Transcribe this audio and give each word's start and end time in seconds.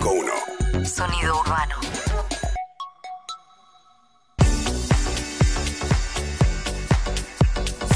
951. 0.00 0.84
Sonido 0.84 1.40
urbano. 1.40 1.76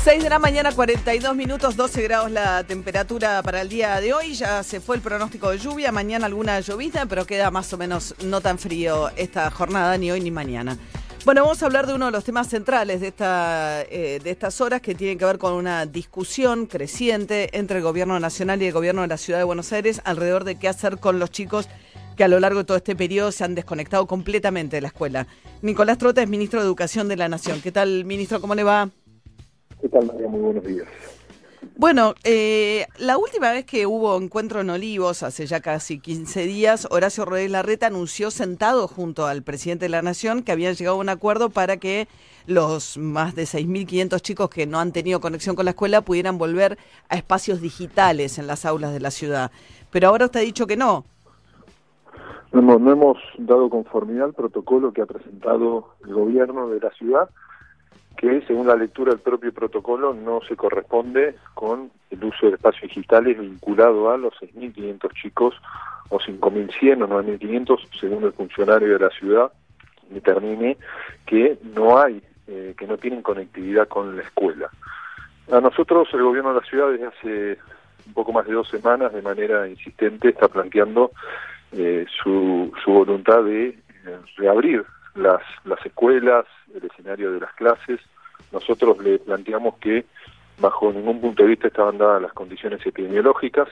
Seis 0.02 0.22
de 0.22 0.28
la 0.28 0.38
mañana, 0.38 0.72
42 0.72 1.34
minutos, 1.34 1.76
12 1.76 2.02
grados 2.02 2.30
la 2.30 2.62
temperatura 2.64 3.42
para 3.42 3.62
el 3.62 3.70
día 3.70 3.98
de 4.00 4.12
hoy. 4.12 4.34
Ya 4.34 4.62
se 4.62 4.80
fue 4.80 4.96
el 4.96 5.02
pronóstico 5.02 5.50
de 5.50 5.58
lluvia. 5.58 5.92
Mañana 5.92 6.26
alguna 6.26 6.60
llovizna, 6.60 7.06
pero 7.06 7.24
queda 7.24 7.50
más 7.50 7.72
o 7.72 7.78
menos 7.78 8.14
no 8.22 8.42
tan 8.42 8.58
frío 8.58 9.10
esta 9.16 9.50
jornada, 9.50 9.96
ni 9.96 10.10
hoy 10.10 10.20
ni 10.20 10.30
mañana. 10.30 10.76
Bueno, 11.24 11.40
vamos 11.40 11.62
a 11.62 11.66
hablar 11.66 11.86
de 11.86 11.94
uno 11.94 12.04
de 12.04 12.12
los 12.12 12.22
temas 12.22 12.48
centrales 12.48 13.00
de, 13.00 13.08
esta, 13.08 13.80
eh, 13.84 14.20
de 14.22 14.30
estas 14.30 14.60
horas 14.60 14.82
que 14.82 14.94
tienen 14.94 15.16
que 15.16 15.24
ver 15.24 15.38
con 15.38 15.54
una 15.54 15.86
discusión 15.86 16.66
creciente 16.66 17.48
entre 17.56 17.78
el 17.78 17.82
gobierno 17.82 18.20
nacional 18.20 18.60
y 18.60 18.66
el 18.66 18.74
gobierno 18.74 19.00
de 19.00 19.08
la 19.08 19.16
ciudad 19.16 19.38
de 19.38 19.44
Buenos 19.44 19.72
Aires 19.72 20.02
alrededor 20.04 20.44
de 20.44 20.56
qué 20.56 20.68
hacer 20.68 20.98
con 20.98 21.18
los 21.18 21.30
chicos 21.30 21.70
que 22.14 22.24
a 22.24 22.28
lo 22.28 22.40
largo 22.40 22.58
de 22.58 22.64
todo 22.66 22.76
este 22.76 22.94
periodo 22.94 23.32
se 23.32 23.42
han 23.42 23.54
desconectado 23.54 24.06
completamente 24.06 24.76
de 24.76 24.82
la 24.82 24.88
escuela. 24.88 25.26
Nicolás 25.62 25.96
Trota 25.96 26.22
es 26.22 26.28
ministro 26.28 26.60
de 26.60 26.66
Educación 26.66 27.08
de 27.08 27.16
la 27.16 27.26
Nación. 27.26 27.62
¿Qué 27.62 27.72
tal, 27.72 28.04
ministro? 28.04 28.38
¿Cómo 28.42 28.54
le 28.54 28.62
va? 28.62 28.90
¿Qué 29.80 29.88
tal, 29.88 30.04
María? 30.04 30.28
Muy 30.28 30.40
buenos 30.40 30.64
días. 30.64 30.86
Bueno, 31.76 32.14
eh, 32.24 32.86
la 32.98 33.18
última 33.18 33.50
vez 33.52 33.64
que 33.64 33.86
hubo 33.86 34.16
encuentro 34.16 34.60
en 34.60 34.70
Olivos, 34.70 35.22
hace 35.22 35.46
ya 35.46 35.60
casi 35.60 35.98
15 35.98 36.46
días, 36.46 36.88
Horacio 36.90 37.24
Rodríguez 37.24 37.50
Larreta 37.50 37.86
anunció 37.86 38.30
sentado 38.30 38.88
junto 38.88 39.26
al 39.26 39.42
presidente 39.42 39.86
de 39.86 39.90
la 39.90 40.02
Nación 40.02 40.42
que 40.42 40.52
habían 40.52 40.74
llegado 40.74 40.96
a 40.96 41.00
un 41.00 41.08
acuerdo 41.08 41.50
para 41.50 41.76
que 41.76 42.08
los 42.46 42.98
más 42.98 43.34
de 43.34 43.44
6.500 43.44 44.20
chicos 44.20 44.50
que 44.50 44.66
no 44.66 44.78
han 44.78 44.92
tenido 44.92 45.20
conexión 45.20 45.56
con 45.56 45.64
la 45.64 45.72
escuela 45.72 46.02
pudieran 46.02 46.38
volver 46.38 46.78
a 47.08 47.16
espacios 47.16 47.60
digitales 47.60 48.38
en 48.38 48.46
las 48.46 48.64
aulas 48.64 48.92
de 48.92 49.00
la 49.00 49.10
ciudad. 49.10 49.50
Pero 49.90 50.08
ahora 50.08 50.26
usted 50.26 50.40
ha 50.40 50.44
dicho 50.44 50.66
que 50.66 50.76
no. 50.76 51.04
No, 52.52 52.78
no 52.78 52.92
hemos 52.92 53.18
dado 53.36 53.68
conformidad 53.68 54.26
al 54.26 54.34
protocolo 54.34 54.92
que 54.92 55.02
ha 55.02 55.06
presentado 55.06 55.88
el 56.04 56.14
gobierno 56.14 56.68
de 56.68 56.78
la 56.78 56.90
ciudad, 56.92 57.28
que 58.16 58.42
según 58.46 58.66
la 58.66 58.76
lectura 58.76 59.12
del 59.12 59.20
propio 59.20 59.52
protocolo 59.52 60.14
no 60.14 60.40
se 60.48 60.56
corresponde 60.56 61.34
con 61.54 61.90
el 62.10 62.24
uso 62.24 62.46
de 62.46 62.54
espacios 62.54 62.88
digitales 62.88 63.38
vinculado 63.38 64.10
a 64.10 64.16
los 64.16 64.34
6.500 64.34 65.12
chicos 65.14 65.54
o 66.10 66.18
5.100 66.18 67.02
o 67.02 67.08
9.500, 67.08 67.78
según 67.98 68.24
el 68.24 68.32
funcionario 68.32 68.92
de 68.92 68.98
la 68.98 69.10
ciudad 69.10 69.52
determine 70.10 70.76
que 71.26 71.58
no 71.74 71.98
hay, 71.98 72.22
eh, 72.46 72.74
que 72.76 72.86
no 72.86 72.98
tienen 72.98 73.22
conectividad 73.22 73.88
con 73.88 74.16
la 74.16 74.22
escuela. 74.22 74.70
A 75.50 75.60
nosotros 75.60 76.08
el 76.12 76.22
gobierno 76.22 76.54
de 76.54 76.60
la 76.60 76.66
ciudad 76.66 76.90
desde 76.90 77.06
hace 77.06 77.58
un 78.06 78.14
poco 78.14 78.32
más 78.32 78.46
de 78.46 78.52
dos 78.52 78.68
semanas 78.68 79.12
de 79.12 79.22
manera 79.22 79.66
insistente 79.68 80.28
está 80.28 80.48
planteando 80.48 81.12
eh, 81.72 82.06
su, 82.22 82.72
su 82.82 82.92
voluntad 82.92 83.42
de 83.42 83.68
eh, 83.68 83.76
reabrir 84.36 84.84
las, 85.14 85.42
las 85.64 85.84
escuelas, 85.84 86.44
el 86.74 86.84
escenario 86.84 87.32
de 87.32 87.40
las 87.40 87.52
clases. 87.54 88.00
Nosotros 88.52 88.98
le 88.98 89.18
planteamos 89.18 89.76
que 89.78 90.04
bajo 90.58 90.92
ningún 90.92 91.20
punto 91.20 91.42
de 91.42 91.50
vista 91.50 91.68
estaban 91.68 91.98
dadas 91.98 92.22
las 92.22 92.32
condiciones 92.32 92.84
epidemiológicas, 92.86 93.68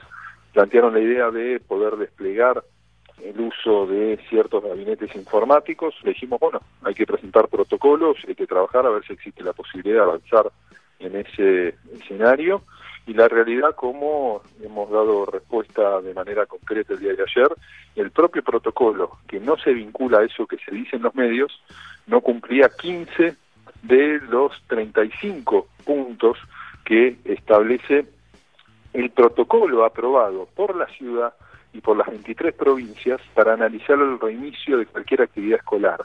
plantearon 0.53 0.93
la 0.93 0.99
idea 0.99 1.31
de 1.31 1.59
poder 1.59 1.95
desplegar 1.95 2.63
el 3.23 3.39
uso 3.39 3.87
de 3.87 4.19
ciertos 4.29 4.63
gabinetes 4.63 5.15
informáticos, 5.15 5.95
le 6.03 6.09
dijimos, 6.09 6.39
bueno, 6.39 6.61
hay 6.83 6.93
que 6.93 7.05
presentar 7.05 7.47
protocolos, 7.47 8.17
hay 8.27 8.35
que 8.35 8.47
trabajar 8.47 8.85
a 8.85 8.89
ver 8.89 9.05
si 9.05 9.13
existe 9.13 9.43
la 9.43 9.53
posibilidad 9.53 9.97
de 9.97 10.09
avanzar 10.09 10.51
en 10.99 11.15
ese 11.15 11.75
escenario 11.93 12.63
y 13.05 13.13
la 13.13 13.27
realidad, 13.27 13.75
como 13.75 14.41
hemos 14.61 14.89
dado 14.89 15.25
respuesta 15.25 15.99
de 16.01 16.13
manera 16.13 16.45
concreta 16.45 16.93
el 16.93 16.99
día 16.99 17.13
de 17.13 17.23
ayer, 17.23 17.53
el 17.95 18.11
propio 18.11 18.43
protocolo, 18.43 19.17
que 19.27 19.39
no 19.39 19.57
se 19.57 19.73
vincula 19.73 20.19
a 20.19 20.23
eso 20.23 20.47
que 20.47 20.57
se 20.57 20.71
dice 20.71 20.95
en 20.95 21.03
los 21.03 21.13
medios, 21.13 21.51
no 22.07 22.21
cumplía 22.21 22.69
15 22.69 23.35
de 23.83 24.21
los 24.29 24.53
35 24.67 25.67
puntos 25.85 26.37
que 26.85 27.17
establece 27.25 28.05
el 28.93 29.09
protocolo 29.09 29.83
aprobado 29.83 30.47
por 30.55 30.75
la 30.75 30.87
ciudad 30.87 31.33
y 31.73 31.81
por 31.81 31.97
las 31.97 32.07
23 32.07 32.53
provincias 32.53 33.19
para 33.33 33.53
analizar 33.53 33.97
el 33.99 34.19
reinicio 34.19 34.77
de 34.77 34.85
cualquier 34.85 35.23
actividad 35.23 35.59
escolar, 35.59 35.99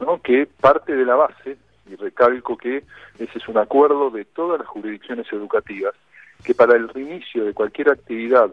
¿no? 0.00 0.20
que 0.20 0.46
parte 0.46 0.94
de 0.94 1.04
la 1.04 1.14
base, 1.14 1.56
y 1.88 1.94
recalco 1.94 2.56
que 2.56 2.82
ese 3.18 3.38
es 3.38 3.48
un 3.48 3.58
acuerdo 3.58 4.10
de 4.10 4.24
todas 4.24 4.58
las 4.58 4.68
jurisdicciones 4.68 5.32
educativas, 5.32 5.94
que 6.46 6.54
para 6.54 6.76
el 6.76 6.88
reinicio 6.88 7.44
de 7.44 7.52
cualquier 7.52 7.90
actividad 7.90 8.48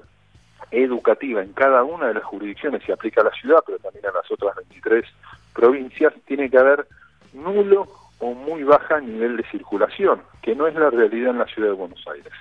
educativa 0.71 1.43
en 1.43 1.53
cada 1.53 1.83
una 1.83 2.07
de 2.07 2.15
las 2.15 2.23
jurisdicciones, 2.23 2.81
se 2.83 2.91
aplica 2.91 3.21
a 3.21 3.25
la 3.25 3.31
ciudad, 3.31 3.59
pero 3.63 3.77
también 3.77 4.07
a 4.07 4.11
las 4.11 4.29
otras 4.31 4.55
23 4.55 5.05
provincias, 5.53 6.11
tiene 6.25 6.49
que 6.49 6.57
haber 6.57 6.87
nulo 7.33 7.87
o 8.17 8.33
muy 8.33 8.63
baja 8.63 8.99
nivel 8.99 9.37
de 9.37 9.43
circulación, 9.51 10.23
que 10.41 10.55
no 10.55 10.65
es 10.65 10.73
la 10.73 10.89
realidad 10.89 11.29
en 11.29 11.37
la 11.37 11.45
ciudad 11.45 11.69
de 11.69 11.75
Buenos 11.75 12.03
Aires. 12.11 12.33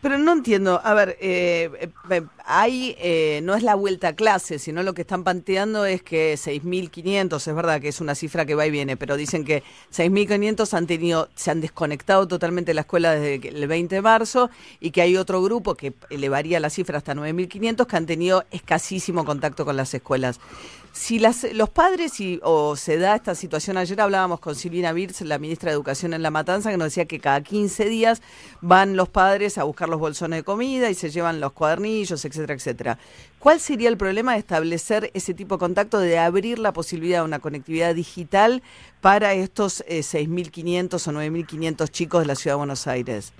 Pero 0.00 0.16
no 0.16 0.32
entiendo, 0.32 0.80
a 0.84 0.94
ver, 0.94 1.16
eh, 1.20 1.90
eh, 2.08 2.22
hay, 2.44 2.94
eh, 3.00 3.40
no 3.42 3.56
es 3.56 3.64
la 3.64 3.74
vuelta 3.74 4.08
a 4.08 4.12
clase, 4.12 4.60
sino 4.60 4.84
lo 4.84 4.94
que 4.94 5.00
están 5.00 5.24
planteando 5.24 5.84
es 5.86 6.04
que 6.04 6.34
6.500, 6.34 7.48
es 7.48 7.54
verdad 7.54 7.80
que 7.80 7.88
es 7.88 8.00
una 8.00 8.14
cifra 8.14 8.46
que 8.46 8.54
va 8.54 8.64
y 8.64 8.70
viene, 8.70 8.96
pero 8.96 9.16
dicen 9.16 9.44
que 9.44 9.64
6.500 9.92 10.72
han 10.74 10.86
tenido, 10.86 11.28
se 11.34 11.50
han 11.50 11.60
desconectado 11.60 12.28
totalmente 12.28 12.70
de 12.70 12.74
la 12.74 12.82
escuela 12.82 13.12
desde 13.12 13.48
el 13.48 13.66
20 13.66 13.96
de 13.96 14.02
marzo 14.02 14.50
y 14.78 14.92
que 14.92 15.02
hay 15.02 15.16
otro 15.16 15.42
grupo 15.42 15.74
que 15.74 15.92
elevaría 16.10 16.60
la 16.60 16.70
cifra 16.70 16.98
hasta 16.98 17.14
9.500 17.14 17.86
que 17.86 17.96
han 17.96 18.06
tenido 18.06 18.44
escasísimo 18.52 19.24
contacto 19.24 19.64
con 19.64 19.76
las 19.76 19.92
escuelas. 19.94 20.38
Si 20.92 21.18
las, 21.18 21.46
los 21.52 21.70
padres 21.70 22.18
y, 22.18 22.40
o 22.42 22.74
se 22.74 22.98
da 22.98 23.14
esta 23.14 23.34
situación, 23.34 23.76
ayer 23.76 24.00
hablábamos 24.00 24.40
con 24.40 24.56
Silvina 24.56 24.92
Birz, 24.92 25.20
la 25.20 25.38
ministra 25.38 25.70
de 25.70 25.74
Educación 25.74 26.12
en 26.12 26.22
La 26.22 26.30
Matanza, 26.30 26.70
que 26.70 26.76
nos 26.76 26.86
decía 26.86 27.04
que 27.04 27.20
cada 27.20 27.40
15 27.40 27.84
días 27.84 28.20
van 28.60 28.96
los 28.96 29.08
padres 29.08 29.58
a 29.58 29.64
buscar 29.64 29.87
los 29.88 30.00
bolsones 30.00 30.40
de 30.40 30.44
comida 30.44 30.90
y 30.90 30.94
se 30.94 31.10
llevan 31.10 31.40
los 31.40 31.52
cuadernillos, 31.52 32.24
etcétera, 32.24 32.54
etcétera. 32.54 32.98
¿Cuál 33.38 33.60
sería 33.60 33.88
el 33.88 33.96
problema 33.96 34.32
de 34.32 34.38
establecer 34.38 35.10
ese 35.14 35.34
tipo 35.34 35.56
de 35.56 35.60
contacto, 35.60 35.98
de 35.98 36.18
abrir 36.18 36.58
la 36.58 36.72
posibilidad 36.72 37.20
de 37.20 37.24
una 37.24 37.38
conectividad 37.38 37.94
digital 37.94 38.62
para 39.00 39.32
estos 39.32 39.80
eh, 39.88 40.00
6.500 40.00 41.08
o 41.08 41.12
9.500 41.12 41.90
chicos 41.90 42.20
de 42.20 42.26
la 42.26 42.34
Ciudad 42.34 42.54
de 42.54 42.58
Buenos 42.58 42.86
Aires? 42.86 43.32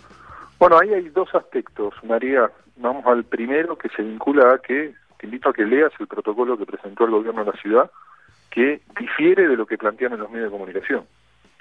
Bueno, 0.58 0.78
ahí 0.78 0.92
hay 0.92 1.08
dos 1.10 1.34
aspectos, 1.34 1.94
María. 2.02 2.50
Vamos 2.76 3.06
al 3.06 3.24
primero 3.24 3.76
que 3.76 3.88
se 3.90 4.02
vincula 4.02 4.54
a 4.54 4.58
que 4.58 4.94
te 5.18 5.26
invito 5.26 5.48
a 5.48 5.52
que 5.52 5.64
leas 5.64 5.92
el 5.98 6.06
protocolo 6.06 6.56
que 6.56 6.66
presentó 6.66 7.04
el 7.04 7.10
gobierno 7.10 7.44
de 7.44 7.52
la 7.52 7.60
ciudad, 7.60 7.90
que 8.50 8.80
difiere 8.98 9.48
de 9.48 9.56
lo 9.56 9.66
que 9.66 9.76
plantean 9.76 10.12
en 10.12 10.20
los 10.20 10.30
medios 10.30 10.50
de 10.50 10.58
comunicación. 10.58 11.04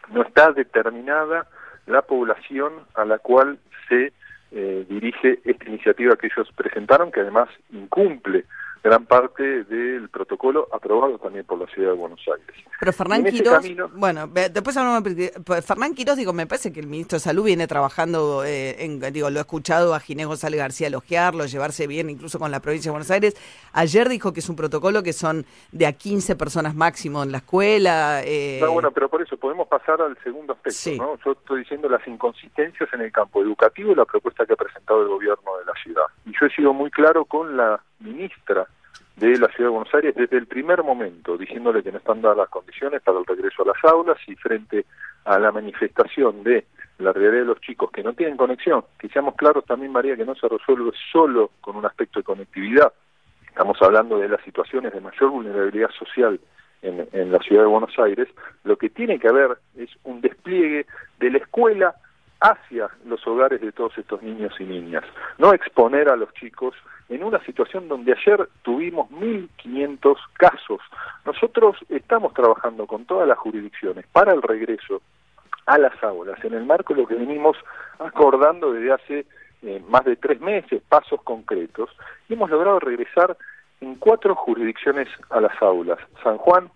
No 0.09 0.21
está 0.21 0.51
determinada 0.51 1.47
la 1.85 2.01
población 2.03 2.73
a 2.95 3.05
la 3.05 3.17
cual 3.17 3.59
se 3.89 4.13
eh, 4.51 4.85
dirige 4.89 5.39
esta 5.43 5.65
iniciativa 5.65 6.15
que 6.15 6.27
ellos 6.27 6.51
presentaron, 6.55 7.11
que 7.11 7.21
además 7.21 7.49
incumple 7.71 8.45
gran 8.83 9.05
parte 9.05 9.63
del 9.65 10.09
protocolo 10.09 10.67
aprobado 10.73 11.17
también 11.19 11.45
por 11.45 11.59
la 11.59 11.67
ciudad 11.67 11.91
de 11.91 11.97
Buenos 11.97 12.19
Aires. 12.27 12.55
Pero 12.79 12.93
Fernán 12.93 13.23
Quirós, 13.25 13.53
camino- 13.55 13.89
bueno, 13.95 14.27
después 14.27 14.77
hablamos, 14.77 15.03
pues, 15.45 15.65
Fernán 15.65 15.93
Quirós, 15.95 16.15
digo, 16.17 16.31
me 16.33 16.45
parece 16.47 16.71
que 16.71 16.79
el 16.79 16.87
ministro 16.87 17.15
de 17.17 17.21
Salud 17.21 17.43
viene 17.45 17.67
trabajando, 17.67 18.43
eh, 18.45 18.83
en, 18.85 18.99
digo, 19.11 19.29
lo 19.29 19.37
he 19.39 19.41
escuchado 19.41 19.95
a 19.95 19.99
Ginés 19.99 20.27
González 20.27 20.59
García 20.59 20.87
elogiarlo, 20.87 21.45
llevarse 21.45 21.87
bien 21.87 22.09
incluso 22.09 22.37
con 22.39 22.51
la 22.51 22.59
provincia 22.59 22.89
de 22.89 22.93
Buenos 22.93 23.11
Aires. 23.11 23.35
Ayer 23.73 24.09
dijo 24.09 24.33
que 24.33 24.39
es 24.41 24.49
un 24.49 24.55
protocolo 24.55 25.01
que 25.03 25.13
son 25.13 25.45
de 25.71 25.85
a 25.87 25.93
15 25.93 26.35
personas 26.35 26.75
máximo 26.75 27.23
en 27.23 27.31
la 27.31 27.39
escuela. 27.39 28.21
eh, 28.23 28.59
No, 28.61 28.71
bueno, 28.71 28.91
pero 28.91 29.09
por 29.09 29.21
eso 29.21 29.37
podemos 29.37 29.67
pasar 29.67 30.01
al 30.01 30.17
segundo 30.23 30.53
aspecto, 30.53 30.77
Sí. 30.77 30.97
¿no? 30.97 31.17
Yo 31.25 31.31
estoy 31.31 31.59
diciendo 31.61 31.89
las 31.89 32.05
inconsistencias 32.07 32.89
en 32.93 33.01
el 33.01 33.11
campo 33.11 33.41
educativo 33.41 33.91
y 33.91 33.95
la 33.95 34.05
propuesta 34.05 34.45
que 34.45 34.53
ha 34.53 34.57
presentado 34.57 35.01
el 35.01 35.07
gobierno 35.07 35.57
de 35.57 35.65
la 35.65 35.73
ciudad. 35.83 36.03
Y 36.25 36.31
yo 36.39 36.45
he 36.45 36.49
sido 36.55 36.73
muy 36.73 36.91
claro 36.91 37.25
con 37.25 37.57
la 37.57 37.81
ministra 37.99 38.67
de 39.15 39.37
la 39.39 39.47
Ciudad 39.47 39.69
de 39.69 39.75
Buenos 39.75 39.93
Aires 39.93 40.15
desde 40.15 40.37
el 40.37 40.45
primer 40.45 40.83
momento, 40.83 41.37
diciéndole 41.37 41.81
que 41.81 41.91
no 41.91 41.97
están 41.97 42.21
dadas 42.21 42.37
las 42.37 42.49
condiciones 42.49 43.01
para 43.01 43.19
el 43.19 43.25
regreso 43.25 43.63
a 43.63 43.67
las 43.67 43.83
aulas 43.83 44.17
y 44.27 44.35
frente 44.35 44.85
a 45.25 45.39
la 45.39 45.51
manifestación 45.51 46.43
de 46.43 46.65
la 46.99 47.13
realidad 47.13 47.41
de 47.41 47.45
los 47.45 47.61
chicos 47.61 47.91
que 47.91 48.03
no 48.03 48.13
tienen 48.13 48.37
conexión, 48.37 48.83
que 48.99 49.09
seamos 49.09 49.35
claros 49.35 49.65
también, 49.65 49.91
María, 49.91 50.15
que 50.15 50.25
no 50.25 50.35
se 50.35 50.47
resuelve 50.47 50.91
solo 51.11 51.51
con 51.61 51.75
un 51.75 51.85
aspecto 51.85 52.19
de 52.19 52.23
conectividad. 52.23 52.93
Estamos 53.47 53.81
hablando 53.81 54.19
de 54.19 54.29
las 54.29 54.41
situaciones 54.43 54.93
de 54.93 55.01
mayor 55.01 55.29
vulnerabilidad 55.31 55.89
social 55.91 56.39
en, 56.83 57.07
en 57.11 57.31
la 57.31 57.39
ciudad 57.39 57.63
de 57.63 57.67
Buenos 57.67 57.97
Aires. 57.97 58.27
Lo 58.63 58.77
que 58.77 58.89
tiene 58.89 59.19
que 59.19 59.27
haber 59.27 59.57
es 59.75 59.89
un 60.03 60.21
despliegue 60.21 60.85
de 61.19 61.31
la 61.31 61.39
escuela 61.39 61.95
hacia 62.39 62.89
los 63.05 63.25
hogares 63.25 63.61
de 63.61 63.71
todos 63.71 63.97
estos 63.97 64.21
niños 64.21 64.53
y 64.59 64.63
niñas. 64.63 65.03
No 65.39 65.53
exponer 65.53 66.09
a 66.09 66.15
los 66.15 66.31
chicos 66.35 66.75
en 67.09 67.23
una 67.23 67.43
situación 67.45 67.87
donde 67.87 68.13
ayer 68.13 68.47
tuvimos 68.63 69.09
1.500 69.11 70.15
casos. 70.33 70.81
Nosotros 71.25 71.77
estamos 71.89 72.33
trabajando 72.33 72.85
con 72.85 73.05
todas 73.05 73.27
las 73.27 73.37
jurisdicciones 73.37 74.05
para 74.07 74.33
el 74.33 74.41
regreso 74.41 75.01
a 75.65 75.77
las 75.77 76.01
aulas, 76.03 76.43
en 76.43 76.53
el 76.53 76.65
marco 76.65 76.93
de 76.93 77.01
lo 77.01 77.07
que 77.07 77.15
venimos 77.15 77.57
acordando 77.99 78.71
desde 78.71 78.93
hace 78.93 79.25
eh, 79.63 79.81
más 79.89 80.05
de 80.05 80.15
tres 80.15 80.39
meses, 80.39 80.81
pasos 80.87 81.21
concretos, 81.23 81.89
y 82.29 82.33
hemos 82.33 82.49
logrado 82.49 82.79
regresar 82.79 83.37
en 83.81 83.95
cuatro 83.95 84.35
jurisdicciones 84.35 85.07
a 85.29 85.41
las 85.41 85.61
aulas, 85.61 85.99
San 86.23 86.37
Juan, 86.37 86.69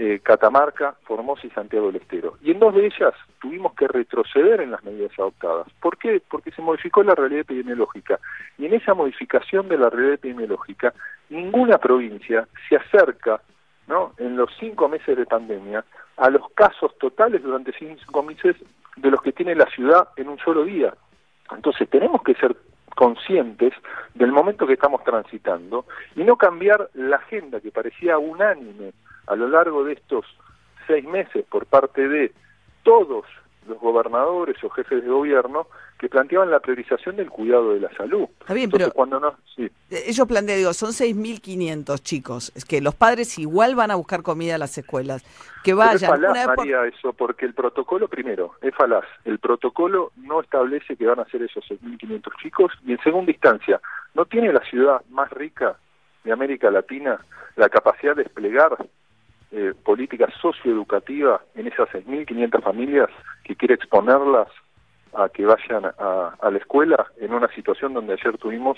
eh, 0.00 0.20
Catamarca, 0.22 0.94
Formosa 1.02 1.44
y 1.44 1.50
Santiago 1.50 1.88
del 1.88 2.00
Estero. 2.00 2.38
Y 2.40 2.52
en 2.52 2.60
dos 2.60 2.72
de 2.72 2.86
ellas 2.86 3.12
tuvimos 3.40 3.74
que 3.74 3.88
retroceder 3.88 4.60
en 4.60 4.70
las 4.70 4.84
medidas 4.84 5.10
adoptadas. 5.18 5.66
¿Por 5.80 5.98
qué? 5.98 6.22
Porque 6.30 6.52
se 6.52 6.62
modificó 6.62 7.02
la 7.02 7.16
realidad 7.16 7.40
epidemiológica. 7.40 8.20
Y 8.58 8.66
en 8.66 8.74
esa 8.74 8.94
modificación 8.94 9.68
de 9.68 9.76
la 9.76 9.90
realidad 9.90 10.14
epidemiológica, 10.14 10.94
ninguna 11.30 11.78
provincia 11.78 12.46
se 12.68 12.76
acerca, 12.76 13.40
¿no? 13.88 14.12
en 14.18 14.36
los 14.36 14.50
cinco 14.60 14.88
meses 14.88 15.16
de 15.16 15.26
pandemia, 15.26 15.84
a 16.16 16.30
los 16.30 16.48
casos 16.54 16.96
totales 16.98 17.42
durante 17.42 17.72
cinco 17.72 18.22
meses 18.22 18.54
de 18.94 19.10
los 19.10 19.20
que 19.20 19.32
tiene 19.32 19.56
la 19.56 19.66
ciudad 19.66 20.10
en 20.14 20.28
un 20.28 20.38
solo 20.38 20.62
día. 20.62 20.94
Entonces 21.50 21.90
tenemos 21.90 22.22
que 22.22 22.34
ser 22.34 22.56
conscientes 22.94 23.72
del 24.14 24.30
momento 24.30 24.64
que 24.64 24.74
estamos 24.74 25.02
transitando 25.02 25.86
y 26.14 26.22
no 26.22 26.36
cambiar 26.36 26.88
la 26.94 27.16
agenda 27.16 27.60
que 27.60 27.72
parecía 27.72 28.16
unánime 28.16 28.92
a 29.28 29.36
lo 29.36 29.48
largo 29.48 29.84
de 29.84 29.92
estos 29.94 30.24
seis 30.86 31.04
meses 31.04 31.44
por 31.48 31.66
parte 31.66 32.08
de 32.08 32.32
todos 32.82 33.24
los 33.66 33.78
gobernadores 33.78 34.56
o 34.64 34.70
jefes 34.70 35.02
de 35.02 35.08
gobierno 35.10 35.66
que 35.98 36.08
planteaban 36.08 36.50
la 36.50 36.60
priorización 36.60 37.16
del 37.16 37.28
cuidado 37.28 37.74
de 37.74 37.80
la 37.80 37.90
salud. 37.94 38.26
Está 38.40 38.54
bien, 38.54 38.70
pero 38.70 38.90
cuando 38.92 39.18
no, 39.20 39.36
sí. 39.54 39.68
ellos 39.90 40.26
plantean, 40.26 40.58
digo, 40.58 40.72
son 40.72 40.90
6.500 40.90 42.02
chicos, 42.02 42.52
es 42.54 42.64
que 42.64 42.80
los 42.80 42.94
padres 42.94 43.38
igual 43.38 43.74
van 43.74 43.90
a 43.90 43.96
buscar 43.96 44.22
comida 44.22 44.54
a 44.54 44.58
las 44.58 44.78
escuelas, 44.78 45.24
que 45.64 45.74
vayan. 45.74 46.14
es 46.14 46.20
falaz, 46.20 46.56
María, 46.56 46.86
eso, 46.86 47.12
porque 47.12 47.46
el 47.46 47.52
protocolo, 47.52 48.08
primero, 48.08 48.54
es 48.62 48.74
falaz. 48.74 49.04
El 49.24 49.38
protocolo 49.40 50.12
no 50.16 50.40
establece 50.40 50.96
que 50.96 51.06
van 51.06 51.20
a 51.20 51.26
ser 51.26 51.42
esos 51.42 51.64
6.500 51.68 52.22
chicos, 52.40 52.72
y 52.86 52.92
en 52.92 53.02
segunda 53.02 53.32
instancia, 53.32 53.80
¿no 54.14 54.24
tiene 54.24 54.52
la 54.52 54.60
ciudad 54.60 55.02
más 55.10 55.30
rica 55.30 55.76
de 56.24 56.32
América 56.32 56.70
Latina 56.70 57.20
la 57.56 57.68
capacidad 57.68 58.14
de 58.14 58.22
desplegar 58.22 58.76
eh, 59.50 59.72
política 59.84 60.28
socioeducativa 60.40 61.40
en 61.54 61.68
esas 61.68 61.88
6.500 61.90 62.62
familias 62.62 63.08
que 63.44 63.56
quiere 63.56 63.74
exponerlas 63.74 64.48
a 65.14 65.28
que 65.28 65.46
vayan 65.46 65.86
a, 65.86 66.36
a, 66.40 66.50
la 66.50 66.58
escuela 66.58 67.06
en 67.18 67.32
una 67.32 67.48
situación 67.54 67.94
donde 67.94 68.12
ayer 68.12 68.36
tuvimos 68.36 68.76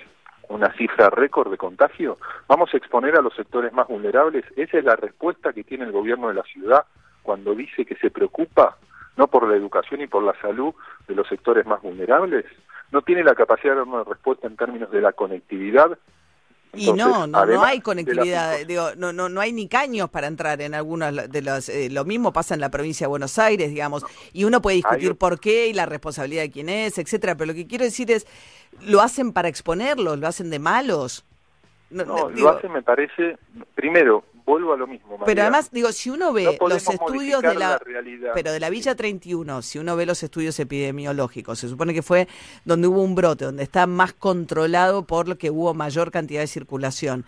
una 0.48 0.72
cifra 0.74 1.10
récord 1.10 1.50
de 1.50 1.56
contagio? 1.56 2.18
¿Vamos 2.48 2.72
a 2.72 2.76
exponer 2.76 3.16
a 3.16 3.22
los 3.22 3.34
sectores 3.34 3.72
más 3.72 3.88
vulnerables? 3.88 4.44
Esa 4.56 4.78
es 4.78 4.84
la 4.84 4.96
respuesta 4.96 5.52
que 5.52 5.64
tiene 5.64 5.84
el 5.84 5.92
gobierno 5.92 6.28
de 6.28 6.34
la 6.34 6.42
ciudad 6.42 6.84
cuando 7.22 7.54
dice 7.54 7.84
que 7.84 7.96
se 7.96 8.10
preocupa 8.10 8.76
no 9.16 9.28
por 9.28 9.48
la 9.48 9.56
educación 9.56 10.00
y 10.00 10.06
por 10.06 10.22
la 10.22 10.34
salud 10.40 10.74
de 11.06 11.14
los 11.14 11.28
sectores 11.28 11.66
más 11.66 11.82
vulnerables. 11.82 12.44
No 12.90 13.02
tiene 13.02 13.22
la 13.22 13.34
capacidad 13.34 13.74
de 13.74 13.78
dar 13.78 13.88
una 13.88 14.04
respuesta 14.04 14.46
en 14.46 14.56
términos 14.56 14.90
de 14.90 15.00
la 15.00 15.12
conectividad 15.12 15.98
y 16.74 16.92
no, 16.92 17.26
no, 17.26 17.46
no 17.46 17.64
hay 17.64 17.80
conectividad, 17.80 18.64
digo, 18.66 18.90
no, 18.96 19.12
no, 19.12 19.28
no 19.28 19.40
hay 19.40 19.52
ni 19.52 19.68
caños 19.68 20.08
para 20.08 20.28
entrar 20.28 20.60
en 20.60 20.74
algunas 20.74 21.30
de 21.30 21.42
las, 21.42 21.68
eh, 21.68 21.88
lo 21.90 22.04
mismo 22.04 22.32
pasa 22.32 22.54
en 22.54 22.60
la 22.60 22.70
provincia 22.70 23.06
de 23.06 23.08
Buenos 23.08 23.38
Aires, 23.38 23.70
digamos, 23.70 24.04
y 24.32 24.44
uno 24.44 24.62
puede 24.62 24.76
discutir 24.76 25.16
por 25.16 25.40
qué 25.40 25.68
y 25.68 25.72
la 25.72 25.86
responsabilidad 25.86 26.42
de 26.42 26.50
quién 26.50 26.68
es, 26.68 26.98
etcétera, 26.98 27.34
pero 27.34 27.48
lo 27.48 27.54
que 27.54 27.66
quiero 27.66 27.84
decir 27.84 28.10
es, 28.10 28.26
lo 28.82 29.00
hacen 29.00 29.32
para 29.32 29.48
exponerlos, 29.48 30.18
lo 30.18 30.26
hacen 30.26 30.50
de 30.50 30.58
malos. 30.58 31.24
No, 31.90 32.30
lo 32.30 32.50
hacen, 32.50 32.70
me 32.70 32.82
parece, 32.82 33.36
primero, 33.74 34.24
vuelvo 34.50 34.72
a 34.72 34.76
lo 34.76 34.86
mismo. 34.86 35.18
Pero 35.24 35.42
además, 35.42 35.70
digo, 35.70 35.92
si 35.92 36.10
uno 36.10 36.32
ve 36.32 36.58
los 36.60 36.88
estudios 36.88 37.40
de 37.42 37.54
la, 37.54 37.80
pero 38.34 38.52
de 38.52 38.60
la 38.60 38.68
Villa 38.68 38.94
31, 38.94 39.62
si 39.62 39.78
uno 39.78 39.96
ve 39.96 40.06
los 40.06 40.22
estudios 40.22 40.58
epidemiológicos, 40.58 41.58
se 41.58 41.68
supone 41.68 41.94
que 41.94 42.02
fue 42.02 42.26
donde 42.64 42.88
hubo 42.88 43.02
un 43.02 43.14
brote, 43.14 43.44
donde 43.44 43.62
está 43.62 43.86
más 43.86 44.12
controlado 44.12 45.04
por 45.04 45.28
lo 45.28 45.38
que 45.38 45.50
hubo 45.50 45.72
mayor 45.74 46.10
cantidad 46.10 46.40
de 46.40 46.46
circulación. 46.46 47.24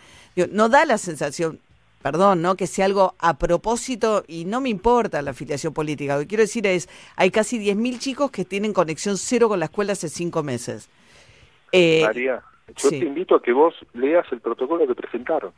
no 0.50 0.68
da 0.68 0.84
la 0.84 0.98
sensación, 0.98 1.60
perdón, 2.02 2.42
¿no? 2.42 2.56
Que 2.56 2.66
sea 2.66 2.86
algo 2.86 3.14
a 3.18 3.38
propósito 3.38 4.24
y 4.26 4.44
no 4.44 4.60
me 4.60 4.68
importa 4.68 5.22
la 5.22 5.30
afiliación 5.30 5.72
política. 5.72 6.14
Lo 6.14 6.22
que 6.22 6.26
quiero 6.26 6.42
decir 6.42 6.66
es, 6.66 6.88
hay 7.16 7.30
casi 7.30 7.58
10.000 7.58 7.98
chicos 7.98 8.30
que 8.30 8.44
tienen 8.44 8.72
conexión 8.72 9.16
cero 9.16 9.48
con 9.48 9.60
la 9.60 9.66
escuela 9.66 9.92
hace 9.92 10.08
cinco 10.08 10.42
meses. 10.42 10.90
Eh, 11.70 12.02
María, 12.02 12.42
yo 12.76 12.90
te 12.90 12.96
invito 12.96 13.34
a 13.36 13.42
que 13.42 13.52
vos 13.52 13.74
leas 13.94 14.26
el 14.32 14.40
protocolo 14.40 14.86
que 14.86 14.94
presentaron 14.94 15.52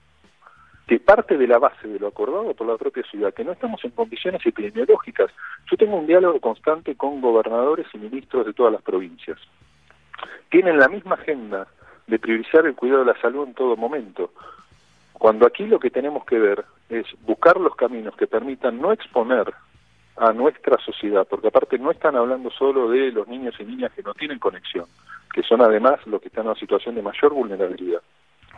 que 0.87 1.01
parte 1.01 1.39
de 1.39 1.47
la 1.47 1.59
base 1.59 1.89
de 1.89 1.99
lo 1.99 2.09
acordado 2.09 2.53
por 2.55 2.67
la 2.67 2.77
propia 2.77 3.03
ciudad, 3.05 3.33
que 3.33 3.45
no 3.45 3.53
estamos 3.53 3.83
en 3.85 3.93
condiciones 3.93 4.45
epidemiológicas. 4.45 5.31
Yo 5.71 5.77
tengo 5.77 5.97
un 5.97 6.07
diálogo 6.07 6.41
constante 6.41 6.95
con 6.95 7.21
gobernadores 7.21 7.87
y 7.95 7.99
ministros 7.99 8.45
de 8.45 8.53
todas 8.53 8.73
las 8.73 8.83
provincias. 8.83 9.39
Tienen 10.51 10.79
la 10.79 10.89
misma 10.89 11.15
agenda 11.15 11.67
de 12.07 12.19
priorizar 12.19 12.67
el 12.67 12.75
cuidado 12.75 13.01
de 13.01 13.13
la 13.13 13.21
salud 13.21 13.47
en 13.47 13.55
todo 13.55 13.77
momento. 13.77 14.33
Cuando 15.15 15.47
aquí 15.47 15.65
lo 15.65 15.79
que 15.79 15.91
tenemos 15.91 16.25
que 16.27 16.39
ver 16.39 16.65
es 16.91 17.07
buscar 17.23 17.59
los 17.59 17.75
caminos 17.77 18.15
que 18.17 18.27
permitan 18.27 18.79
no 18.79 18.93
exponer 18.93 19.55
a 20.17 20.33
nuestra 20.33 20.77
sociedad, 20.85 21.27
porque 21.29 21.49
aparte 21.49 21.79
no 21.79 21.91
están 21.91 22.15
hablando 22.15 22.51
solo 22.51 22.91
de 22.91 23.11
los 23.11 23.27
niños 23.27 23.55
y 23.59 23.65
niñas 23.65 23.93
que 23.93 24.03
no 24.03 24.13
tienen 24.13 24.39
conexión, 24.39 24.85
que 25.33 25.43
son 25.43 25.63
además 25.63 26.07
los 26.07 26.21
que 26.21 26.29
están 26.29 26.43
en 26.43 26.51
una 26.51 26.61
situación 26.61 26.95
de 26.95 27.03
mayor 27.03 27.33
vulnerabilidad. 27.33 28.03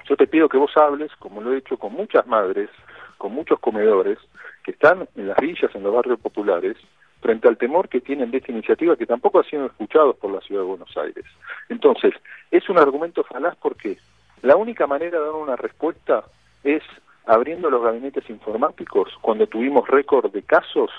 Yo 0.09 0.17
te 0.17 0.27
pido 0.27 0.49
que 0.49 0.57
vos 0.57 0.77
hables, 0.77 1.11
como 1.19 1.41
lo 1.41 1.53
he 1.53 1.59
hecho 1.59 1.77
con 1.77 1.93
muchas 1.93 2.27
madres, 2.27 2.71
con 3.19 3.33
muchos 3.33 3.59
comedores, 3.61 4.19
que 4.65 4.73
están 4.73 5.09
en 5.17 5.29
las 5.29 5.37
villas, 5.39 5.75
en 5.75 5.83
los 5.83 5.95
barrios 5.95 6.21
populares, 6.21 6.77
frente 7.21 7.49
al 7.49 7.57
temor 7.57 7.89
que 7.89 8.01
tienen 8.01 8.31
de 8.31 8.39
esta 8.39 8.53
iniciativa 8.53 8.97
que 8.97 9.07
tampoco 9.07 9.41
ha 9.41 9.45
sido 9.45 9.67
escuchados 9.67 10.17
por 10.17 10.31
la 10.31 10.41
ciudad 10.41 10.63
de 10.63 10.69
Buenos 10.69 10.97
Aires. 10.97 11.25
Entonces, 11.69 12.15
es 12.51 12.69
un 12.69 12.79
argumento 12.79 13.25
falaz 13.25 13.57
porque 13.57 13.99
la 14.43 14.57
única 14.57 14.87
manera 14.87 15.19
de 15.19 15.25
dar 15.25 15.35
una 15.35 15.57
respuesta 15.57 16.25
es 16.63 16.83
abriendo 17.27 17.71
los 17.71 17.83
gabinetes 17.83 18.29
informáticos 18.31 19.11
cuando 19.21 19.47
tuvimos 19.47 19.89
récord 19.89 20.31
de 20.31 20.43
casos 20.43 20.91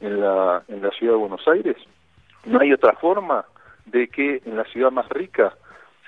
en 0.00 0.20
la, 0.20 0.62
en 0.68 0.82
la 0.82 0.90
ciudad 0.90 1.14
de 1.14 1.18
Buenos 1.18 1.46
Aires. 1.46 1.76
No 2.46 2.60
hay 2.60 2.72
otra 2.72 2.94
forma 2.94 3.44
de 3.86 4.08
que 4.08 4.40
en 4.46 4.56
la 4.56 4.64
ciudad 4.64 4.90
más 4.90 5.08
rica 5.10 5.54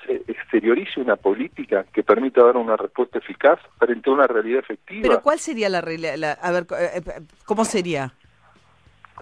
exteriorice 0.08 1.00
una 1.00 1.16
política 1.16 1.84
que 1.92 2.02
permita 2.02 2.44
dar 2.44 2.56
una 2.56 2.76
respuesta 2.76 3.18
eficaz 3.18 3.58
frente 3.78 4.10
a 4.10 4.12
una 4.12 4.26
realidad 4.26 4.60
efectiva. 4.60 5.02
Pero 5.02 5.22
¿cuál 5.22 5.38
sería 5.38 5.68
la 5.68 5.80
realidad? 5.80 6.38
A 6.40 6.50
ver, 6.52 6.66
eh, 6.78 6.90
eh, 6.94 7.20
¿cómo 7.44 7.64
sería? 7.64 8.12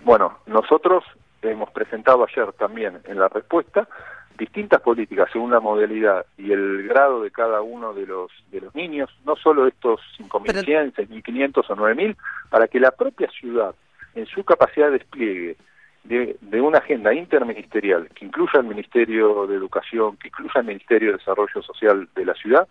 Bueno, 0.03 0.39
nosotros 0.47 1.05
hemos 1.43 1.71
presentado 1.71 2.25
ayer 2.25 2.53
también 2.55 3.01
en 3.05 3.19
la 3.19 3.29
respuesta 3.29 3.89
distintas 4.37 4.81
políticas 4.81 5.29
según 5.33 5.53
la 5.53 5.61
modalidad 5.61 6.27
y 6.37 6.51
el 6.53 6.89
grado 6.89 7.23
de 7.23 7.31
cada 7.31 7.63
uno 7.63 7.95
de 7.95 8.07
los 8.07 8.33
de 8.51 8.61
los 8.61 8.75
niños, 8.75 9.11
no 9.25 9.37
solo 9.37 9.67
estos 9.67 10.01
5.100, 10.19 10.95
6.500 10.95 11.65
o 11.69 11.77
9.000, 11.77 12.17
para 12.51 12.67
que 12.67 12.81
la 12.81 12.91
propia 12.91 13.31
ciudad, 13.31 13.75
en 14.15 14.27
su 14.27 14.45
capacidad 14.45 14.87
de 14.87 14.99
despliegue, 14.99 15.57
de, 16.05 16.61
una 16.61 16.79
agenda 16.79 17.15
interministerial 17.15 18.09
que 18.15 18.27
incluya 18.27 18.61
el 18.61 18.65
Ministerio 18.65 19.47
de 19.47 19.57
Educación, 19.57 20.17
que 20.19 20.29
incluya 20.29 20.61
el 20.61 20.67
Ministerio 20.67 21.13
de 21.13 21.19
Desarrollo 21.19 21.63
Social 21.63 22.09
de 22.15 22.25
la 22.25 22.35
ciudad, 22.35 22.69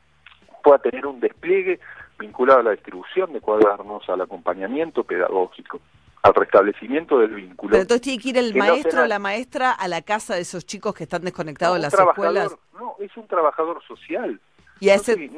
pueda 0.63 0.79
tener 0.79 1.05
un 1.05 1.19
despliegue 1.19 1.79
vinculado 2.19 2.59
a 2.59 2.63
la 2.63 2.71
distribución 2.71 3.33
de 3.33 3.41
cuadernos, 3.41 4.07
al 4.07 4.21
acompañamiento 4.21 5.03
pedagógico, 5.03 5.81
al 6.21 6.33
restablecimiento 6.35 7.19
del 7.19 7.33
vínculo. 7.33 7.71
Pero 7.71 7.81
entonces 7.81 8.01
tiene 8.01 8.21
que 8.21 8.29
ir 8.29 8.37
el 8.37 8.55
maestro 8.55 9.03
o 9.03 9.07
la 9.07 9.19
maestra 9.19 9.71
a 9.71 9.87
la 9.87 10.01
casa 10.03 10.35
de 10.35 10.41
esos 10.41 10.65
chicos 10.65 10.93
que 10.93 11.03
están 11.03 11.23
desconectados 11.23 11.75
de 11.75 11.81
las 11.81 11.93
escuelas. 11.93 12.55
No, 12.79 12.95
es 12.99 13.15
un 13.17 13.27
trabajador 13.27 13.81
social. 13.87 14.39
Y, 14.79 14.89
ese, 14.89 15.29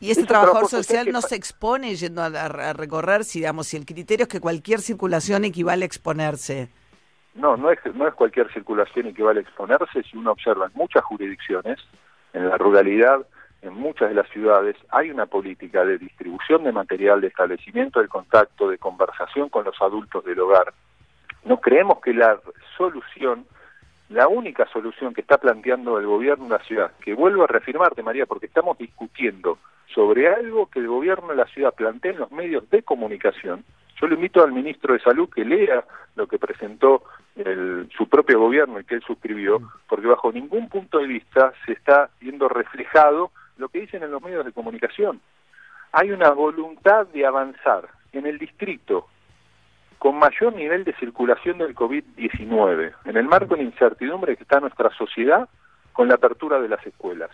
y 0.00 0.10
ese 0.10 0.24
trabajador 0.24 0.68
social 0.68 1.10
no 1.10 1.22
se 1.22 1.36
expone 1.36 1.94
yendo 1.94 2.22
a, 2.22 2.26
a, 2.26 2.72
recorrer, 2.72 3.24
si, 3.24 3.40
digamos, 3.40 3.66
si 3.66 3.76
el 3.76 3.86
criterio 3.86 4.24
es 4.24 4.28
que 4.28 4.40
cualquier 4.40 4.80
circulación 4.80 5.44
equivale 5.44 5.84
a 5.84 5.86
exponerse. 5.86 6.70
No, 7.38 7.56
no 7.56 7.70
es, 7.70 7.78
no 7.94 8.06
es 8.08 8.14
cualquier 8.14 8.52
circulación 8.52 9.06
y 9.06 9.14
que 9.14 9.22
vale 9.22 9.40
exponerse. 9.40 10.02
Si 10.02 10.16
uno 10.16 10.32
observa 10.32 10.66
en 10.66 10.72
muchas 10.74 11.04
jurisdicciones, 11.04 11.78
en 12.32 12.48
la 12.48 12.58
ruralidad, 12.58 13.24
en 13.62 13.74
muchas 13.74 14.08
de 14.08 14.16
las 14.16 14.28
ciudades, 14.30 14.76
hay 14.90 15.10
una 15.10 15.26
política 15.26 15.84
de 15.84 15.98
distribución 15.98 16.64
de 16.64 16.72
material, 16.72 17.20
de 17.20 17.28
establecimiento 17.28 18.00
del 18.00 18.08
contacto, 18.08 18.68
de 18.68 18.78
conversación 18.78 19.48
con 19.48 19.64
los 19.64 19.80
adultos 19.80 20.24
del 20.24 20.40
hogar. 20.40 20.74
No 21.44 21.60
creemos 21.60 22.00
que 22.00 22.12
la 22.12 22.40
solución, 22.76 23.46
la 24.08 24.26
única 24.26 24.66
solución 24.72 25.14
que 25.14 25.20
está 25.20 25.38
planteando 25.38 25.98
el 25.98 26.06
gobierno 26.06 26.44
de 26.44 26.50
la 26.50 26.64
ciudad, 26.64 26.92
que 27.00 27.14
vuelvo 27.14 27.44
a 27.44 27.46
reafirmarte, 27.46 28.02
María, 28.02 28.26
porque 28.26 28.46
estamos 28.46 28.78
discutiendo 28.78 29.58
sobre 29.94 30.28
algo 30.28 30.66
que 30.66 30.80
el 30.80 30.88
gobierno 30.88 31.28
de 31.28 31.36
la 31.36 31.46
ciudad 31.46 31.74
plantea 31.74 32.12
en 32.12 32.18
los 32.18 32.32
medios 32.32 32.68
de 32.70 32.82
comunicación, 32.82 33.64
yo 34.00 34.06
le 34.06 34.14
invito 34.14 34.42
al 34.42 34.52
ministro 34.52 34.94
de 34.94 35.00
Salud 35.00 35.28
que 35.28 35.44
lea 35.44 35.84
lo 36.16 36.26
que 36.26 36.38
presentó 36.38 37.02
su 37.96 38.08
propio 38.08 38.40
gobierno 38.40 38.80
y 38.80 38.84
que 38.84 38.96
él 38.96 39.02
suscribió, 39.06 39.60
mm. 39.60 39.68
porque 39.88 40.08
bajo 40.08 40.32
ningún 40.32 40.68
punto 40.68 40.98
de 40.98 41.06
vista 41.06 41.52
se 41.64 41.72
está 41.72 42.10
viendo 42.20 42.48
reflejado 42.48 43.30
lo 43.58 43.68
que 43.68 43.80
dicen 43.80 44.02
en 44.02 44.10
los 44.10 44.22
medios 44.22 44.44
de 44.44 44.52
comunicación. 44.52 45.20
Hay 45.92 46.10
una 46.10 46.30
voluntad 46.30 47.06
de 47.08 47.24
avanzar 47.24 47.88
en 48.12 48.26
el 48.26 48.38
distrito 48.38 49.06
con 49.98 50.18
mayor 50.18 50.54
nivel 50.54 50.84
de 50.84 50.94
circulación 50.94 51.58
del 51.58 51.74
COVID-19, 51.74 52.92
en 53.04 53.16
el 53.16 53.26
marco 53.26 53.56
de 53.56 53.62
incertidumbre 53.62 54.36
que 54.36 54.42
está 54.42 54.60
nuestra 54.60 54.90
sociedad 54.90 55.48
con 55.92 56.08
la 56.08 56.14
apertura 56.14 56.60
de 56.60 56.68
las 56.68 56.84
escuelas. 56.86 57.30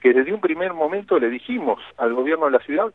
que 0.00 0.12
desde 0.12 0.32
un 0.32 0.40
primer 0.40 0.74
momento 0.74 1.18
le 1.18 1.28
dijimos 1.28 1.82
al 1.96 2.14
gobierno 2.14 2.46
de 2.46 2.52
la 2.52 2.60
ciudad 2.60 2.92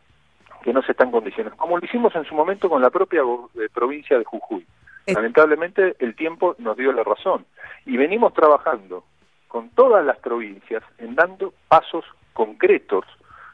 que 0.63 0.73
no 0.73 0.81
se 0.81 0.93
está 0.93 1.03
en 1.03 1.11
condiciones, 1.11 1.53
como 1.53 1.77
lo 1.77 1.85
hicimos 1.85 2.15
en 2.15 2.25
su 2.25 2.33
momento 2.33 2.69
con 2.69 2.81
la 2.81 2.89
propia 2.89 3.21
eh, 3.21 3.67
provincia 3.73 4.17
de 4.17 4.23
Jujuy. 4.23 4.65
Lamentablemente 5.05 5.95
el 5.99 6.15
tiempo 6.15 6.55
nos 6.59 6.77
dio 6.77 6.93
la 6.93 7.03
razón 7.03 7.45
y 7.85 7.97
venimos 7.97 8.33
trabajando 8.33 9.03
con 9.49 9.69
todas 9.69 10.03
las 10.05 10.17
provincias 10.17 10.81
en 10.97 11.15
dando 11.15 11.53
pasos 11.67 12.05
concretos, 12.31 13.05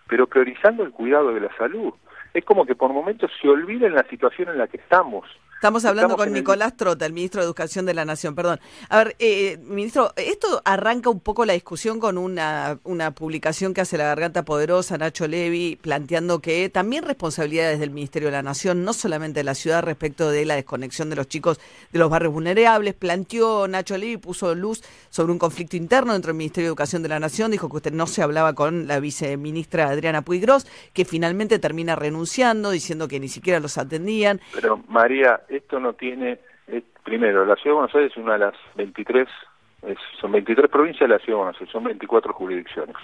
pero 0.07 0.27
priorizando 0.27 0.83
el 0.83 0.91
cuidado 0.91 1.33
de 1.33 1.41
la 1.41 1.55
salud. 1.57 1.93
Es 2.33 2.45
como 2.45 2.65
que 2.65 2.75
por 2.75 2.93
momentos 2.93 3.31
se 3.41 3.49
olvida 3.49 3.89
la 3.89 4.03
situación 4.03 4.49
en 4.49 4.59
la 4.59 4.67
que 4.67 4.77
estamos. 4.77 5.25
Estamos 5.59 5.83
hablando 5.83 6.15
con 6.15 6.31
Nicolás 6.31 6.77
Trota, 6.77 7.05
el 7.05 7.11
ministro 7.11 7.41
de 7.41 7.45
Educación 7.45 7.85
de 7.85 7.93
la 7.93 8.05
Nación. 8.05 8.33
Perdón. 8.33 8.61
A 8.87 8.99
ver, 8.99 9.17
eh, 9.19 9.57
ministro, 9.61 10.13
esto 10.15 10.61
arranca 10.63 11.09
un 11.09 11.19
poco 11.19 11.43
la 11.43 11.51
discusión 11.51 11.99
con 11.99 12.17
una, 12.17 12.79
una 12.85 13.11
publicación 13.11 13.73
que 13.73 13.81
hace 13.81 13.97
la 13.97 14.05
Garganta 14.05 14.45
Poderosa, 14.45 14.97
Nacho 14.97 15.27
Levi, 15.27 15.75
planteando 15.75 16.39
que 16.39 16.69
también 16.69 17.03
responsabilidades 17.03 17.81
del 17.81 17.89
Ministerio 17.89 18.29
de 18.29 18.37
la 18.37 18.41
Nación, 18.41 18.85
no 18.85 18.93
solamente 18.93 19.41
de 19.41 19.43
la 19.43 19.53
ciudad, 19.53 19.83
respecto 19.83 20.31
de 20.31 20.45
la 20.45 20.55
desconexión 20.55 21.09
de 21.09 21.17
los 21.17 21.27
chicos 21.27 21.59
de 21.91 21.99
los 21.99 22.09
barrios 22.09 22.31
vulnerables. 22.31 22.93
Planteó 22.93 23.67
Nacho 23.67 23.97
Levi, 23.97 24.15
puso 24.15 24.55
luz 24.55 24.81
sobre 25.09 25.33
un 25.33 25.39
conflicto 25.39 25.75
interno 25.75 26.13
dentro 26.13 26.29
del 26.29 26.37
Ministerio 26.37 26.67
de 26.67 26.69
Educación 26.69 27.03
de 27.03 27.09
la 27.09 27.19
Nación. 27.19 27.51
Dijo 27.51 27.67
que 27.67 27.75
usted 27.75 27.91
no 27.91 28.07
se 28.07 28.21
hablaba 28.21 28.55
con 28.55 28.87
la 28.87 29.01
viceministra 29.01 29.89
Adriana 29.89 30.21
Puigros, 30.21 30.65
que 30.93 31.03
finalmente 31.03 31.59
termina 31.59 31.97
renunciando, 31.97 32.71
diciendo 32.71 33.09
que 33.09 33.19
ni 33.19 33.27
siquiera 33.27 33.59
los 33.59 33.77
atendían. 33.77 34.39
Pero, 34.53 34.81
María, 34.87 35.41
esto 35.49 35.79
no 35.79 35.93
tiene, 35.93 36.39
eh, 36.67 36.83
primero, 37.03 37.45
la 37.45 37.55
Ciudad 37.55 37.75
de 37.75 37.79
Buenos 37.79 37.95
Aires 37.95 38.11
es 38.11 38.17
una 38.17 38.33
de 38.33 38.39
las 38.39 38.55
23, 38.75 39.27
son 40.19 40.31
23 40.31 40.69
provincias 40.69 41.09
de 41.09 41.15
la 41.15 41.19
Ciudad 41.19 41.37
de 41.37 41.43
Buenos 41.43 41.55
Aires, 41.55 41.71
son 41.71 41.83
24 41.83 42.33
jurisdicciones. 42.33 42.95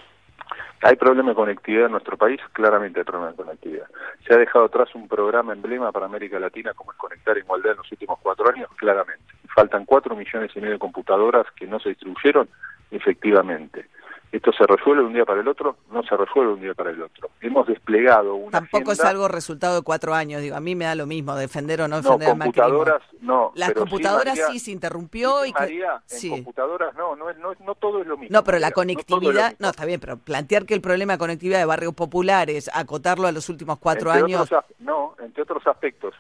¿Hay 0.82 0.96
problema 0.98 1.30
de 1.30 1.36
conectividad 1.36 1.86
en 1.86 1.94
nuestro 1.94 2.18
país? 2.18 2.40
Claramente 2.54 3.00
hay 3.00 3.06
problema 3.06 3.32
de 3.32 3.38
conectividad. 3.38 3.88
¿Se 4.28 4.34
ha 4.34 4.38
dejado 4.38 4.66
atrás 4.66 4.94
un 4.94 5.08
programa 5.08 5.54
emblema 5.54 5.92
para 5.92 6.06
América 6.06 6.40
Latina 6.40 6.74
como 6.74 6.92
es 6.92 6.98
Conectar 6.98 7.38
Igualdad 7.38 7.72
en 7.72 7.78
los 7.78 7.92
últimos 7.92 8.20
cuatro 8.22 8.48
años? 8.50 8.70
Claramente. 8.76 9.24
Faltan 9.56 9.86
cuatro 9.86 10.16
millones 10.16 10.52
y 10.54 10.60
medio 10.60 10.74
de 10.74 10.80
computadoras 10.80 11.48
que 11.56 11.66
no 11.66 11.80
se 11.80 11.90
distribuyeron 11.90 12.50
efectivamente. 12.92 13.88
¿Esto 14.36 14.52
se 14.52 14.68
resuelve 14.68 15.02
de 15.02 15.08
un 15.08 15.14
día 15.14 15.24
para 15.24 15.40
el 15.40 15.48
otro? 15.48 15.78
No 15.90 16.04
se 16.04 16.18
resuelve 16.18 16.50
de 16.50 16.54
un 16.56 16.62
día 16.62 16.74
para 16.74 16.90
el 16.90 17.02
otro. 17.02 17.30
Hemos 17.40 17.66
desplegado 17.68 18.36
una 18.36 18.52
Tampoco 18.52 18.92
es 18.92 19.00
algo 19.00 19.30
resultado 19.30 19.78
de 19.78 19.82
cuatro 19.82 20.14
años, 20.14 20.42
digo, 20.42 20.58
a 20.58 20.60
mí 20.60 20.76
me 20.76 20.84
da 20.84 20.94
lo 20.94 21.06
mismo 21.06 21.34
defender 21.36 21.80
o 21.80 21.88
no 21.88 22.02
defender 22.02 22.36
no, 22.36 22.44
computadoras, 22.44 23.02
no. 23.22 23.54
Las 23.56 23.72
computadoras 23.72 24.38
sí, 24.52 24.60
se 24.60 24.72
interrumpió 24.72 25.46
y 25.46 25.54
María, 25.54 26.02
en 26.22 26.30
computadoras 26.32 26.94
no, 26.96 27.16
no, 27.16 27.32
no, 27.32 27.54
no 27.66 27.76
todo 27.76 28.02
es 28.02 28.08
lo 28.08 28.18
mismo. 28.18 28.36
No, 28.38 28.44
pero 28.44 28.60
la 28.60 28.72
conectividad, 28.72 29.56
no, 29.60 29.70
está 29.70 29.86
bien, 29.86 30.02
pero 30.02 30.18
plantear 30.18 30.66
que 30.66 30.74
el 30.74 30.82
problema 30.82 31.14
de 31.14 31.20
conectividad 31.20 31.60
de 31.60 31.66
barrios 31.66 31.94
populares, 31.94 32.70
acotarlo 32.74 33.28
a 33.28 33.32
los 33.32 33.48
últimos 33.48 33.80
cuatro 33.80 34.12
años... 34.12 34.50
no, 34.80 35.16
entre 35.20 35.44
otros 35.44 35.66
aspectos, 35.66 36.14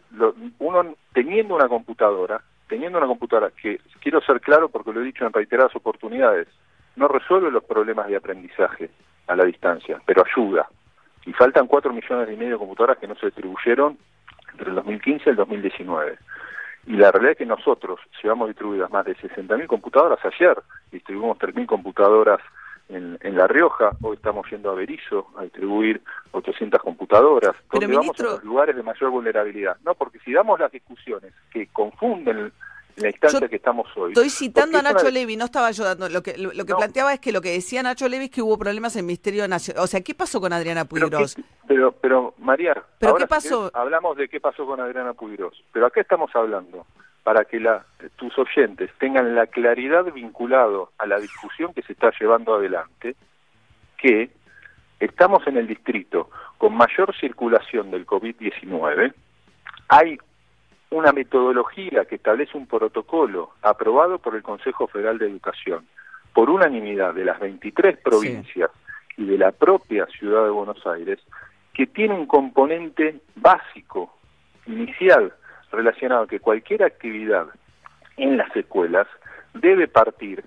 uno 0.60 0.96
teniendo 1.12 1.54
una 1.54 1.68
computadora, 1.68 2.42
teniendo 2.70 2.98
una 2.98 3.08
computadora, 3.08 3.52
que 3.62 3.82
quiero 4.00 4.22
ser 4.22 4.40
claro 4.40 4.70
porque 4.70 4.94
lo 4.94 5.02
he 5.02 5.04
dicho 5.04 5.26
en 5.26 5.34
reiteradas 5.34 5.76
oportunidades, 5.76 6.48
no 6.96 7.08
resuelve 7.08 7.52
los 7.52 7.64
problemas 7.64 8.08
de 8.08 8.16
aprendizaje 8.16 8.90
a 9.28 9.36
la 9.36 9.46
distancia, 9.46 10.02
pero 10.06 10.24
ayuda. 10.26 10.68
Y 11.26 11.34
faltan 11.34 11.68
cuatro 11.68 11.92
millones 11.92 12.30
y 12.32 12.38
medio 12.38 12.54
de 12.54 12.60
computadoras 12.60 12.98
que 12.98 13.08
no 13.08 13.16
se 13.16 13.28
distribuyeron 13.28 13.98
entre 14.52 14.70
el 14.70 14.76
2015 14.76 15.24
y 15.26 15.30
el 15.30 15.36
2019. 15.36 16.18
Y 16.88 16.94
la 16.94 17.12
realidad 17.12 17.32
es 17.32 17.38
que 17.40 17.46
nosotros 17.46 18.00
llevamos 18.22 18.48
distribuidas 18.48 18.92
más 18.92 19.06
de 19.06 19.16
60.000 19.16 19.66
computadoras 19.66 20.20
ayer, 20.24 20.56
distribuimos 20.92 21.38
3.000 21.40 21.66
computadoras 21.66 22.40
en, 22.90 23.18
en, 23.22 23.36
La 23.36 23.48
Rioja, 23.48 23.92
hoy 24.04 24.18
estamos 24.18 24.48
yendo 24.52 24.70
a 24.70 24.76
Berizo 24.76 25.28
a 25.36 25.42
distribuir 25.42 26.02
800 26.32 26.80
computadoras, 26.80 27.56
donde 27.72 27.96
vamos 27.96 28.20
a 28.20 28.24
los 28.24 28.44
lugares 28.44 28.76
de 28.76 28.84
mayor 28.84 29.10
vulnerabilidad. 29.10 29.78
No, 29.84 29.96
porque 29.96 30.20
si 30.20 30.32
damos 30.32 30.60
las 30.60 30.72
discusiones 30.72 31.34
que 31.52 31.66
confunden 31.68 32.52
la 32.96 33.10
instancia 33.10 33.48
que 33.48 33.58
estamos 33.58 33.88
hoy. 33.96 34.12
Estoy 34.12 34.30
citando 34.30 34.78
a 34.78 34.82
Nacho 34.82 35.10
Levi, 35.10 35.36
no 35.36 35.46
estaba 35.46 35.72
yo 35.72 35.84
dando. 35.84 36.10
Lo 36.10 36.24
que, 36.24 36.38
lo, 36.38 36.52
que 36.66 36.76
planteaba 36.76 37.14
es 37.14 37.20
que 37.20 37.32
lo 37.32 37.42
que 37.42 37.52
decía 37.52 37.84
Nacho 37.84 38.08
Levi 38.08 38.26
es 38.26 38.32
que 38.32 38.42
hubo 38.42 38.58
problemas 38.58 38.96
en 38.96 39.02
el 39.02 39.06
Ministerio 39.06 39.48
Nacional. 39.48 39.84
O 39.84 39.88
sea, 39.88 40.02
¿qué 40.02 40.14
pasó 40.16 40.40
con 40.40 40.54
Adriana 40.54 40.86
Puigros? 40.86 41.36
Pero, 41.68 41.92
pero, 41.92 42.34
María, 42.38 42.82
¿Pero 43.00 43.16
qué 43.16 43.28
pasó? 43.28 43.70
hablamos 43.74 44.18
de 44.18 44.30
qué 44.30 44.40
pasó 44.40 44.66
con 44.66 44.80
Adriana 44.80 45.14
Puigros. 45.14 45.64
Pero 45.72 45.86
acá 45.86 46.02
estamos 46.02 46.34
hablando 46.36 46.86
para 47.24 47.44
que 47.46 47.60
la, 47.60 47.84
tus 48.18 48.38
oyentes 48.38 48.92
tengan 49.00 49.36
la 49.36 49.48
claridad 49.48 50.06
vinculado 50.14 50.92
a 50.98 51.08
la 51.08 51.20
discusión 51.20 51.74
que 51.74 51.82
se 51.82 51.94
está 51.94 52.12
llevando 52.20 52.54
adelante, 52.54 53.16
que 53.98 54.30
estamos 55.00 55.46
en 55.48 55.58
el 55.58 55.68
distrito 55.68 56.30
con 56.58 56.76
mayor 56.76 57.16
circulación 57.20 57.92
del 57.92 58.06
COVID-19, 58.06 59.14
hay 59.90 60.18
una 60.92 61.12
metodología 61.12 62.06
que 62.06 62.16
establece 62.16 62.58
un 62.58 62.68
protocolo 62.68 63.52
aprobado 63.62 64.20
por 64.20 64.36
el 64.36 64.44
Consejo 64.44 64.88
Federal 64.88 65.18
de 65.18 65.28
Educación 65.28 65.86
por 66.34 66.50
unanimidad 66.50 67.14
de 67.14 67.26
las 67.26 67.40
23 67.40 67.98
provincias 67.98 68.70
y 69.18 69.26
de 69.26 69.38
la 69.38 69.52
propia 69.52 70.06
ciudad 70.08 70.44
de 70.44 70.50
Buenos 70.50 70.86
Aires, 70.86 71.20
que 71.74 71.88
tiene 71.88 72.14
un 72.14 72.28
componente 72.28 73.22
básico, 73.36 74.18
inicial, 74.68 75.34
relacionado 75.72 76.24
a 76.24 76.28
que 76.28 76.40
cualquier 76.40 76.84
actividad 76.84 77.48
en 78.18 78.38
las 78.38 78.54
escuelas 78.56 79.08
debe 79.54 79.88
partir 79.88 80.44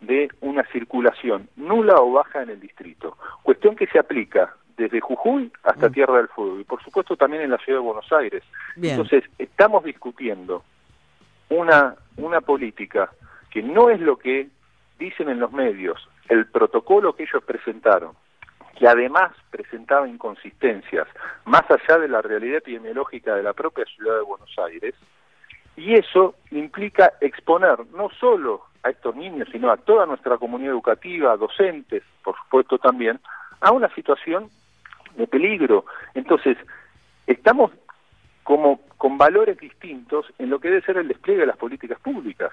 de 0.00 0.30
una 0.40 0.64
circulación 0.72 1.48
nula 1.56 1.94
o 1.96 2.12
baja 2.12 2.42
en 2.42 2.50
el 2.50 2.60
distrito, 2.60 3.16
cuestión 3.42 3.76
que 3.76 3.86
se 3.86 3.98
aplica 3.98 4.54
desde 4.80 5.00
Jujuy 5.00 5.52
hasta 5.62 5.88
mm. 5.88 5.92
Tierra 5.92 6.16
del 6.16 6.28
Fuego 6.28 6.58
y 6.58 6.64
por 6.64 6.82
supuesto 6.82 7.16
también 7.16 7.42
en 7.42 7.50
la 7.50 7.58
ciudad 7.58 7.78
de 7.78 7.84
Buenos 7.84 8.10
Aires. 8.12 8.42
Entonces, 8.80 9.24
estamos 9.38 9.84
discutiendo 9.84 10.64
una, 11.50 11.94
una 12.16 12.40
política 12.40 13.10
que 13.50 13.62
no 13.62 13.90
es 13.90 14.00
lo 14.00 14.16
que 14.16 14.48
dicen 14.98 15.28
en 15.28 15.40
los 15.40 15.52
medios, 15.52 16.08
el 16.28 16.46
protocolo 16.46 17.14
que 17.14 17.24
ellos 17.24 17.42
presentaron, 17.44 18.12
que 18.78 18.88
además 18.88 19.32
presentaba 19.50 20.08
inconsistencias 20.08 21.06
más 21.44 21.64
allá 21.70 21.98
de 21.98 22.08
la 22.08 22.22
realidad 22.22 22.58
epidemiológica 22.58 23.34
de 23.34 23.42
la 23.42 23.52
propia 23.52 23.84
ciudad 23.84 24.16
de 24.16 24.22
Buenos 24.22 24.56
Aires, 24.58 24.94
y 25.76 25.94
eso 25.94 26.34
implica 26.50 27.12
exponer 27.20 27.78
no 27.94 28.08
solo 28.18 28.62
a 28.82 28.90
estos 28.90 29.14
niños, 29.14 29.48
sino 29.52 29.70
a 29.70 29.76
toda 29.76 30.06
nuestra 30.06 30.38
comunidad 30.38 30.72
educativa, 30.72 31.36
docentes, 31.36 32.02
por 32.22 32.36
supuesto 32.36 32.78
también, 32.78 33.20
a 33.60 33.72
una 33.72 33.92
situación 33.94 34.48
de 35.16 35.26
peligro. 35.26 35.84
Entonces, 36.14 36.56
estamos 37.26 37.70
como 38.42 38.80
con 38.96 39.16
valores 39.16 39.58
distintos 39.58 40.26
en 40.38 40.50
lo 40.50 40.58
que 40.58 40.68
debe 40.68 40.82
ser 40.82 40.96
el 40.96 41.08
despliegue 41.08 41.40
de 41.40 41.46
las 41.46 41.56
políticas 41.56 41.98
públicas. 42.00 42.50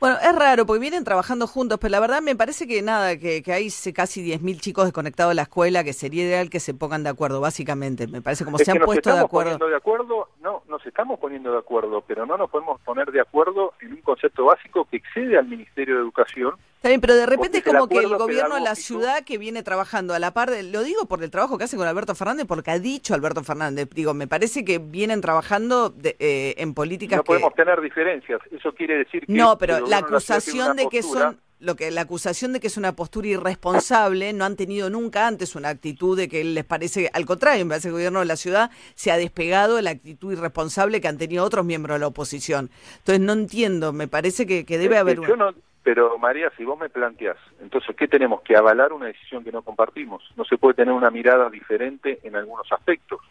Bueno, 0.00 0.16
es 0.22 0.32
raro 0.32 0.64
porque 0.64 0.80
vienen 0.80 1.02
trabajando 1.02 1.48
juntos, 1.48 1.78
pero 1.80 1.90
la 1.90 1.98
verdad 1.98 2.22
me 2.22 2.36
parece 2.36 2.68
que 2.68 2.82
nada, 2.82 3.18
que, 3.18 3.42
que 3.42 3.52
hay 3.52 3.68
casi 3.92 4.24
10.000 4.24 4.60
chicos 4.60 4.84
desconectados 4.84 5.32
de 5.32 5.34
la 5.34 5.42
escuela, 5.42 5.82
que 5.82 5.92
sería 5.92 6.22
ideal 6.22 6.50
que 6.50 6.60
se 6.60 6.72
pongan 6.72 7.02
de 7.02 7.10
acuerdo, 7.10 7.40
básicamente. 7.40 8.06
Me 8.06 8.22
parece 8.22 8.44
como 8.44 8.58
se 8.58 8.70
han 8.70 8.78
puesto 8.78 9.12
de 9.12 9.18
acuerdo. 9.18 9.66
de 9.66 9.74
acuerdo. 9.74 10.28
No, 10.40 10.62
nos 10.68 10.86
estamos 10.86 11.18
poniendo 11.18 11.50
de 11.50 11.58
acuerdo, 11.58 12.04
pero 12.06 12.26
no 12.26 12.36
nos 12.36 12.48
podemos 12.48 12.80
poner 12.82 13.10
de 13.10 13.20
acuerdo 13.20 13.74
en 13.80 13.94
un 13.94 14.02
concepto 14.02 14.44
básico 14.44 14.84
que 14.84 14.98
excede 14.98 15.36
al 15.36 15.48
Ministerio 15.48 15.96
de 15.96 16.02
Educación 16.02 16.54
Está 16.78 16.90
bien, 16.90 17.00
pero 17.00 17.16
de 17.16 17.26
repente 17.26 17.58
es 17.58 17.64
como 17.64 17.88
que 17.88 17.98
el 17.98 18.16
gobierno 18.16 18.54
de 18.54 18.60
la 18.60 18.76
ciudad 18.76 19.24
que 19.24 19.36
viene 19.36 19.64
trabajando 19.64 20.14
a 20.14 20.20
la 20.20 20.32
par 20.32 20.48
de, 20.48 20.62
lo 20.62 20.84
digo 20.84 21.06
por 21.06 21.20
el 21.24 21.28
trabajo 21.28 21.58
que 21.58 21.64
hace 21.64 21.76
con 21.76 21.88
Alberto 21.88 22.14
Fernández, 22.14 22.46
porque 22.46 22.70
ha 22.70 22.78
dicho 22.78 23.14
Alberto 23.14 23.42
Fernández, 23.42 23.88
digo, 23.92 24.14
me 24.14 24.28
parece 24.28 24.64
que 24.64 24.78
vienen 24.78 25.20
trabajando 25.20 25.92
eh, 26.04 26.54
en 26.56 26.74
políticas 26.74 27.16
no 27.16 27.24
podemos 27.24 27.52
tener 27.54 27.80
diferencias, 27.80 28.40
eso 28.52 28.72
quiere 28.76 28.98
decir 28.98 29.26
que... 29.26 29.32
No, 29.32 29.58
pero 29.58 29.88
la 29.88 29.98
acusación 29.98 30.76
de, 30.76 30.88
que 30.88 31.02
son 31.02 31.40
lo 31.58 31.74
que 31.74 31.90
la 31.90 32.02
acusación 32.02 32.52
de 32.52 32.60
que 32.60 32.68
es 32.68 32.76
una 32.76 32.94
postura 32.94 33.26
irresponsable 33.26 34.32
no 34.32 34.44
han 34.44 34.54
tenido 34.54 34.88
nunca 34.88 35.26
antes 35.26 35.56
una 35.56 35.70
actitud 35.70 36.16
de 36.16 36.28
que 36.28 36.44
les 36.44 36.64
parece 36.64 37.10
al 37.12 37.26
contrario 37.26 37.64
me 37.64 37.70
parece 37.70 37.88
que 37.88 37.88
el 37.88 37.94
gobierno 37.94 38.20
de 38.20 38.26
la 38.26 38.36
ciudad 38.36 38.70
se 38.94 39.10
ha 39.10 39.16
despegado 39.16 39.74
de 39.74 39.82
la 39.82 39.90
actitud 39.90 40.32
irresponsable 40.32 41.00
que 41.00 41.08
han 41.08 41.18
tenido 41.18 41.44
otros 41.44 41.66
miembros 41.66 41.96
de 41.96 41.98
la 41.98 42.06
oposición. 42.06 42.70
Entonces 42.98 43.20
no 43.20 43.32
entiendo 43.32 43.92
me 43.92 44.06
parece 44.06 44.46
que, 44.46 44.78
debe 44.78 44.96
haber 44.96 45.18
un... 45.18 45.56
Pero 45.88 46.18
María, 46.18 46.52
si 46.54 46.66
vos 46.66 46.78
me 46.78 46.90
planteás, 46.90 47.38
entonces, 47.62 47.96
¿qué 47.96 48.06
tenemos? 48.06 48.42
Que 48.42 48.54
avalar 48.54 48.92
una 48.92 49.06
decisión 49.06 49.42
que 49.42 49.50
no 49.50 49.62
compartimos. 49.62 50.22
No 50.36 50.44
se 50.44 50.58
puede 50.58 50.74
tener 50.74 50.92
una 50.92 51.10
mirada 51.10 51.48
diferente 51.48 52.18
en 52.24 52.36
algunos 52.36 52.70
aspectos. 52.70 53.22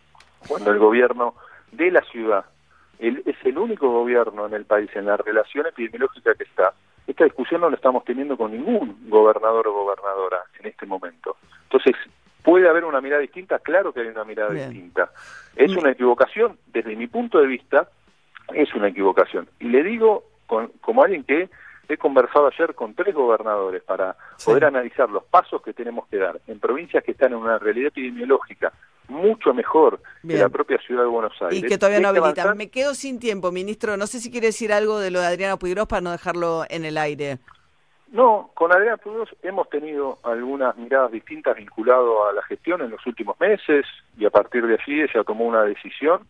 Cuando 0.47 0.71
el 0.71 0.79
gobierno 0.79 1.35
de 1.71 1.91
la 1.91 2.01
ciudad 2.01 2.45
es 2.97 3.37
el 3.43 3.59
único 3.59 3.91
gobierno 3.91 4.47
en 4.47 4.55
el 4.55 4.65
país, 4.65 4.89
en 4.95 5.05
la 5.05 5.17
relación 5.17 5.67
epidemiológica 5.67 6.33
que 6.33 6.45
está, 6.45 6.73
esta 7.05 7.25
discusión 7.25 7.61
no 7.61 7.69
la 7.69 7.75
estamos 7.75 8.03
teniendo 8.05 8.35
con 8.35 8.51
ningún 8.51 9.07
gobernador 9.07 9.67
o 9.67 9.73
gobernadora 9.73 10.39
en 10.59 10.65
este 10.65 10.87
momento. 10.87 11.37
Entonces, 11.65 11.95
¿puede 12.41 12.67
haber 12.67 12.85
una 12.85 13.01
mirada 13.01 13.21
distinta? 13.21 13.59
Claro 13.59 13.93
que 13.93 13.99
hay 13.99 14.07
una 14.07 14.23
mirada 14.23 14.49
distinta. 14.49 15.11
¿Es 15.55 15.77
una 15.77 15.91
equivocación? 15.91 16.57
Desde 16.73 16.95
mi 16.95 17.05
punto 17.05 17.37
de 17.37 17.45
vista, 17.45 17.87
es 18.51 18.73
una 18.73 18.87
equivocación. 18.87 19.47
Y 19.59 19.65
le 19.65 19.83
digo 19.83 20.23
con, 20.47 20.69
como 20.81 21.03
alguien 21.03 21.23
que 21.23 21.51
he 21.89 21.97
conversado 21.97 22.47
ayer 22.47 22.75
con 22.75 22.93
tres 22.93 23.13
gobernadores 23.15 23.83
para 23.83 24.15
poder 24.43 24.65
analizar 24.65 25.09
los 25.09 25.23
pasos 25.23 25.61
que 25.61 25.73
tenemos 25.73 26.07
que 26.07 26.17
dar 26.17 26.39
en 26.47 26.59
provincias 26.59 27.03
que 27.03 27.11
están 27.11 27.31
en 27.31 27.39
una 27.39 27.57
realidad 27.57 27.87
epidemiológica 27.87 28.73
mucho 29.07 29.53
mejor 29.53 30.01
que 30.27 30.37
la 30.37 30.49
propia 30.49 30.77
ciudad 30.79 31.03
de 31.03 31.07
Buenos 31.07 31.33
Aires. 31.41 31.57
Y 31.57 31.61
que 31.63 31.77
todavía 31.77 31.99
no 31.99 32.09
habilitan. 32.09 32.57
Me 32.57 32.69
quedo 32.69 32.93
sin 32.93 33.19
tiempo, 33.19 33.51
ministro. 33.51 33.97
No 33.97 34.07
sé 34.07 34.19
si 34.19 34.31
quiere 34.31 34.47
decir 34.47 34.73
algo 34.73 34.99
de 34.99 35.11
lo 35.11 35.21
de 35.21 35.27
Adriana 35.27 35.57
Puigros 35.57 35.87
para 35.87 36.01
no 36.01 36.11
dejarlo 36.11 36.65
en 36.69 36.85
el 36.85 36.97
aire. 36.97 37.39
No, 38.11 38.51
con 38.53 38.71
Adriana 38.71 38.97
Puigros 38.97 39.29
hemos 39.43 39.69
tenido 39.69 40.19
algunas 40.23 40.75
miradas 40.77 41.11
distintas 41.11 41.57
vinculado 41.57 42.27
a 42.27 42.33
la 42.33 42.41
gestión 42.43 42.81
en 42.81 42.91
los 42.91 43.05
últimos 43.05 43.39
meses 43.39 43.85
y 44.17 44.25
a 44.25 44.29
partir 44.29 44.65
de 44.65 44.75
allí 44.75 45.01
ella 45.01 45.23
tomó 45.25 45.45
una 45.45 45.63
decisión 45.63 46.21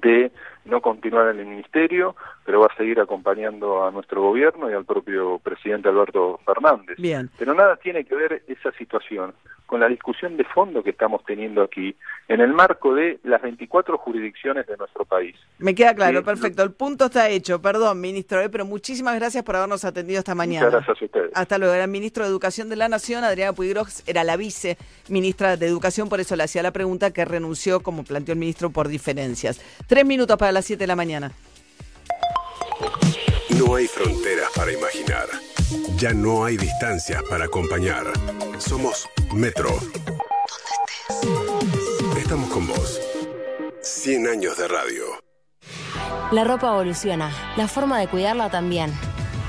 de 0.00 0.30
no 0.64 0.80
continuar 0.80 1.28
en 1.28 1.40
el 1.40 1.46
ministerio, 1.46 2.14
pero 2.44 2.60
va 2.60 2.66
a 2.66 2.76
seguir 2.76 3.00
acompañando 3.00 3.84
a 3.84 3.90
nuestro 3.90 4.22
gobierno 4.22 4.70
y 4.70 4.74
al 4.74 4.84
propio 4.84 5.38
presidente 5.38 5.88
Alberto 5.88 6.40
Fernández. 6.44 6.96
Bien. 6.98 7.30
Pero 7.38 7.54
nada 7.54 7.76
tiene 7.76 8.04
que 8.04 8.14
ver 8.14 8.42
esa 8.48 8.70
situación 8.72 9.32
con 9.68 9.80
la 9.80 9.88
discusión 9.88 10.38
de 10.38 10.44
fondo 10.44 10.82
que 10.82 10.90
estamos 10.90 11.22
teniendo 11.26 11.62
aquí 11.62 11.94
en 12.26 12.40
el 12.40 12.54
marco 12.54 12.94
de 12.94 13.20
las 13.22 13.42
24 13.42 13.98
jurisdicciones 13.98 14.66
de 14.66 14.78
nuestro 14.78 15.04
país. 15.04 15.36
Me 15.58 15.74
queda 15.74 15.94
claro, 15.94 16.24
perfecto. 16.24 16.62
El 16.62 16.72
punto 16.72 17.04
está 17.04 17.28
hecho. 17.28 17.60
Perdón, 17.60 18.00
ministro, 18.00 18.40
eh, 18.40 18.48
pero 18.48 18.64
muchísimas 18.64 19.14
gracias 19.16 19.44
por 19.44 19.56
habernos 19.56 19.84
atendido 19.84 20.20
esta 20.20 20.34
mañana. 20.34 20.66
Muchas 20.66 20.86
gracias 20.86 21.02
a 21.02 21.04
ustedes. 21.04 21.30
Hasta 21.34 21.58
luego. 21.58 21.74
Era 21.74 21.84
el 21.84 21.90
ministro 21.90 22.24
de 22.24 22.30
Educación 22.30 22.70
de 22.70 22.76
la 22.76 22.88
Nación, 22.88 23.24
Adriana 23.24 23.52
Puigros, 23.52 24.02
era 24.06 24.24
la 24.24 24.38
vice 24.38 24.78
ministra 25.08 25.58
de 25.58 25.66
Educación, 25.66 26.08
por 26.08 26.18
eso 26.18 26.34
le 26.34 26.44
hacía 26.44 26.62
la 26.62 26.72
pregunta 26.72 27.10
que 27.10 27.26
renunció, 27.26 27.80
como 27.80 28.04
planteó 28.04 28.32
el 28.32 28.38
ministro, 28.38 28.70
por 28.70 28.88
diferencias. 28.88 29.60
Tres 29.86 30.06
minutos 30.06 30.38
para 30.38 30.50
las 30.50 30.64
siete 30.64 30.84
de 30.84 30.88
la 30.88 30.96
mañana. 30.96 31.32
No 33.58 33.74
hay 33.74 33.86
fronteras 33.86 34.50
para 34.56 34.72
imaginar. 34.72 35.26
Ya 35.96 36.12
no 36.14 36.44
hay 36.44 36.56
distancias 36.56 37.22
para 37.28 37.44
acompañar. 37.44 38.06
Somos 38.58 39.08
Metro. 39.34 39.70
Estamos 42.16 42.48
con 42.50 42.66
vos. 42.66 43.00
100 43.82 44.28
años 44.28 44.56
de 44.56 44.68
radio. 44.68 45.04
La 46.30 46.44
ropa 46.44 46.68
evoluciona, 46.68 47.30
la 47.56 47.68
forma 47.68 47.98
de 47.98 48.08
cuidarla 48.08 48.50
también. 48.50 48.92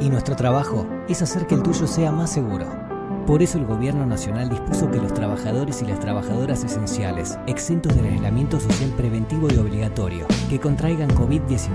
Y 0.01 0.09
nuestro 0.09 0.35
trabajo 0.35 0.89
es 1.09 1.21
hacer 1.23 1.47
que 1.47 1.55
el 1.55 1.63
tuyo 1.63 1.87
sea 1.87 2.11
más 2.11 2.33
seguro. 2.33 2.90
Por 3.27 3.43
eso 3.43 3.59
el 3.59 3.67
Gobierno 3.67 4.07
Nacional 4.07 4.49
dispuso 4.49 4.91
que 4.91 4.99
los 4.99 5.15
trabajadores 5.15 5.83
y 5.83 5.87
las 5.87 6.01
trabajadoras 6.01 6.65
esenciales, 6.65 7.39
exentos 7.47 7.95
del 7.95 8.07
aislamiento 8.07 8.59
social 8.59 8.91
preventivo 8.97 9.49
y 9.53 9.57
obligatorio, 9.57 10.27
que 10.49 10.59
contraigan 10.59 11.11
COVID-19, 11.11 11.69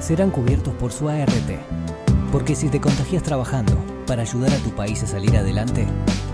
serán 0.00 0.30
cubiertos 0.30 0.74
por 0.74 0.92
su 0.92 1.08
ART. 1.08 1.32
Porque 2.30 2.54
si 2.54 2.68
te 2.68 2.80
contagias 2.80 3.22
trabajando 3.22 3.72
para 4.06 4.22
ayudar 4.22 4.52
a 4.52 4.58
tu 4.58 4.70
país 4.70 5.02
a 5.02 5.06
salir 5.06 5.36
adelante, 5.36 5.86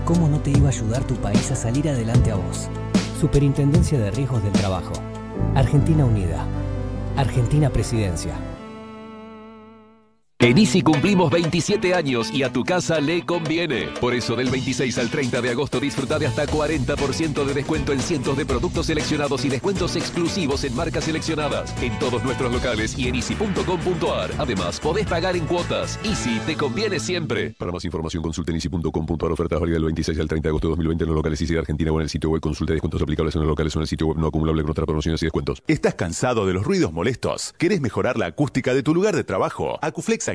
¿cómo 0.03 0.27
no 0.27 0.39
te 0.39 0.51
iba 0.51 0.67
a 0.67 0.71
ayudar 0.71 1.03
tu 1.05 1.15
país 1.15 1.51
a 1.51 1.55
salir 1.55 1.87
adelante 1.87 2.31
a 2.31 2.35
vos? 2.35 2.67
Superintendencia 3.19 3.97
de 3.97 4.11
Riesgos 4.11 4.43
del 4.43 4.51
Trabajo. 4.51 4.93
Argentina 5.55 6.03
Unida. 6.03 6.45
Argentina 7.15 7.69
Presidencia. 7.69 8.35
En 10.45 10.59
Easy 10.59 10.83
cumplimos 10.83 11.31
27 11.31 11.95
años 11.95 12.31
y 12.31 12.43
a 12.43 12.53
tu 12.53 12.63
casa 12.63 12.99
le 12.99 13.25
conviene. 13.25 13.87
Por 13.99 14.13
eso 14.13 14.35
del 14.35 14.51
26 14.51 14.95
al 14.99 15.09
30 15.09 15.41
de 15.41 15.49
agosto 15.49 15.79
disfruta 15.79 16.19
de 16.19 16.27
hasta 16.27 16.45
40% 16.45 17.43
de 17.43 17.53
descuento 17.55 17.93
en 17.93 17.99
cientos 17.99 18.37
de 18.37 18.45
productos 18.45 18.85
seleccionados 18.85 19.43
y 19.43 19.49
descuentos 19.49 19.95
exclusivos 19.95 20.63
en 20.63 20.75
marcas 20.75 21.05
seleccionadas 21.05 21.73
en 21.81 21.97
todos 21.97 22.23
nuestros 22.23 22.53
locales 22.53 22.95
y 22.95 23.07
en 23.07 23.15
easy.com.ar. 23.15 24.29
Además, 24.37 24.79
podés 24.79 25.07
pagar 25.07 25.35
en 25.35 25.47
cuotas. 25.47 25.99
Easy 26.03 26.39
te 26.45 26.55
conviene 26.55 26.99
siempre. 26.99 27.55
Para 27.57 27.71
más 27.71 27.83
información 27.83 28.21
consulta 28.21 28.51
en 28.51 28.57
easy.com.ar. 28.57 29.31
Ofertas 29.31 29.59
válidas 29.59 29.77
del 29.77 29.85
26 29.85 30.19
al 30.19 30.27
30 30.27 30.47
de 30.47 30.49
agosto 30.49 30.67
de 30.67 30.73
2020 30.73 31.03
en 31.05 31.07
los 31.07 31.15
locales 31.15 31.41
Easy 31.41 31.53
de 31.55 31.59
Argentina 31.61 31.91
o 31.91 31.95
en 31.95 32.03
el 32.03 32.09
sitio 32.09 32.29
web. 32.29 32.41
Consulta 32.41 32.73
descuentos 32.73 33.01
aplicables 33.01 33.33
en 33.33 33.41
los 33.41 33.47
locales 33.47 33.75
o 33.75 33.79
en 33.79 33.81
el 33.81 33.87
sitio 33.87 34.05
web 34.05 34.17
no 34.19 34.27
acumulable 34.27 34.61
con 34.61 34.69
otras 34.69 34.85
promociones 34.85 35.19
y 35.23 35.25
descuentos. 35.25 35.63
¿Estás 35.65 35.95
cansado 35.95 36.45
de 36.45 36.53
los 36.53 36.63
ruidos 36.63 36.93
molestos? 36.93 37.55
¿Querés 37.57 37.81
mejorar 37.81 38.19
la 38.19 38.27
acústica 38.27 38.75
de 38.75 38.83
tu 38.83 38.93
lugar 38.93 39.15
de 39.15 39.23
trabajo? 39.23 39.79
Acuflex 39.81 40.34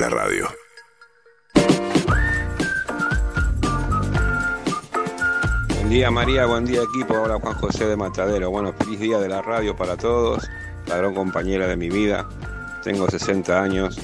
La 0.00 0.08
radio. 0.08 0.48
Buen 5.74 5.90
día 5.90 6.10
María, 6.10 6.46
buen 6.46 6.64
día 6.64 6.80
equipo, 6.82 7.20
hola 7.20 7.38
Juan 7.38 7.54
José 7.56 7.84
de 7.84 7.96
Matadero. 7.96 8.50
Bueno, 8.50 8.72
feliz 8.72 8.98
día 8.98 9.18
de 9.18 9.28
la 9.28 9.42
radio 9.42 9.76
para 9.76 9.98
todos, 9.98 10.48
la 10.86 10.96
gran 10.96 11.14
compañera 11.14 11.66
de 11.66 11.76
mi 11.76 11.90
vida. 11.90 12.26
Tengo 12.82 13.10
60 13.10 13.62
años, 13.62 13.98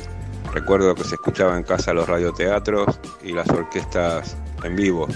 recuerdo 0.53 0.95
que 0.95 1.05
se 1.05 1.15
escuchaba 1.15 1.57
en 1.57 1.63
casa 1.63 1.95
los 1.95 2.07
radioteatros 2.07 3.01
y 3.23 3.33
las 3.33 3.49
orquestas 3.49 4.37
en 4.65 4.77
vivo. 4.77 5.09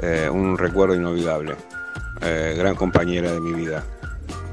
Eh, 0.00 0.30
un 0.32 0.56
recuerdo 0.56 0.94
inolvidable. 0.94 1.56
Eh, 2.20 2.54
gran 2.56 2.76
compañera 2.76 3.32
de 3.32 3.40
mi 3.40 3.52
vida. 3.52 3.82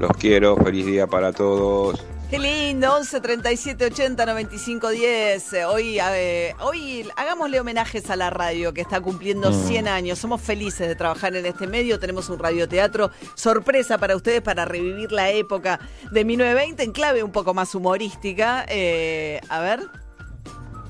Los 0.00 0.10
quiero, 0.16 0.56
feliz 0.56 0.86
día 0.86 1.06
para 1.06 1.32
todos. 1.32 2.04
Qué 2.30 2.40
lindo, 2.40 2.92
11 2.96 3.20
37 3.20 3.86
80 3.86 4.26
95 4.26 4.88
10. 4.88 5.52
Eh, 5.52 5.64
Hoy, 5.64 5.98
eh, 6.00 6.54
hoy 6.60 7.06
hagámosle 7.16 7.60
homenajes 7.60 8.10
a 8.10 8.16
la 8.16 8.30
radio 8.30 8.74
que 8.74 8.80
está 8.80 9.00
cumpliendo 9.00 9.50
Mm. 9.52 9.54
100 9.54 9.86
años. 9.88 10.18
Somos 10.18 10.40
felices 10.40 10.88
de 10.88 10.96
trabajar 10.96 11.36
en 11.36 11.46
este 11.46 11.68
medio. 11.68 12.00
Tenemos 12.00 12.28
un 12.28 12.40
radioteatro 12.40 13.12
sorpresa 13.36 13.98
para 13.98 14.16
ustedes 14.16 14.40
para 14.42 14.64
revivir 14.64 15.12
la 15.12 15.30
época 15.30 15.78
de 16.10 16.24
1920 16.24 16.82
en 16.82 16.90
clave 16.92 17.22
un 17.22 17.30
poco 17.30 17.54
más 17.54 17.72
humorística. 17.76 18.64
Eh, 18.68 19.40
a 19.48 19.60
ver. 19.60 19.80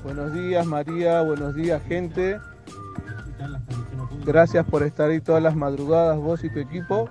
Buenos 0.03 0.33
días 0.33 0.65
María, 0.65 1.21
buenos 1.21 1.53
días 1.53 1.83
gente. 1.87 2.39
Gracias 4.25 4.65
por 4.65 4.81
estar 4.81 5.11
ahí 5.11 5.21
todas 5.21 5.43
las 5.43 5.55
madrugadas, 5.55 6.17
vos 6.17 6.43
y 6.43 6.49
tu 6.49 6.59
equipo. 6.59 7.07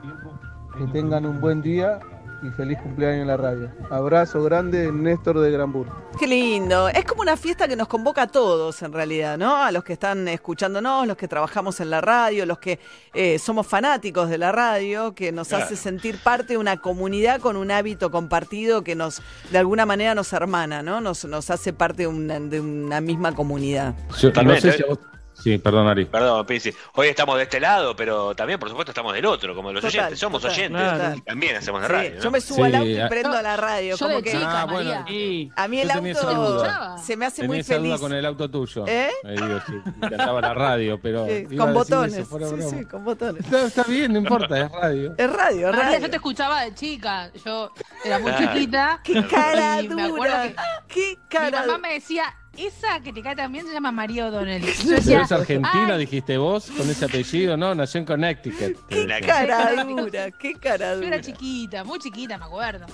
Que 0.76 0.84
tengan 0.92 1.24
un 1.26 1.40
buen 1.40 1.62
día 1.62 2.00
y 2.42 2.50
feliz 2.50 2.78
cumpleaños 2.82 3.22
en 3.22 3.26
la 3.28 3.36
radio. 3.36 3.70
Abrazo 3.90 4.42
grande, 4.42 4.90
Néstor 4.92 5.40
de 5.40 5.50
Granburg. 5.50 5.90
Qué 6.18 6.26
lindo. 6.26 6.88
Es 6.88 7.04
como 7.04 7.22
una 7.22 7.36
fiesta 7.36 7.66
que 7.68 7.76
nos 7.76 7.88
convoca 7.88 8.22
a 8.22 8.26
todos, 8.26 8.80
en 8.82 8.92
realidad, 8.92 9.36
¿no? 9.38 9.56
A 9.56 9.70
los 9.72 9.84
que 9.84 9.92
están 9.94 10.26
escuchándonos, 10.28 11.06
los 11.06 11.16
que 11.16 11.28
trabajamos 11.28 11.80
en 11.80 11.90
la 11.90 12.00
radio, 12.00 12.46
los 12.46 12.58
que 12.58 12.78
eh, 13.14 13.38
somos 13.38 13.66
fanáticos 13.66 14.28
de 14.28 14.38
la 14.38 14.52
radio, 14.52 15.14
que 15.14 15.32
nos 15.32 15.48
Claro. 15.48 15.64
hace 15.64 15.76
sentir 15.76 16.18
parte 16.22 16.54
de 16.54 16.58
una 16.58 16.78
comunidad 16.78 17.40
con 17.40 17.56
un 17.56 17.70
hábito 17.70 18.10
compartido 18.10 18.82
que 18.82 18.94
nos, 18.94 19.22
de 19.50 19.58
alguna 19.58 19.86
manera, 19.86 20.14
nos 20.14 20.32
hermana, 20.32 20.82
¿no? 20.82 21.00
Nos, 21.00 21.24
nos 21.24 21.50
hace 21.50 21.72
parte 21.72 22.02
de 22.02 22.06
una, 22.08 22.40
de 22.40 22.60
una 22.60 23.00
misma 23.00 23.34
comunidad. 23.34 23.94
Yo 24.18 24.30
no 24.42 24.56
sé 24.56 24.72
si 24.72 24.82
a 24.82 24.86
vos- 24.86 24.98
Sí, 25.42 25.58
perdón, 25.58 25.86
Ari. 25.88 26.06
Perdón, 26.06 26.44
Pizzi. 26.46 26.72
Hoy 26.94 27.08
estamos 27.08 27.36
de 27.36 27.42
este 27.44 27.60
lado, 27.60 27.94
pero 27.94 28.34
también, 28.34 28.58
por 28.58 28.68
supuesto, 28.68 28.90
estamos 28.92 29.12
del 29.14 29.26
otro, 29.26 29.54
como 29.54 29.72
los 29.72 29.82
Total, 29.82 30.00
oyentes. 30.00 30.18
Somos 30.18 30.40
total, 30.42 30.56
oyentes. 30.58 30.82
total. 30.92 31.16
Y 31.18 31.20
también 31.20 31.56
hacemos 31.56 31.80
de 31.82 31.86
Sí, 31.86 31.92
radio. 31.92 32.14
¿no? 32.16 32.20
Yo 32.22 32.30
me 32.30 32.40
subo 32.40 32.64
al 32.64 32.74
auto 32.74 32.88
y 32.90 33.08
prendo 33.08 33.42
la 33.42 33.56
radio. 33.56 33.96
yo 33.96 33.98
como 34.06 34.16
de 34.16 34.22
que 34.22 34.30
chica, 34.32 34.62
Ah, 34.62 34.64
bueno, 34.64 34.90
María. 35.02 35.04
y 35.14 35.52
a 35.54 35.68
mí 35.68 35.80
el 35.80 35.90
auto 35.90 36.34
duda. 36.34 36.98
se 36.98 37.16
me 37.16 37.26
hace 37.26 37.36
Tenía 37.42 37.48
muy 37.48 37.58
esa 37.60 37.74
duda 37.76 37.82
feliz. 37.88 38.00
con 38.00 38.12
el 38.14 38.26
auto 38.26 38.50
tuyo. 38.50 38.84
¿Eh? 38.88 39.10
digo, 39.24 39.60
sí, 39.66 39.72
me 40.00 40.06
encantaba 40.06 40.40
la 40.40 40.54
radio, 40.54 40.98
pero. 41.00 41.24
A 41.24 41.56
con 41.56 41.74
botones. 41.74 42.14
eso 42.14 42.24
fuera 42.26 42.46
Sí, 42.48 42.54
broma. 42.54 42.70
sí, 42.70 42.84
con 42.86 43.04
botones. 43.04 43.44
Está, 43.44 43.66
está 43.66 43.82
bien, 43.84 44.12
no 44.12 44.18
importa, 44.18 44.58
es 44.60 44.72
radio. 44.72 45.14
Es 45.16 45.30
radio, 45.32 45.68
es 45.70 45.76
María, 45.76 45.90
radio. 45.90 46.00
yo 46.00 46.10
te 46.10 46.16
escuchaba 46.16 46.62
de 46.62 46.74
chica. 46.74 47.30
Yo 47.44 47.70
era 48.04 48.18
muy 48.18 48.32
chiquita. 48.36 49.00
¡Qué 49.04 49.24
cara 49.26 49.82
me 49.82 50.08
dura! 50.08 50.52
¡Qué 50.88 51.18
cara 51.28 51.60
Mi 51.62 51.66
mamá 51.66 51.78
me 51.78 51.92
decía, 51.94 52.24
esa 52.58 53.00
que 53.00 53.12
te 53.12 53.22
cae 53.22 53.36
también 53.36 53.66
se 53.66 53.72
llama 53.72 53.92
María 53.92 54.26
O'Donnell. 54.26 54.62
Pero 54.84 54.96
decía, 54.96 55.22
es 55.22 55.32
argentina, 55.32 55.94
"Ay, 55.94 55.98
dijiste 56.00 56.36
vos, 56.38 56.70
con 56.76 56.88
ese 56.90 57.04
apellido, 57.04 57.56
¿no? 57.56 57.74
Nació 57.74 58.00
en 58.00 58.06
Connecticut. 58.06 58.76
¡Qué 58.88 59.06
cara 59.24 59.84
dura! 59.84 60.30
¡Qué 60.32 60.54
cara 60.54 60.94
yo 60.94 61.02
era 61.02 61.20
chiquita, 61.20 61.84
muy 61.84 61.98
chiquita, 61.98 62.38
me 62.38 62.44
acuerdo. 62.44 62.86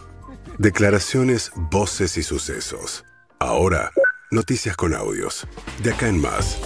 Declaraciones, 0.58 1.50
voces 1.54 2.16
y 2.16 2.22
sucesos. 2.22 3.04
Ahora, 3.38 3.90
noticias 4.30 4.76
con 4.76 4.94
audios. 4.94 5.46
De 5.82 5.92
acá 5.92 6.08
en 6.08 6.20
más. 6.20 6.58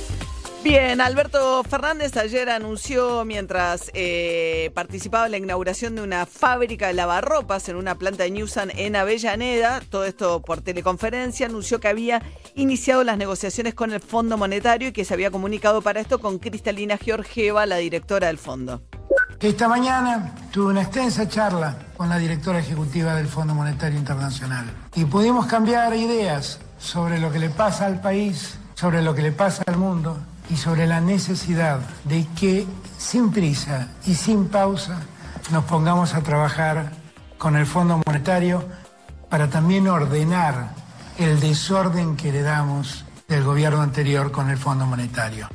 Bien, 0.68 1.00
Alberto 1.00 1.62
Fernández 1.62 2.16
ayer 2.16 2.50
anunció, 2.50 3.24
mientras 3.24 3.88
eh, 3.94 4.72
participaba 4.74 5.26
en 5.26 5.30
la 5.30 5.38
inauguración 5.38 5.94
de 5.94 6.02
una 6.02 6.26
fábrica 6.26 6.88
de 6.88 6.94
lavarropas 6.94 7.68
en 7.68 7.76
una 7.76 7.94
planta 7.94 8.24
de 8.24 8.32
Newsan 8.32 8.72
en 8.74 8.96
Avellaneda, 8.96 9.80
todo 9.88 10.04
esto 10.04 10.42
por 10.42 10.62
teleconferencia, 10.62 11.46
anunció 11.46 11.78
que 11.78 11.86
había 11.86 12.20
iniciado 12.56 13.04
las 13.04 13.16
negociaciones 13.16 13.74
con 13.74 13.92
el 13.92 14.00
Fondo 14.00 14.36
Monetario 14.36 14.88
y 14.88 14.92
que 14.92 15.04
se 15.04 15.14
había 15.14 15.30
comunicado 15.30 15.82
para 15.82 16.00
esto 16.00 16.18
con 16.18 16.40
Cristalina 16.40 16.98
Georgieva, 16.98 17.64
la 17.64 17.76
directora 17.76 18.26
del 18.26 18.38
fondo. 18.38 18.82
Esta 19.38 19.68
mañana 19.68 20.34
tuve 20.50 20.72
una 20.72 20.82
extensa 20.82 21.28
charla 21.28 21.78
con 21.96 22.08
la 22.08 22.18
directora 22.18 22.58
ejecutiva 22.58 23.14
del 23.14 23.28
Fondo 23.28 23.54
Monetario 23.54 24.00
Internacional 24.00 24.68
y 24.96 25.04
pudimos 25.04 25.46
cambiar 25.46 25.94
ideas 25.94 26.58
sobre 26.76 27.20
lo 27.20 27.30
que 27.30 27.38
le 27.38 27.50
pasa 27.50 27.86
al 27.86 28.00
país, 28.00 28.58
sobre 28.74 29.00
lo 29.00 29.14
que 29.14 29.22
le 29.22 29.30
pasa 29.30 29.62
al 29.68 29.76
mundo 29.76 30.18
y 30.50 30.56
sobre 30.56 30.86
la 30.86 31.00
necesidad 31.00 31.80
de 32.04 32.26
que 32.38 32.66
sin 32.98 33.30
prisa 33.30 33.88
y 34.06 34.14
sin 34.14 34.48
pausa 34.48 35.00
nos 35.50 35.64
pongamos 35.64 36.14
a 36.14 36.22
trabajar 36.22 36.92
con 37.38 37.56
el 37.56 37.66
Fondo 37.66 38.00
Monetario 38.06 38.64
para 39.28 39.48
también 39.48 39.88
ordenar 39.88 40.70
el 41.18 41.40
desorden 41.40 42.16
que 42.16 42.28
heredamos 42.28 43.04
del 43.28 43.44
gobierno 43.44 43.82
anterior 43.82 44.30
con 44.30 44.50
el 44.50 44.58
Fondo 44.58 44.86
Monetario. 44.86 45.48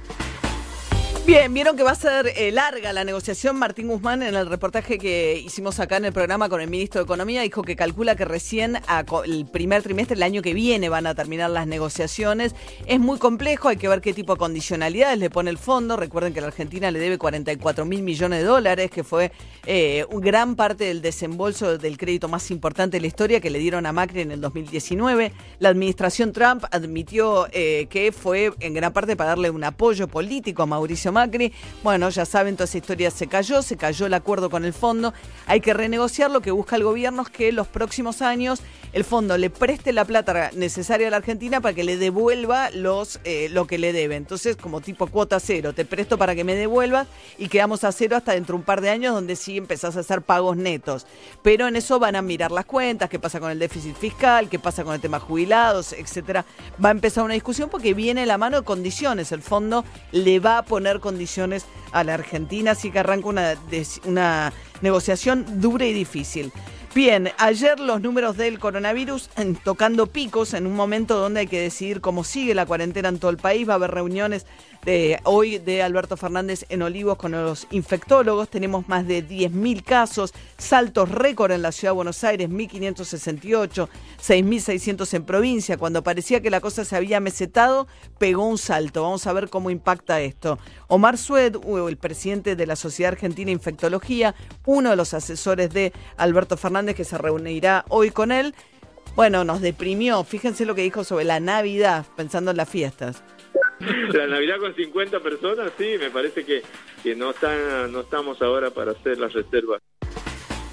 Bien, 1.31 1.53
vieron 1.53 1.77
que 1.77 1.83
va 1.83 1.91
a 1.91 1.95
ser 1.95 2.33
eh, 2.35 2.51
larga 2.51 2.91
la 2.91 3.05
negociación. 3.05 3.55
Martín 3.55 3.87
Guzmán, 3.87 4.21
en 4.21 4.35
el 4.35 4.47
reportaje 4.47 4.97
que 4.97 5.39
hicimos 5.39 5.79
acá 5.79 5.95
en 5.95 6.03
el 6.03 6.11
programa 6.11 6.49
con 6.49 6.59
el 6.59 6.69
ministro 6.69 6.99
de 6.99 7.05
Economía, 7.05 7.41
dijo 7.41 7.61
que 7.61 7.77
calcula 7.77 8.17
que 8.17 8.25
recién 8.25 8.77
el 9.23 9.45
primer 9.45 9.81
trimestre 9.81 10.15
del 10.15 10.23
año 10.23 10.41
que 10.41 10.53
viene 10.53 10.89
van 10.89 11.07
a 11.07 11.15
terminar 11.15 11.49
las 11.49 11.67
negociaciones. 11.67 12.53
Es 12.85 12.99
muy 12.99 13.17
complejo, 13.17 13.69
hay 13.69 13.77
que 13.77 13.87
ver 13.87 14.01
qué 14.01 14.11
tipo 14.11 14.33
de 14.33 14.39
condicionalidades 14.39 15.19
le 15.19 15.29
pone 15.29 15.49
el 15.51 15.57
fondo. 15.57 15.95
Recuerden 15.95 16.33
que 16.33 16.41
la 16.41 16.47
Argentina 16.47 16.91
le 16.91 16.99
debe 16.99 17.17
44 17.17 17.85
mil 17.85 18.03
millones 18.03 18.39
de 18.39 18.45
dólares, 18.45 18.91
que 18.91 19.05
fue 19.05 19.31
eh, 19.65 20.05
gran 20.11 20.57
parte 20.57 20.83
del 20.83 21.01
desembolso 21.01 21.77
del 21.77 21.97
crédito 21.97 22.27
más 22.27 22.51
importante 22.51 22.97
de 22.97 23.01
la 23.01 23.07
historia 23.07 23.39
que 23.39 23.49
le 23.49 23.59
dieron 23.59 23.85
a 23.85 23.93
Macri 23.93 24.19
en 24.19 24.31
el 24.31 24.41
2019. 24.41 25.31
La 25.59 25.69
administración 25.69 26.33
Trump 26.33 26.65
admitió 26.71 27.47
eh, 27.53 27.87
que 27.89 28.11
fue 28.11 28.51
en 28.59 28.73
gran 28.73 28.91
parte 28.91 29.15
para 29.15 29.29
darle 29.29 29.49
un 29.49 29.63
apoyo 29.63 30.09
político 30.09 30.63
a 30.63 30.65
Mauricio 30.65 31.13
Macri. 31.13 31.20
Bueno, 31.83 32.09
ya 32.09 32.25
saben, 32.25 32.55
toda 32.55 32.65
esa 32.65 32.77
historia 32.77 33.11
se 33.11 33.27
cayó, 33.27 33.61
se 33.61 33.77
cayó 33.77 34.05
el 34.05 34.13
acuerdo 34.13 34.49
con 34.49 34.65
el 34.65 34.73
fondo. 34.73 35.13
Hay 35.47 35.61
que 35.61 35.73
renegociar. 35.73 36.31
Lo 36.31 36.41
que 36.41 36.51
busca 36.51 36.75
el 36.75 36.83
gobierno 36.83 37.21
es 37.23 37.29
que 37.29 37.51
los 37.51 37.67
próximos 37.67 38.21
años 38.21 38.61
el 38.93 39.05
fondo 39.05 39.37
le 39.37 39.49
preste 39.49 39.93
la 39.93 40.03
plata 40.03 40.51
necesaria 40.53 41.07
a 41.07 41.11
la 41.11 41.17
Argentina 41.17 41.61
para 41.61 41.73
que 41.73 41.85
le 41.85 41.95
devuelva 41.95 42.71
los 42.71 43.21
eh, 43.23 43.47
lo 43.49 43.65
que 43.65 43.77
le 43.77 43.93
debe. 43.93 44.15
Entonces, 44.15 44.57
como 44.57 44.81
tipo 44.81 45.07
cuota 45.07 45.39
cero, 45.39 45.73
te 45.73 45.85
presto 45.85 46.17
para 46.17 46.35
que 46.35 46.43
me 46.43 46.55
devuelvas 46.55 47.07
y 47.37 47.47
quedamos 47.47 47.85
a 47.85 47.91
cero 47.93 48.17
hasta 48.17 48.33
dentro 48.33 48.55
de 48.55 48.59
un 48.59 48.65
par 48.65 48.81
de 48.81 48.89
años 48.89 49.13
donde 49.13 49.37
sí 49.37 49.57
empezás 49.57 49.95
a 49.95 50.01
hacer 50.01 50.21
pagos 50.21 50.57
netos. 50.57 51.07
Pero 51.41 51.67
en 51.67 51.77
eso 51.77 51.99
van 51.99 52.17
a 52.17 52.21
mirar 52.21 52.51
las 52.51 52.65
cuentas, 52.65 53.09
qué 53.09 53.17
pasa 53.17 53.39
con 53.39 53.51
el 53.51 53.59
déficit 53.59 53.95
fiscal, 53.95 54.49
qué 54.49 54.59
pasa 54.59 54.83
con 54.83 54.93
el 54.93 54.99
tema 54.99 55.19
jubilados, 55.19 55.93
etcétera. 55.93 56.45
Va 56.83 56.89
a 56.89 56.91
empezar 56.91 57.23
una 57.23 57.33
discusión 57.33 57.69
porque 57.69 57.93
viene 57.93 58.25
la 58.25 58.37
mano 58.37 58.59
de 58.59 58.65
condiciones. 58.65 59.31
El 59.31 59.41
fondo 59.41 59.85
le 60.11 60.39
va 60.39 60.57
a 60.57 60.65
poner 60.65 60.99
condiciones 61.01 61.65
a 61.91 62.03
la 62.03 62.13
Argentina, 62.13 62.71
así 62.71 62.91
que 62.91 62.99
arranca 62.99 63.27
una, 63.27 63.55
una 64.05 64.53
negociación 64.81 65.59
dura 65.59 65.85
y 65.85 65.93
difícil. 65.93 66.53
Bien, 66.93 67.29
ayer 67.37 67.79
los 67.79 68.01
números 68.01 68.35
del 68.35 68.59
coronavirus 68.59 69.29
tocando 69.63 70.07
picos 70.07 70.53
en 70.53 70.67
un 70.67 70.75
momento 70.75 71.17
donde 71.17 71.41
hay 71.41 71.47
que 71.47 71.61
decidir 71.61 72.01
cómo 72.01 72.25
sigue 72.25 72.53
la 72.53 72.65
cuarentena 72.65 73.07
en 73.07 73.17
todo 73.17 73.31
el 73.31 73.37
país. 73.37 73.67
Va 73.67 73.73
a 73.73 73.75
haber 73.77 73.91
reuniones 73.91 74.45
de 74.85 75.19
hoy 75.23 75.59
de 75.59 75.83
Alberto 75.83 76.17
Fernández 76.17 76.65
en 76.69 76.81
Olivos 76.81 77.17
con 77.17 77.31
los 77.31 77.67
infectólogos. 77.71 78.49
Tenemos 78.49 78.87
más 78.87 79.07
de 79.07 79.25
10.000 79.27 79.83
casos, 79.83 80.33
saltos 80.57 81.09
récord 81.09 81.51
en 81.51 81.61
la 81.61 81.71
ciudad 81.71 81.91
de 81.91 81.95
Buenos 81.95 82.23
Aires, 82.23 82.49
1.568, 82.49 83.87
6.600 84.21 85.13
en 85.13 85.23
provincia. 85.23 85.77
Cuando 85.77 86.03
parecía 86.03 86.41
que 86.41 86.49
la 86.49 86.61
cosa 86.61 86.85
se 86.85 86.95
había 86.95 87.19
mesetado, 87.19 87.87
pegó 88.17 88.45
un 88.45 88.57
salto. 88.57 89.03
Vamos 89.03 89.27
a 89.27 89.33
ver 89.33 89.49
cómo 89.49 89.69
impacta 89.69 90.21
esto. 90.21 90.57
Omar 90.87 91.17
Sued, 91.17 91.57
el 91.87 91.97
presidente 91.97 92.55
de 92.55 92.65
la 92.65 92.75
Sociedad 92.75 93.13
Argentina 93.13 93.47
de 93.47 93.53
Infectología, 93.53 94.35
uno 94.65 94.89
de 94.89 94.95
los 94.95 95.13
asesores 95.13 95.69
de 95.71 95.93
Alberto 96.17 96.57
Fernández 96.57 96.95
que 96.95 97.05
se 97.05 97.17
reunirá 97.17 97.85
hoy 97.89 98.11
con 98.11 98.31
él. 98.31 98.55
Bueno, 99.15 99.43
nos 99.43 99.61
deprimió. 99.61 100.23
Fíjense 100.23 100.65
lo 100.65 100.73
que 100.73 100.83
dijo 100.83 101.03
sobre 101.03 101.25
la 101.25 101.39
Navidad, 101.39 102.05
pensando 102.15 102.51
en 102.51 102.57
las 102.57 102.69
fiestas. 102.69 103.23
La 104.13 104.27
Navidad 104.27 104.59
con 104.59 104.75
50 104.75 105.19
personas, 105.19 105.71
sí, 105.77 105.95
me 105.99 106.09
parece 106.09 106.45
que, 106.45 106.61
que 107.03 107.15
no, 107.15 107.31
está, 107.31 107.87
no 107.87 108.01
estamos 108.01 108.41
ahora 108.41 108.69
para 108.69 108.91
hacer 108.91 109.17
las 109.17 109.33
reservas. 109.33 109.81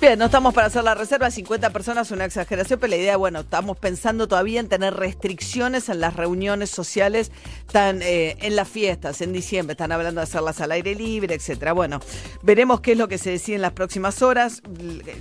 Bien, 0.01 0.17
no 0.17 0.27
estamos 0.27 0.55
para 0.55 0.69
hacer 0.69 0.85
la 0.85 0.95
reserva, 0.95 1.29
50 1.29 1.71
personas, 1.71 2.13
una 2.13 2.25
exageración, 2.25 2.79
pero 2.79 2.91
la 2.93 2.97
idea, 2.99 3.17
bueno, 3.17 3.41
estamos 3.41 3.77
pensando 3.77 4.29
todavía 4.29 4.61
en 4.61 4.69
tener 4.69 4.95
restricciones 4.95 5.89
en 5.89 5.99
las 5.99 6.15
reuniones 6.15 6.71
sociales, 6.71 7.33
eh, 7.75 8.37
en 8.39 8.55
las 8.55 8.69
fiestas, 8.69 9.21
en 9.23 9.33
diciembre, 9.33 9.73
están 9.73 9.91
hablando 9.91 10.21
de 10.21 10.23
hacerlas 10.23 10.61
al 10.61 10.71
aire 10.71 10.95
libre, 10.95 11.35
etcétera. 11.35 11.73
Bueno, 11.73 11.99
veremos 12.43 12.81
qué 12.81 12.93
es 12.93 12.99
lo 12.99 13.09
que 13.09 13.19
se 13.19 13.31
decide 13.31 13.57
en 13.57 13.63
las 13.63 13.73
próximas 13.73 14.23
horas. 14.23 14.63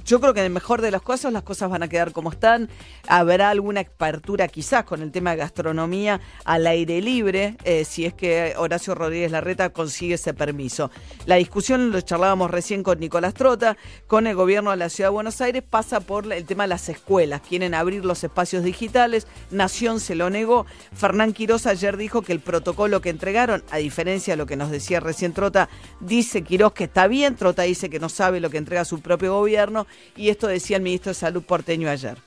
Yo 0.06 0.22
creo 0.22 0.36
que 0.36 0.42
en 0.42 0.46
el 0.46 0.52
mejor 0.52 0.84
de 0.84 0.92
los 0.92 1.02
casos 1.02 1.34
las 1.34 1.42
cosas 1.42 1.72
van 1.72 1.82
a 1.82 1.88
quedar 1.88 2.12
como 2.12 2.30
están. 2.30 2.70
Habrá 3.08 3.50
alguna 3.50 3.82
apertura 3.82 4.48
quizás 4.48 4.84
con 4.84 5.02
el 5.02 5.12
tema 5.12 5.32
de 5.32 5.38
gastronomía 5.38 6.22
al 6.46 6.68
aire 6.68 7.02
libre, 7.02 7.58
eh, 7.64 7.84
si 7.84 8.06
es 8.06 8.14
que 8.14 8.54
Horacio 8.56 8.94
Rodríguez 8.94 9.32
Larreta 9.32 9.72
consigue 9.72 10.14
ese 10.14 10.36
permiso. 10.36 10.92
La 11.26 11.38
discusión 11.38 11.90
lo 11.90 12.00
charlábamos 12.02 12.52
recién 12.52 12.84
con 12.84 13.00
Nicolás 13.00 13.34
Trota, 13.34 13.76
con 14.06 14.28
el 14.28 14.36
gobierno 14.36 14.67
de 14.72 14.78
la 14.78 14.90
Ciudad 14.90 15.10
de 15.10 15.14
Buenos 15.14 15.42
Aires, 15.42 15.64
pasa 15.68 16.00
por 16.00 16.32
el 16.32 16.46
tema 16.46 16.64
de 16.64 16.70
las 16.70 16.90
escuelas. 16.90 17.42
Quieren 17.48 17.74
abrir 17.74 18.06
los 18.06 18.24
espacios 18.24 18.64
digitales, 18.64 19.28
Nación 19.52 20.00
se 20.00 20.16
lo 20.16 20.30
negó. 20.30 20.66
Fernán 20.94 21.34
Quiroz 21.34 21.66
ayer 21.66 21.98
dijo 21.98 22.22
que 22.22 22.34
el 22.34 22.40
protocolo 22.40 23.02
que 23.02 23.10
entregaron, 23.10 23.64
a 23.72 23.78
diferencia 23.78 24.34
de 24.34 24.38
lo 24.38 24.46
que 24.46 24.56
nos 24.56 24.72
decía 24.72 25.00
recién 25.00 25.34
Trota, 25.34 25.70
dice 26.00 26.44
Quiroz 26.44 26.74
que 26.74 26.86
está 26.86 27.08
bien, 27.08 27.36
Trota 27.36 27.64
dice 27.64 27.90
que 27.90 28.00
no 28.00 28.10
sabe 28.10 28.40
lo 28.40 28.50
que 28.50 28.58
entrega 28.58 28.86
su 28.86 29.02
propio 29.02 29.34
gobierno, 29.34 29.88
y 30.16 30.30
esto 30.30 30.48
decía 30.48 30.78
el 30.78 30.84
ministro 30.84 31.12
de 31.12 31.16
Salud 31.16 31.44
porteño 31.44 31.90
ayer. 31.90 32.18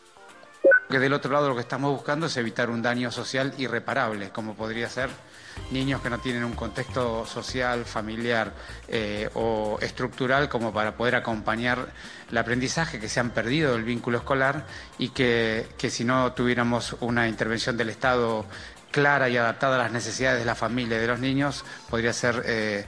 Que 0.88 0.98
del 0.98 1.12
otro 1.12 1.32
lado 1.32 1.48
lo 1.48 1.54
que 1.54 1.60
estamos 1.60 1.92
buscando 1.92 2.26
es 2.26 2.36
evitar 2.36 2.68
un 2.68 2.82
daño 2.82 3.10
social 3.12 3.54
irreparable, 3.58 4.30
como 4.30 4.54
podría 4.54 4.88
ser 4.88 5.08
niños 5.70 6.00
que 6.00 6.10
no 6.10 6.18
tienen 6.18 6.44
un 6.44 6.52
contexto 6.52 7.26
social, 7.26 7.84
familiar 7.84 8.52
eh, 8.88 9.28
o 9.34 9.78
estructural 9.80 10.48
como 10.48 10.72
para 10.72 10.96
poder 10.96 11.16
acompañar 11.16 11.92
el 12.30 12.38
aprendizaje, 12.38 12.98
que 12.98 13.08
se 13.08 13.20
han 13.20 13.30
perdido 13.30 13.76
el 13.76 13.84
vínculo 13.84 14.18
escolar 14.18 14.66
y 14.98 15.10
que, 15.10 15.68
que 15.78 15.90
si 15.90 16.04
no 16.04 16.32
tuviéramos 16.32 16.96
una 17.00 17.28
intervención 17.28 17.76
del 17.76 17.90
Estado 17.90 18.46
clara 18.90 19.28
y 19.28 19.36
adaptada 19.36 19.76
a 19.76 19.78
las 19.78 19.92
necesidades 19.92 20.40
de 20.40 20.44
la 20.44 20.54
familia 20.54 20.96
y 20.96 21.00
de 21.00 21.06
los 21.06 21.20
niños, 21.20 21.64
podría 21.88 22.12
ser 22.12 22.42
eh, 22.44 22.84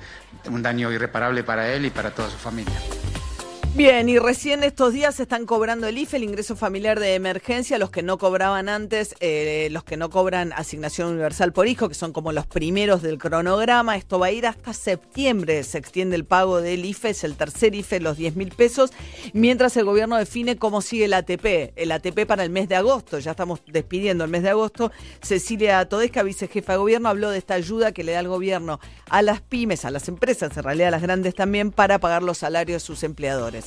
un 0.47 0.63
daño 0.63 0.91
irreparable 0.91 1.45
para 1.45 1.73
él 1.73 1.87
y 1.87 1.91
para 1.91 2.11
toda 2.11 2.29
su 2.31 2.39
familia. 2.39 2.75
Bien, 3.75 4.07
y 4.11 4.19
recién 4.19 4.65
estos 4.65 4.93
días 4.93 5.15
se 5.15 5.23
están 5.23 5.47
cobrando 5.47 5.87
el 5.87 5.97
IFE, 5.97 6.19
el 6.19 6.25
ingreso 6.25 6.57
familiar 6.57 7.01
de 7.01 7.15
emergencia, 7.15 7.79
los 7.79 7.91
que 7.91 8.03
no 8.03 8.19
cobraban 8.19 8.69
antes, 8.69 9.15
eh, 9.21 9.69
los 9.71 9.83
que 9.83 9.97
no 9.97 10.11
cobran 10.11 10.53
asignación 10.53 11.09
universal 11.09 11.55
por 11.55 11.67
hijo, 11.67 11.89
que 11.89 11.95
son 11.95 12.13
como 12.13 12.33
los 12.33 12.47
primeros 12.47 13.01
del 13.01 13.17
cronograma. 13.17 13.97
Esto 13.97 14.19
va 14.19 14.27
a 14.27 14.31
ir 14.31 14.47
hasta 14.47 14.75
septiembre, 14.75 15.63
se 15.63 15.79
extiende 15.79 16.17
el 16.17 16.27
pago 16.27 16.61
del 16.61 16.85
IFE, 16.85 17.09
es 17.09 17.25
el 17.25 17.35
tercer 17.35 17.75
IFE, 17.75 18.01
los 18.01 18.19
10 18.19 18.37
mil 18.37 18.51
pesos, 18.51 18.91
mientras 19.33 19.75
el 19.79 19.87
gobierno 19.87 20.19
define 20.19 20.59
cómo 20.59 20.83
sigue 20.83 21.07
el 21.07 21.15
ATP. 21.15 21.73
El 21.75 21.93
ATP 21.93 22.27
para 22.27 22.45
el 22.45 22.51
mes 22.51 22.69
de 22.69 22.77
agosto, 22.77 23.21
ya 23.21 23.31
estamos 23.31 23.63
despidiendo 23.67 24.23
el 24.25 24.31
mes 24.31 24.43
de 24.43 24.51
agosto. 24.51 24.93
Cecilia 25.23 25.83
Todesca, 25.89 26.23
vicejefa 26.23 26.73
de 26.73 26.79
gobierno, 26.79 27.09
habló 27.09 27.31
de 27.31 27.39
esta 27.39 27.55
ayuda 27.55 27.93
que 27.93 28.05
le 28.05 28.13
da 28.13 28.21
el 28.21 28.29
gobierno 28.29 28.81
a 29.09 29.23
las 29.23 29.41
pymes, 29.41 29.87
a 29.87 29.91
las 29.91 30.09
empresas, 30.09 30.55
en 30.55 30.63
realidad 30.63 30.89
a 30.89 30.91
las 30.91 31.03
grandes 31.03 31.35
también, 31.35 31.71
para 31.71 31.99
pagar 32.01 32.23
los 32.23 32.37
salarios 32.37 32.83
de 32.83 32.87
sus 32.87 33.03
empleadores. 33.03 33.62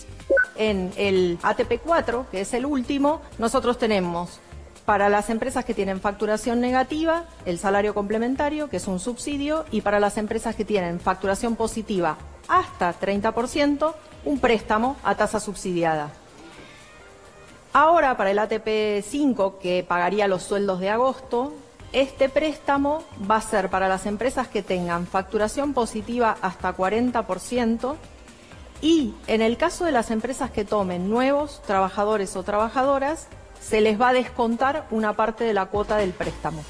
En 0.55 0.91
el 0.97 1.37
ATP4, 1.39 2.27
que 2.27 2.41
es 2.41 2.53
el 2.53 2.65
último, 2.65 3.21
nosotros 3.37 3.77
tenemos 3.77 4.39
para 4.85 5.09
las 5.09 5.29
empresas 5.29 5.65
que 5.65 5.73
tienen 5.73 5.99
facturación 5.99 6.61
negativa, 6.61 7.25
el 7.45 7.57
salario 7.57 7.93
complementario, 7.93 8.69
que 8.69 8.77
es 8.77 8.87
un 8.87 8.99
subsidio, 8.99 9.65
y 9.71 9.81
para 9.81 9.99
las 9.99 10.17
empresas 10.17 10.55
que 10.55 10.63
tienen 10.63 10.99
facturación 10.99 11.55
positiva 11.55 12.17
hasta 12.47 12.93
30%, 12.97 13.93
un 14.25 14.39
préstamo 14.39 14.95
a 15.03 15.15
tasa 15.15 15.39
subsidiada. 15.39 16.11
Ahora, 17.73 18.15
para 18.15 18.31
el 18.31 18.37
ATP5, 18.37 19.57
que 19.57 19.83
pagaría 19.83 20.27
los 20.27 20.43
sueldos 20.43 20.79
de 20.79 20.89
agosto, 20.89 21.53
este 21.91 22.29
préstamo 22.29 23.03
va 23.29 23.37
a 23.37 23.41
ser 23.41 23.69
para 23.69 23.87
las 23.87 24.05
empresas 24.05 24.47
que 24.47 24.61
tengan 24.61 25.07
facturación 25.07 25.73
positiva 25.73 26.37
hasta 26.41 26.75
40%, 26.75 27.95
y 28.85 29.15
en 29.25 29.41
el 29.41 29.57
caso 29.57 29.83
de 29.83 29.91
las 29.91 30.11
empresas 30.11 30.51
que 30.51 30.63
tomen 30.63 31.09
nuevos 31.09 31.59
trabajadores 31.65 32.35
o 32.35 32.43
trabajadoras, 32.43 33.25
se 33.59 33.81
les 33.81 33.99
va 33.99 34.09
a 34.09 34.13
descontar 34.13 34.85
una 34.91 35.13
parte 35.13 35.43
de 35.43 35.55
la 35.55 35.65
cuota 35.65 35.97
del 35.97 36.11
préstamo. 36.11 36.63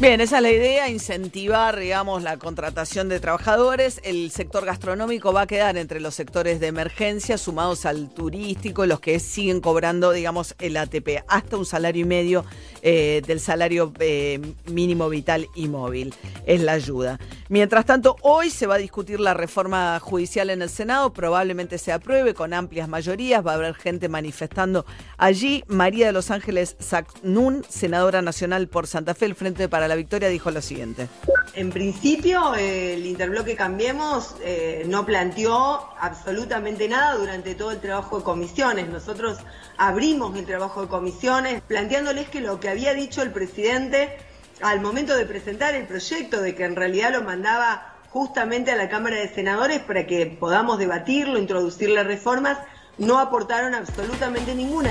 Bien, 0.00 0.22
esa 0.22 0.38
es 0.38 0.42
la 0.42 0.50
idea, 0.50 0.88
incentivar, 0.88 1.78
digamos, 1.78 2.22
la 2.22 2.38
contratación 2.38 3.10
de 3.10 3.20
trabajadores. 3.20 4.00
El 4.02 4.30
sector 4.30 4.64
gastronómico 4.64 5.34
va 5.34 5.42
a 5.42 5.46
quedar 5.46 5.76
entre 5.76 6.00
los 6.00 6.14
sectores 6.14 6.58
de 6.58 6.68
emergencia, 6.68 7.36
sumados 7.36 7.84
al 7.84 8.08
turístico, 8.08 8.86
los 8.86 9.00
que 9.00 9.20
siguen 9.20 9.60
cobrando, 9.60 10.12
digamos, 10.12 10.54
el 10.58 10.78
ATP, 10.78 11.22
hasta 11.28 11.58
un 11.58 11.66
salario 11.66 12.00
y 12.00 12.08
medio 12.08 12.46
eh, 12.80 13.20
del 13.26 13.40
salario 13.40 13.92
eh, 13.98 14.40
mínimo 14.72 15.10
vital 15.10 15.48
y 15.54 15.68
móvil. 15.68 16.14
Es 16.46 16.62
la 16.62 16.72
ayuda. 16.72 17.18
Mientras 17.50 17.84
tanto, 17.84 18.16
hoy 18.22 18.48
se 18.48 18.66
va 18.66 18.76
a 18.76 18.78
discutir 18.78 19.20
la 19.20 19.34
reforma 19.34 20.00
judicial 20.00 20.48
en 20.48 20.62
el 20.62 20.70
Senado, 20.70 21.12
probablemente 21.12 21.76
se 21.76 21.92
apruebe 21.92 22.32
con 22.32 22.54
amplias 22.54 22.88
mayorías, 22.88 23.46
va 23.46 23.52
a 23.52 23.56
haber 23.56 23.74
gente 23.74 24.08
manifestando 24.08 24.86
allí. 25.18 25.62
María 25.66 26.06
de 26.06 26.12
los 26.12 26.30
Ángeles 26.30 26.76
Sacnun, 26.78 27.66
senadora 27.68 28.22
nacional 28.22 28.66
por 28.68 28.86
Santa 28.86 29.14
Fe, 29.14 29.26
el 29.26 29.34
Frente 29.34 29.68
para 29.68 29.89
la 29.90 29.96
Victoria, 29.96 30.28
dijo 30.28 30.50
lo 30.50 30.62
siguiente. 30.62 31.08
En 31.54 31.70
principio, 31.70 32.54
el 32.54 33.04
interbloque 33.04 33.56
Cambiemos 33.56 34.36
eh, 34.40 34.84
no 34.86 35.04
planteó 35.04 35.90
absolutamente 35.98 36.88
nada 36.88 37.16
durante 37.16 37.56
todo 37.56 37.72
el 37.72 37.80
trabajo 37.80 38.18
de 38.18 38.24
comisiones. 38.24 38.88
Nosotros 38.88 39.38
abrimos 39.76 40.36
el 40.38 40.46
trabajo 40.46 40.82
de 40.82 40.88
comisiones 40.88 41.60
planteándoles 41.62 42.28
que 42.28 42.40
lo 42.40 42.60
que 42.60 42.68
había 42.68 42.94
dicho 42.94 43.20
el 43.20 43.32
presidente 43.32 44.16
al 44.62 44.80
momento 44.80 45.16
de 45.16 45.26
presentar 45.26 45.74
el 45.74 45.86
proyecto, 45.86 46.40
de 46.40 46.54
que 46.54 46.64
en 46.64 46.76
realidad 46.76 47.12
lo 47.12 47.22
mandaba 47.22 47.96
justamente 48.10 48.70
a 48.70 48.76
la 48.76 48.88
Cámara 48.88 49.16
de 49.16 49.28
Senadores 49.34 49.80
para 49.80 50.06
que 50.06 50.26
podamos 50.26 50.78
debatirlo, 50.78 51.36
introducirle 51.38 52.04
reformas, 52.04 52.58
no 52.96 53.18
aportaron 53.18 53.74
absolutamente 53.74 54.54
ninguna. 54.54 54.90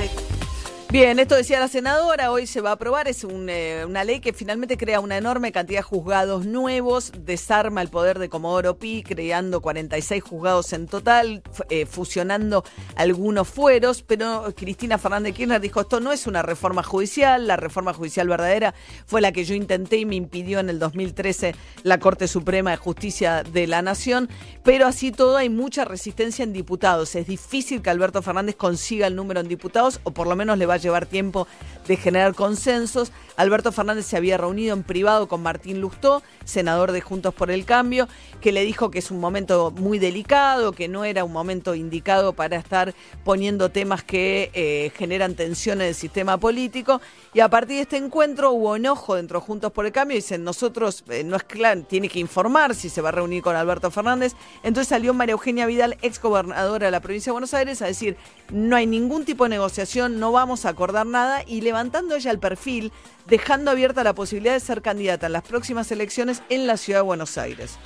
Bien, 0.92 1.20
esto 1.20 1.36
decía 1.36 1.60
la 1.60 1.68
senadora, 1.68 2.32
hoy 2.32 2.48
se 2.48 2.62
va 2.62 2.72
a 2.72 2.74
aprobar, 2.74 3.08
es 3.08 3.24
eh, 3.24 3.86
una 3.88 4.04
ley 4.04 4.22
que 4.22 4.34
finalmente 4.34 4.76
crea 4.76 5.00
una 5.00 5.18
enorme 5.18 5.52
cantidad 5.52 5.82
de 5.82 5.84
juzgados 5.84 6.48
nuevos, 6.48 7.12
desarma 7.16 7.84
el 7.84 7.90
poder 7.90 8.18
de 8.18 8.28
Comodoro 8.28 8.80
Pi, 8.80 9.04
creando 9.04 9.62
46 9.62 10.24
juzgados 10.24 10.74
en 10.74 10.88
total, 10.88 11.44
eh, 11.70 11.86
fusionando 11.86 12.64
algunos 12.96 13.48
fueros, 13.48 14.02
pero 14.02 14.52
Cristina 14.58 14.98
Fernández 14.98 15.36
Kirchner 15.36 15.62
dijo, 15.62 15.82
esto 15.82 16.00
no 16.00 16.12
es 16.12 16.26
una 16.26 16.42
reforma 16.42 16.82
judicial, 16.82 17.46
la 17.46 17.56
reforma 17.56 17.94
judicial 17.94 18.28
verdadera 18.28 18.74
fue 19.06 19.22
la 19.22 19.32
que 19.32 19.46
yo 19.46 19.54
intenté 19.54 19.98
y 19.98 20.08
me 20.08 20.16
impidió 20.16 20.58
en 20.58 20.72
el 20.72 20.80
2013 20.80 21.54
la 21.84 22.00
Corte 22.00 22.28
Suprema 22.28 22.72
de 22.72 22.78
Justicia 22.78 23.44
de 23.44 23.68
la 23.68 23.84
Nación, 23.84 24.28
pero 24.64 24.88
así 24.88 25.12
todo 25.12 25.38
hay 25.38 25.50
mucha 25.50 25.86
resistencia 25.86 26.42
en 26.42 26.52
diputados, 26.52 27.14
es 27.14 27.28
difícil 27.28 27.84
que 27.84 27.92
Alberto 27.92 28.24
Fernández 28.24 28.56
consiga 28.56 29.06
el 29.06 29.16
número 29.16 29.40
en 29.40 29.48
diputados, 29.48 30.00
o 30.02 30.10
por 30.10 30.26
lo 30.26 30.36
menos 30.36 30.58
le 30.58 30.66
va 30.66 30.79
llevar 30.80 31.06
tiempo 31.06 31.48
de 31.88 31.98
generar 31.98 32.36
consensos. 32.36 33.12
Alberto 33.36 33.72
Fernández 33.72 34.06
se 34.06 34.18
había 34.18 34.38
reunido 34.38 34.76
en 34.76 34.84
privado 34.84 35.28
con 35.28 35.42
Martín 35.42 35.80
Lustó, 35.80 36.22
senador 36.44 36.92
de 36.92 37.00
Juntos 37.02 37.34
por 37.34 37.50
el 37.52 37.66
Cambio, 37.66 38.08
que 38.42 38.52
le 38.52 38.66
dijo 38.66 38.92
que 38.92 39.00
es 39.00 39.12
un 39.12 39.20
momento 39.20 39.72
muy 39.72 39.98
delicado, 39.98 40.74
que 40.74 40.88
no 40.88 41.06
era 41.06 41.24
un 41.24 41.32
momento 41.32 41.74
indicado 41.74 42.34
para 42.34 42.58
estar 42.58 42.94
poniendo 43.24 43.70
temas 43.70 44.04
que 44.04 44.52
eh, 44.54 44.92
generan 44.98 45.36
tensión 45.36 45.82
en 45.82 45.88
el 45.88 45.96
sistema 45.96 46.38
político. 46.38 47.02
Y 47.34 47.40
a 47.40 47.50
partir 47.50 47.78
de 47.78 47.82
este 47.84 47.98
encuentro 47.98 48.52
hubo 48.52 48.76
enojo 48.76 49.16
dentro 49.16 49.40
de 49.40 49.46
Juntos 49.46 49.72
por 49.72 49.86
el 49.86 49.94
Cambio. 49.94 50.16
Dicen, 50.16 50.44
nosotros, 50.44 51.04
eh, 51.10 51.24
no 51.24 51.38
es 51.38 51.44
claro, 51.44 51.84
tiene 51.84 52.10
que 52.10 52.20
informar 52.20 52.76
si 52.76 52.90
se 52.90 53.02
va 53.02 53.10
a 53.10 53.14
reunir 53.14 53.42
con 53.42 53.56
Alberto 53.56 53.90
Fernández. 53.90 54.34
Entonces 54.64 54.90
salió 54.90 55.14
María 55.14 55.34
Eugenia 55.34 55.66
Vidal, 55.66 55.98
ex 56.02 56.22
gobernadora 56.22 56.88
de 56.88 56.92
la 56.92 57.00
provincia 57.00 57.32
de 57.32 57.34
Buenos 57.34 57.54
Aires, 57.54 57.82
a 57.82 57.88
decir, 57.88 58.18
no 58.52 58.76
hay 58.76 58.86
ningún 58.86 59.26
tipo 59.26 59.46
de 59.46 59.52
negociación, 59.52 60.20
no 60.20 60.32
vamos 60.34 60.66
a 60.66 60.69
acordar 60.70 61.06
nada. 61.06 61.44
Y 61.46 61.62
levantando 61.62 62.16
ella 62.16 62.32
el 62.32 62.40
perfil, 62.40 62.92
dejando 63.28 63.72
abierta 63.72 64.04
la 64.04 64.14
posibilidad 64.14 64.54
de 64.54 64.60
ser 64.60 64.82
candidata 64.82 65.28
en 65.28 65.34
las 65.34 65.44
próximas 65.44 65.92
elecciones 65.92 66.42
en 66.50 66.68
la 66.68 66.78
ciudad 66.78 67.00
de 67.00 67.04
Buenos 67.04 67.38
Aires. 67.38 67.78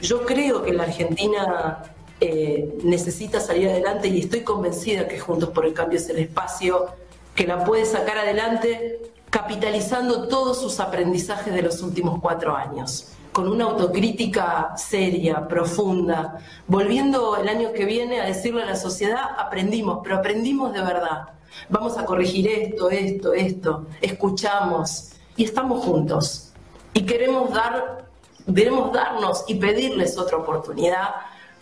Yo 0.00 0.24
creo 0.24 0.62
que 0.62 0.72
la 0.72 0.84
Argentina 0.84 1.82
eh, 2.20 2.78
necesita 2.82 3.40
salir 3.40 3.68
adelante 3.68 4.08
y 4.08 4.20
estoy 4.20 4.40
convencida 4.40 5.06
que 5.06 5.20
Juntos 5.20 5.50
por 5.50 5.66
el 5.66 5.74
Cambio 5.74 5.98
es 5.98 6.08
el 6.08 6.18
espacio 6.18 6.88
que 7.34 7.46
la 7.46 7.62
puede 7.62 7.84
sacar 7.84 8.18
adelante 8.18 8.98
capitalizando 9.30 10.26
todos 10.26 10.60
sus 10.60 10.80
aprendizajes 10.80 11.54
de 11.54 11.62
los 11.62 11.82
últimos 11.82 12.18
cuatro 12.20 12.56
años, 12.56 13.12
con 13.32 13.46
una 13.48 13.64
autocrítica 13.64 14.72
seria, 14.76 15.46
profunda, 15.46 16.38
volviendo 16.66 17.36
el 17.36 17.48
año 17.48 17.72
que 17.72 17.84
viene 17.84 18.20
a 18.20 18.26
decirle 18.26 18.62
a 18.62 18.66
la 18.66 18.76
sociedad, 18.76 19.22
aprendimos, 19.36 20.00
pero 20.02 20.16
aprendimos 20.16 20.72
de 20.72 20.80
verdad. 20.80 21.28
Vamos 21.68 21.98
a 21.98 22.04
corregir 22.04 22.48
esto, 22.48 22.90
esto, 22.90 23.32
esto, 23.32 23.86
escuchamos 24.00 25.10
y 25.36 25.44
estamos 25.44 25.84
juntos. 25.84 26.52
Y 26.94 27.02
queremos 27.04 27.52
dar 27.52 28.08
debemos 28.48 28.92
darnos 28.92 29.44
y 29.46 29.54
pedirles 29.56 30.18
otra 30.18 30.38
oportunidad 30.38 31.10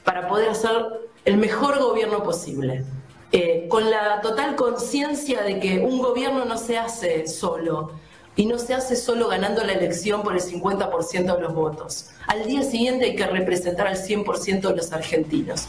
para 0.04 0.28
poder 0.28 0.50
hacer 0.50 1.10
el 1.24 1.36
mejor 1.36 1.78
gobierno 1.80 2.22
posible. 2.22 2.84
eh, 3.32 3.66
con 3.68 3.90
la 3.90 4.20
total 4.20 4.54
conciencia 4.54 5.42
de 5.42 5.58
que 5.58 5.80
un 5.80 5.98
gobierno 5.98 6.44
no 6.44 6.56
se 6.56 6.78
hace 6.78 7.26
solo 7.26 7.90
y 8.36 8.46
no 8.46 8.56
se 8.56 8.72
hace 8.72 8.94
solo 8.94 9.26
ganando 9.26 9.64
la 9.64 9.72
elección 9.72 10.22
por 10.22 10.34
el 10.34 10.40
50% 10.40 11.34
de 11.34 11.42
los 11.42 11.52
votos. 11.52 12.10
Al 12.26 12.44
día 12.46 12.62
siguiente 12.62 13.04
hay 13.04 13.16
que 13.16 13.26
representar 13.26 13.86
al 13.86 13.96
100% 13.96 14.60
de 14.60 14.76
los 14.76 14.92
argentinos. 14.92 15.68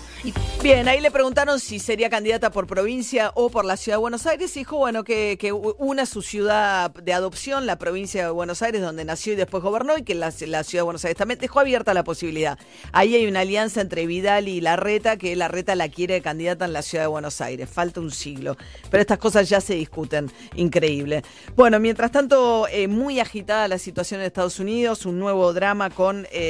Bien, 0.64 0.88
ahí 0.88 1.00
le 1.02 1.12
preguntaron 1.12 1.60
si 1.60 1.78
sería 1.78 2.10
candidata 2.10 2.50
por 2.52 2.66
provincia 2.66 3.32
o 3.36 3.50
por 3.50 3.64
la 3.64 3.78
ciudad 3.78 3.98
de 3.98 4.02
Buenos 4.02 4.26
Aires. 4.26 4.56
Y 4.58 4.62
dijo, 4.62 4.78
bueno, 4.78 5.04
que, 5.04 5.38
una 5.78 6.06
su 6.06 6.22
ciudad 6.22 6.92
de 6.92 7.14
adopción, 7.14 7.68
la 7.68 7.78
provincia 7.78 8.26
de 8.26 8.32
Buenos 8.32 8.62
Aires, 8.64 8.82
donde 8.82 9.06
nació 9.06 9.34
y 9.34 9.36
después 9.36 9.62
gobernó, 9.62 9.98
y 9.98 10.04
que 10.04 10.16
la, 10.16 10.32
ciudad 10.32 10.64
de 10.64 10.82
Buenos 10.82 11.06
Aires 11.06 11.18
también 11.18 11.40
dejó 11.40 11.60
abierta 11.60 11.94
la 11.94 12.04
posibilidad. 12.04 12.58
Ahí 12.92 13.16
hay 13.16 13.28
una 13.28 13.42
alianza 13.42 13.82
entre 13.82 14.08
Vidal 14.08 14.48
y 14.48 14.60
Larreta, 14.60 15.18
que 15.18 15.36
Larreta 15.36 15.76
la 15.76 15.90
quiere 15.90 16.22
candidata 16.22 16.66
en 16.66 16.74
la 16.74 16.82
ciudad 16.82 17.04
de 17.04 17.10
Buenos 17.10 17.40
Aires. 17.40 17.70
Falta 17.70 18.00
un 18.00 18.12
siglo. 18.12 18.58
Pero 18.90 19.02
estas 19.02 19.20
cosas 19.20 19.48
ya 19.48 19.62
se 19.62 19.76
discuten. 19.76 20.32
Increíble. 20.56 21.24
Bueno, 21.56 21.80
mientras 21.80 22.12
tanto, 22.12 22.68
eh, 22.68 22.88
muy 22.88 23.20
agitada 23.20 23.68
la 23.68 23.78
situación 23.78 24.22
en 24.22 24.28
Estados 24.28 24.60
Unidos, 24.60 25.06
un 25.06 25.20
nuevo 25.20 25.54
drama 25.54 25.92
con 25.92 26.28
eh, 26.32 26.47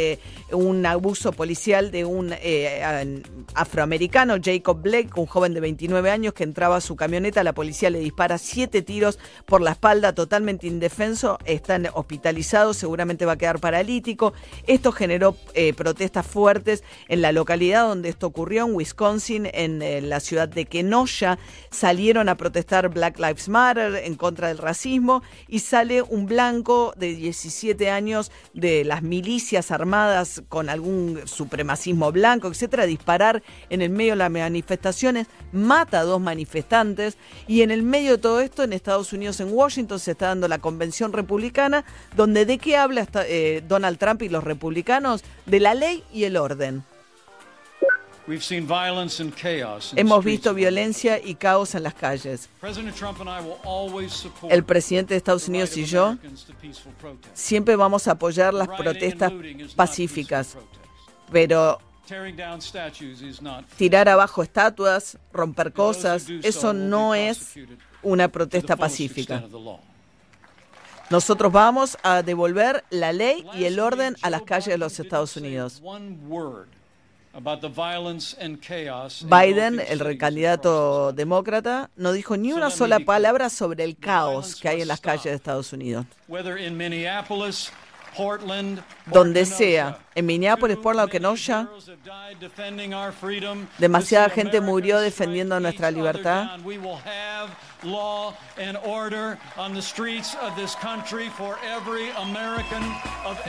un 0.51 0.85
abuso 0.85 1.31
policial 1.31 1.91
de 1.91 2.05
un 2.05 2.33
eh, 2.41 2.83
an- 2.83 3.23
afroamericano, 3.55 4.35
Jacob 4.41 4.81
Blake, 4.81 5.09
un 5.15 5.25
joven 5.25 5.53
de 5.53 5.59
29 5.59 6.09
años 6.11 6.33
que 6.33 6.43
entraba 6.43 6.77
a 6.77 6.81
su 6.81 6.95
camioneta. 6.95 7.43
La 7.43 7.53
policía 7.53 7.89
le 7.89 7.99
dispara 7.99 8.37
siete 8.37 8.81
tiros 8.81 9.19
por 9.45 9.61
la 9.61 9.71
espalda, 9.71 10.13
totalmente 10.13 10.67
indefenso. 10.67 11.37
Está 11.45 11.79
hospitalizado, 11.93 12.73
seguramente 12.73 13.25
va 13.25 13.33
a 13.33 13.37
quedar 13.37 13.59
paralítico. 13.59 14.33
Esto 14.67 14.91
generó 14.91 15.35
eh, 15.53 15.73
protestas 15.73 16.25
fuertes 16.25 16.83
en 17.07 17.21
la 17.21 17.31
localidad 17.31 17.87
donde 17.87 18.09
esto 18.09 18.27
ocurrió, 18.27 18.65
en 18.65 18.75
Wisconsin, 18.75 19.49
en 19.53 19.81
eh, 19.81 20.01
la 20.01 20.19
ciudad 20.19 20.47
de 20.47 20.65
Kenosha. 20.65 21.39
Salieron 21.71 22.29
a 22.29 22.35
protestar 22.37 22.89
Black 22.89 23.19
Lives 23.19 23.49
Matter 23.49 23.95
en 23.95 24.15
contra 24.15 24.47
del 24.49 24.59
racismo 24.59 25.23
y 25.47 25.59
sale 25.59 26.01
un 26.03 26.25
blanco 26.25 26.93
de 26.97 27.15
17 27.15 27.89
años 27.89 28.31
de 28.53 28.83
las 28.85 29.01
milicias 29.01 29.71
armadas 29.71 29.86
con 30.49 30.69
algún 30.69 31.21
supremacismo 31.25 32.11
blanco, 32.11 32.47
etcétera, 32.47 32.85
disparar 32.85 33.43
en 33.69 33.81
el 33.81 33.89
medio 33.89 34.13
de 34.13 34.17
las 34.17 34.31
manifestaciones, 34.31 35.27
mata 35.51 35.99
a 35.99 36.03
dos 36.03 36.21
manifestantes 36.21 37.17
y 37.47 37.61
en 37.61 37.71
el 37.71 37.83
medio 37.83 38.11
de 38.11 38.17
todo 38.17 38.41
esto 38.41 38.63
en 38.63 38.73
Estados 38.73 39.13
Unidos, 39.13 39.39
en 39.39 39.51
Washington, 39.51 39.99
se 39.99 40.11
está 40.11 40.27
dando 40.27 40.47
la 40.47 40.59
convención 40.59 41.13
republicana, 41.13 41.85
donde 42.15 42.45
de 42.45 42.57
qué 42.57 42.77
habla 42.77 43.07
eh, 43.27 43.63
Donald 43.67 43.97
Trump 43.97 44.21
y 44.21 44.29
los 44.29 44.43
republicanos, 44.43 45.23
de 45.45 45.59
la 45.59 45.73
ley 45.73 46.03
y 46.13 46.25
el 46.25 46.37
orden. 46.37 46.83
Hemos 49.95 50.25
visto 50.25 50.53
violencia 50.53 51.19
y 51.23 51.35
caos 51.35 51.75
en 51.75 51.83
las 51.83 51.93
calles. 51.93 52.49
El 54.49 54.63
presidente 54.65 55.13
de 55.13 55.17
Estados 55.17 55.47
Unidos 55.47 55.77
y 55.77 55.85
yo 55.85 56.17
siempre 57.33 57.75
vamos 57.77 58.07
a 58.07 58.11
apoyar 58.11 58.53
las 58.53 58.67
protestas 58.67 59.31
pacíficas, 59.75 60.57
pero 61.31 61.79
tirar 63.77 64.09
abajo 64.09 64.43
estatuas, 64.43 65.17
romper 65.31 65.71
cosas, 65.71 66.27
eso 66.43 66.73
no 66.73 67.15
es 67.15 67.53
una 68.01 68.27
protesta 68.27 68.75
pacífica. 68.75 69.43
Nosotros 71.09 71.51
vamos 71.53 71.97
a 72.03 72.21
devolver 72.23 72.83
la 72.89 73.13
ley 73.13 73.45
y 73.53 73.63
el 73.63 73.79
orden 73.79 74.17
a 74.21 74.29
las 74.29 74.41
calles 74.41 74.67
de 74.67 74.77
los 74.77 74.99
Estados 74.99 75.37
Unidos. 75.37 75.81
Biden, 79.29 79.79
el 79.79 80.17
candidato 80.17 81.13
demócrata, 81.13 81.91
no 81.95 82.11
dijo 82.11 82.35
ni 82.35 82.51
una 82.51 82.71
sola 82.71 82.99
palabra 82.99 83.49
sobre 83.49 83.83
el 83.83 83.95
caos 83.97 84.55
que 84.55 84.69
hay 84.69 84.81
en 84.81 84.87
las 84.87 85.01
calles 85.01 85.25
de 85.25 85.33
Estados 85.35 85.71
Unidos. 85.71 86.05
Donde 89.05 89.45
sea, 89.45 89.99
en 90.17 90.25
Minneapolis, 90.25 90.77
Portland 90.77 91.11
Kenosha, 91.11 91.69
demasiada 93.77 94.29
gente 94.29 94.61
murió 94.61 94.99
defendiendo 94.99 95.59
nuestra 95.59 95.91
libertad. 95.91 96.57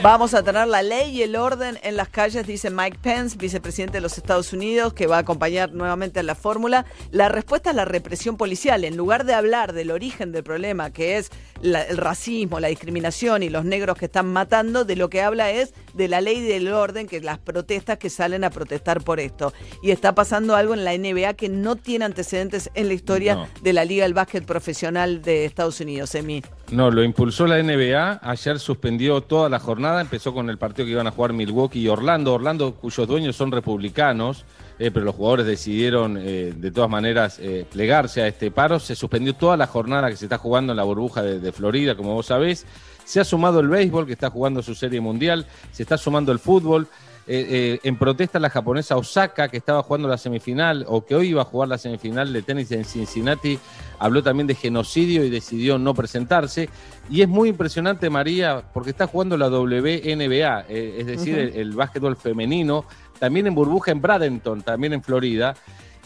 Vamos 0.03 0.35
a 0.35 0.43
tener 0.43 0.69
la 0.69 0.83
ley 0.83 1.11
y 1.17 1.23
el 1.23 1.37
orden 1.37 1.79
en 1.83 1.97
las 1.97 2.11
calles, 2.11 2.47
dice 2.47 2.69
Mike 2.69 2.99
Pence, 3.01 3.39
vicepresidente 3.39 3.95
de 3.95 4.01
los 4.03 4.19
Estados 4.19 4.53
Unidos, 4.53 4.93
que 4.93 5.07
va 5.07 5.17
a 5.17 5.21
acompañar 5.21 5.73
nuevamente 5.73 6.21
a 6.21 6.23
la 6.23 6.35
fórmula. 6.35 6.85
La 7.11 7.31
respuesta 7.31 7.71
es 7.71 7.77
la 7.77 7.87
represión 7.87 8.37
policial. 8.37 8.85
En 8.85 8.99
lugar 8.99 9.25
de 9.25 9.33
hablar 9.33 9.73
del 9.73 9.91
origen 9.91 10.33
del 10.33 10.45
problema, 10.45 10.91
que 10.91 11.17
es 11.17 11.31
el 11.63 11.97
racismo, 11.97 12.61
la 12.61 12.69
discriminación 12.69 13.43
y 13.43 13.49
los 13.49 13.65
negros 13.65 13.97
que 13.97 14.05
están 14.05 14.31
matando, 14.31 14.85
de 14.85 14.97
lo 14.97 15.09
que 15.09 15.23
habla 15.23 15.51
es 15.51 15.73
de 15.95 16.07
la 16.07 16.21
ley 16.21 16.39
y 16.39 16.58
del 16.65 16.73
orden, 16.73 17.07
que 17.07 17.21
las 17.21 17.39
protestas 17.39 17.99
que 17.99 18.11
salen 18.11 18.45
a 18.45 18.51
protestar 18.51 19.03
por 19.03 19.21
esto. 19.21 19.53
Y 19.83 19.91
está 19.91 20.15
pasando 20.15 20.57
algo 20.57 20.75
en 20.75 20.85
la 20.85 20.93
NBA 20.97 21.35
que 21.35 21.49
no 21.49 21.77
tiene 21.77 22.05
antecedentes 22.05 22.71
en 22.75 22.89
la 22.89 22.95
historia 22.95 23.35
No. 23.35 23.49
de 23.63 23.73
la 23.73 23.85
Liga 23.85 24.05
del 24.05 24.15
Básquet 24.15 24.45
Profesional 24.45 25.23
de 25.23 25.45
Estados 25.45 25.81
Unidos, 25.81 26.15
Emi. 26.15 26.43
No, 26.71 26.91
lo 26.91 27.03
impulsó 27.03 27.47
la 27.47 27.63
NBA. 27.63 28.21
Ayer 28.23 28.59
suspendió 28.59 29.21
toda 29.23 29.49
la 29.49 29.59
jornada. 29.59 30.01
Empezó 30.01 30.35
con 30.35 30.51
el 30.51 30.59
partido 30.59 30.85
que 30.87 30.93
iban 30.93 31.07
a 31.07 31.11
jugar 31.11 31.33
Milwaukee 31.33 31.81
y 31.81 31.89
Orlando. 31.89 32.35
Orlando, 32.35 32.75
cuyos 32.75 33.09
dueños 33.09 33.37
son 33.37 33.51
republicanos, 33.53 34.45
eh, 34.79 34.91
pero 34.93 35.07
los 35.07 35.15
jugadores 35.15 35.47
decidieron 35.47 36.19
eh, 36.21 36.53
de 36.55 36.71
todas 36.71 36.91
maneras 36.91 37.39
eh, 37.41 37.65
plegarse 37.71 38.21
a 38.23 38.27
este 38.29 38.51
paro. 38.51 38.79
Se 38.81 38.95
suspendió 38.95 39.35
toda 39.35 39.57
la 39.57 39.67
jornada 39.67 40.11
que 40.11 40.17
se 40.17 40.27
está 40.27 40.37
jugando 40.39 40.73
en 40.73 40.77
la 40.77 40.83
burbuja 40.85 41.23
de, 41.23 41.39
de 41.41 41.53
Florida, 41.53 41.95
como 41.97 42.15
vos 42.15 42.27
sabés. 42.27 42.67
Se 43.09 43.21
ha 43.21 43.25
sumado 43.25 43.61
el 43.61 43.69
béisbol, 43.69 44.05
que 44.05 44.13
está 44.13 44.29
jugando 44.29 44.63
su 44.63 44.75
serie 44.75 45.01
mundial. 45.01 45.47
Se 45.73 45.83
está 45.83 45.97
sumando 45.97 46.31
el 46.31 46.39
fútbol. 46.39 46.87
Eh, 47.27 47.47
eh, 47.49 47.81
en 47.83 47.97
protesta 47.97 48.39
la 48.39 48.51
japonesa 48.51 48.99
Osaka, 48.99 49.49
que 49.49 49.57
estaba 49.57 49.83
jugando 49.83 50.09
la 50.09 50.19
semifinal, 50.19 50.85
o 50.87 51.07
que 51.07 51.15
hoy 51.15 51.29
iba 51.29 51.41
a 51.41 51.47
jugar 51.47 51.71
la 51.71 51.79
semifinal 51.79 52.31
de 52.35 52.43
tenis 52.43 52.71
en 52.71 52.85
Cincinnati, 52.85 53.59
habló 53.99 54.23
también 54.23 54.47
de 54.47 54.55
genocidio 54.55 55.25
y 55.25 55.31
decidió 55.31 55.79
no 55.79 55.95
presentarse. 55.95 56.69
Y 57.09 57.23
es 57.23 57.29
muy 57.29 57.49
impresionante, 57.49 58.11
María, 58.11 58.63
porque 58.75 58.91
está 58.91 59.07
jugando 59.07 59.39
la 59.39 59.49
WNBA, 59.49 60.67
eh, 60.69 60.97
es 60.99 61.07
decir, 61.07 61.39
el, 61.39 61.55
el 61.55 61.73
básquetbol 61.73 62.15
femenino, 62.15 62.85
también 63.19 63.47
en 63.47 63.55
burbuja 63.55 63.91
en 63.91 64.03
Bradenton, 64.03 64.61
también 64.61 64.93
en 64.93 65.03
Florida. 65.03 65.55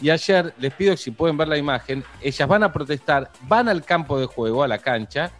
Y 0.01 0.09
ayer 0.09 0.53
les 0.57 0.73
pido 0.73 0.91
que 0.91 0.97
si 0.97 1.11
pueden 1.11 1.35
ver 1.35 1.49
la 1.49 1.57
imagen, 1.57 2.01
ellas 2.21 2.47
van 2.47 2.63
a 2.63 2.71
protestar, 2.71 3.29
van 3.41 3.67
al 3.67 3.83
campo 3.83 4.17
de 4.17 4.25
juego, 4.25 4.63
a 4.63 4.69
la 4.69 4.77
cancha, 4.77 5.33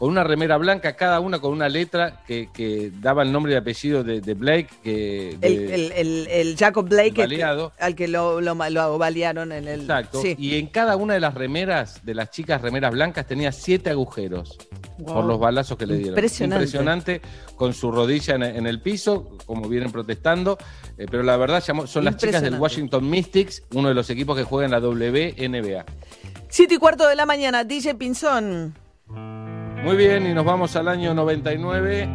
con 0.00 0.08
una 0.08 0.24
remera 0.24 0.56
blanca, 0.56 0.96
cada 0.96 1.20
una 1.20 1.38
con 1.40 1.52
una 1.52 1.68
letra 1.68 2.22
que, 2.26 2.48
que 2.54 2.90
daba 3.00 3.22
el 3.22 3.30
nombre 3.30 3.52
y 3.52 3.56
apellido 3.56 4.02
de, 4.02 4.22
de 4.22 4.32
Blake, 4.34 4.68
que, 4.82 5.36
de- 5.38 5.46
El, 5.46 5.70
el- 5.70 5.92
el- 5.92 6.26
el 6.28 6.56
Jacob 6.56 6.88
Blake, 6.88 7.12
baleado. 7.20 7.72
al 7.78 7.94
que 7.94 8.08
lo, 8.08 8.40
lo, 8.40 8.54
lo 8.70 8.98
balearon 8.98 9.52
en 9.52 9.68
el... 9.68 9.82
Exacto. 9.82 10.22
Sí. 10.22 10.34
Y 10.38 10.56
en 10.56 10.68
cada 10.68 10.96
una 10.96 11.12
de 11.14 11.20
las 11.20 11.34
remeras, 11.34 12.02
de 12.04 12.14
las 12.14 12.30
chicas 12.30 12.62
remeras 12.62 12.92
blancas, 12.92 13.26
tenía 13.26 13.52
siete 13.52 13.90
agujeros 13.90 14.56
Wow. 15.00 15.14
por 15.14 15.24
los 15.24 15.38
balazos 15.38 15.78
que 15.78 15.86
le 15.86 15.94
dieron. 15.96 16.12
Impresionante. 16.14 16.56
Impresionante, 16.64 17.20
con 17.56 17.72
su 17.72 17.90
rodilla 17.90 18.34
en, 18.34 18.42
en 18.42 18.66
el 18.66 18.80
piso, 18.82 19.36
como 19.46 19.66
vienen 19.66 19.90
protestando. 19.92 20.58
Eh, 20.98 21.06
pero 21.10 21.22
la 21.22 21.38
verdad, 21.38 21.62
llamó- 21.66 21.86
son 21.86 22.04
las 22.04 22.16
chicas 22.18 22.42
del. 22.42 22.54
Washington 22.58 23.08
Mystics, 23.08 23.62
uno 23.74 23.88
de 23.88 23.94
los 23.94 24.10
equipos 24.10 24.36
que 24.36 24.44
juega 24.44 24.66
en 24.66 24.72
la 24.72 24.78
WNBA. 24.80 25.84
Siete 26.50 26.74
y 26.74 26.76
cuarto 26.76 27.06
de 27.08 27.16
la 27.16 27.24
mañana, 27.24 27.64
DJ 27.64 27.94
Pinzón. 27.94 28.74
Muy 29.82 29.96
bien, 29.96 30.26
y 30.26 30.34
nos 30.34 30.44
vamos 30.44 30.76
al 30.76 30.88
año 30.88 31.14
99, 31.14 32.06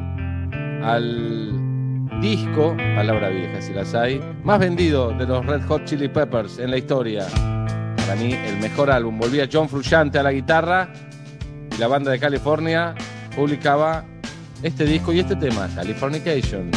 al 0.84 2.22
disco, 2.22 2.78
palabra 2.96 3.30
vieja 3.30 3.60
si 3.60 3.74
las 3.74 3.96
hay, 3.96 4.22
más 4.44 4.60
vendido 4.60 5.10
de 5.12 5.26
los 5.26 5.44
Red 5.44 5.64
Hot 5.64 5.84
Chili 5.86 6.08
Peppers 6.08 6.60
en 6.60 6.70
la 6.70 6.78
historia. 6.78 7.26
Para 7.98 8.16
mí, 8.18 8.34
el 8.34 8.58
mejor 8.58 8.92
álbum. 8.92 9.18
Volvía 9.18 9.50
John 9.52 9.68
Frusciante 9.68 10.20
a 10.20 10.24
la 10.24 10.32
guitarra 10.32 10.94
y 11.76 11.80
la 11.80 11.88
banda 11.88 12.12
de 12.12 12.20
California 12.20 12.94
publicaba 13.36 14.06
este 14.62 14.86
disco 14.86 15.12
y 15.12 15.22
este 15.22 15.36
tema, 15.36 15.68
Californication. 15.74 16.70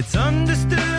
It's 0.00 0.16
understood 0.16 0.89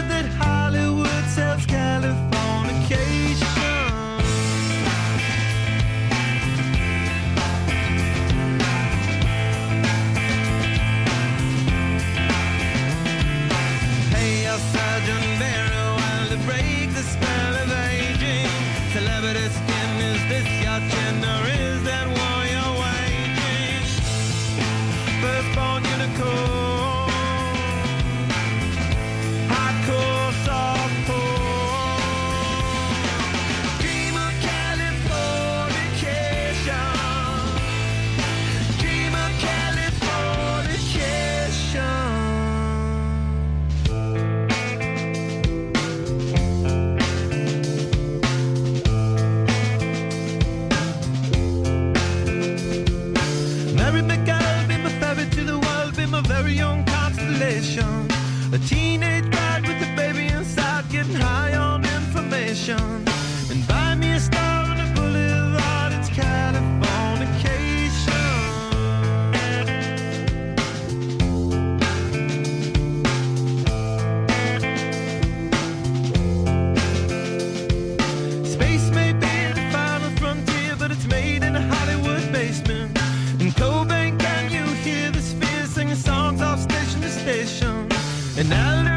And 88.41 88.49
now 88.49 88.90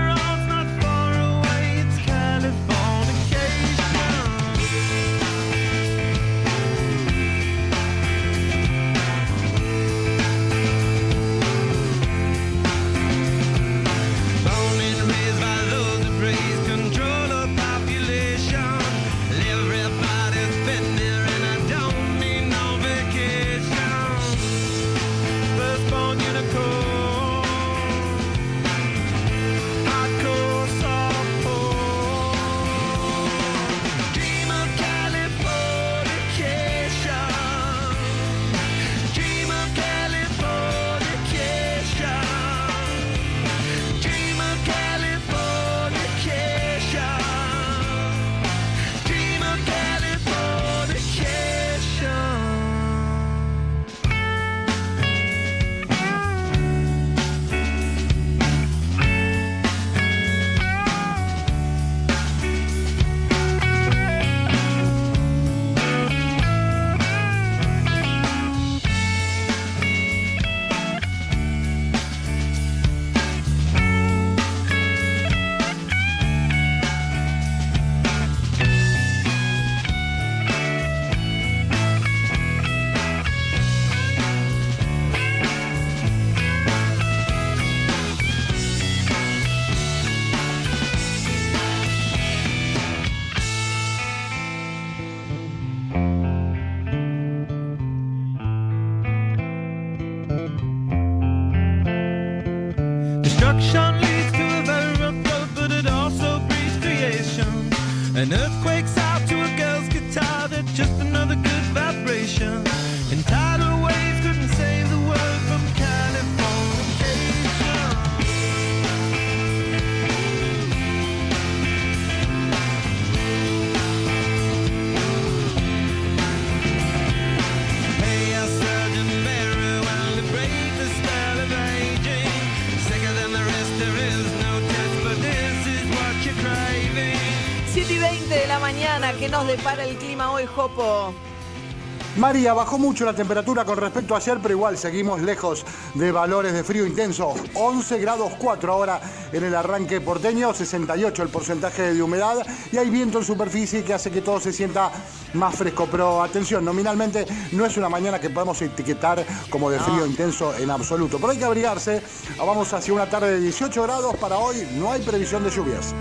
María, 142.16 142.54
bajó 142.54 142.78
mucho 142.78 143.04
la 143.04 143.12
temperatura 143.12 143.64
con 143.64 143.76
respecto 143.76 144.14
a 144.14 144.18
ayer, 144.18 144.38
pero 144.40 144.54
igual 144.54 144.78
seguimos 144.78 145.20
lejos 145.20 145.64
de 145.94 146.12
valores 146.12 146.52
de 146.52 146.62
frío 146.62 146.86
intenso. 146.86 147.34
11 147.54 147.98
grados 147.98 148.32
4 148.38 148.72
ahora 148.72 149.00
en 149.32 149.42
el 149.42 149.52
arranque 149.52 150.00
porteño, 150.00 150.54
68 150.54 151.22
el 151.24 151.28
porcentaje 151.28 151.92
de 151.92 152.00
humedad 152.00 152.36
y 152.70 152.76
hay 152.76 152.88
viento 152.88 153.18
en 153.18 153.24
superficie 153.24 153.82
que 153.82 153.94
hace 153.94 154.12
que 154.12 154.20
todo 154.20 154.38
se 154.38 154.52
sienta 154.52 154.92
más 155.32 155.56
fresco. 155.56 155.88
Pero 155.90 156.22
atención, 156.22 156.64
nominalmente 156.64 157.26
no 157.50 157.66
es 157.66 157.76
una 157.76 157.88
mañana 157.88 158.20
que 158.20 158.30
podemos 158.30 158.62
etiquetar 158.62 159.26
como 159.50 159.68
de 159.68 159.80
frío 159.80 160.06
intenso 160.06 160.54
en 160.54 160.70
absoluto. 160.70 161.18
Pero 161.18 161.32
hay 161.32 161.38
que 161.38 161.44
abrigarse. 161.44 162.00
Vamos 162.38 162.72
hacia 162.72 162.94
una 162.94 163.10
tarde 163.10 163.32
de 163.32 163.40
18 163.40 163.82
grados 163.82 164.14
para 164.16 164.38
hoy. 164.38 164.68
No 164.76 164.92
hay 164.92 165.02
previsión 165.02 165.42
de 165.42 165.50
lluvias. 165.50 165.92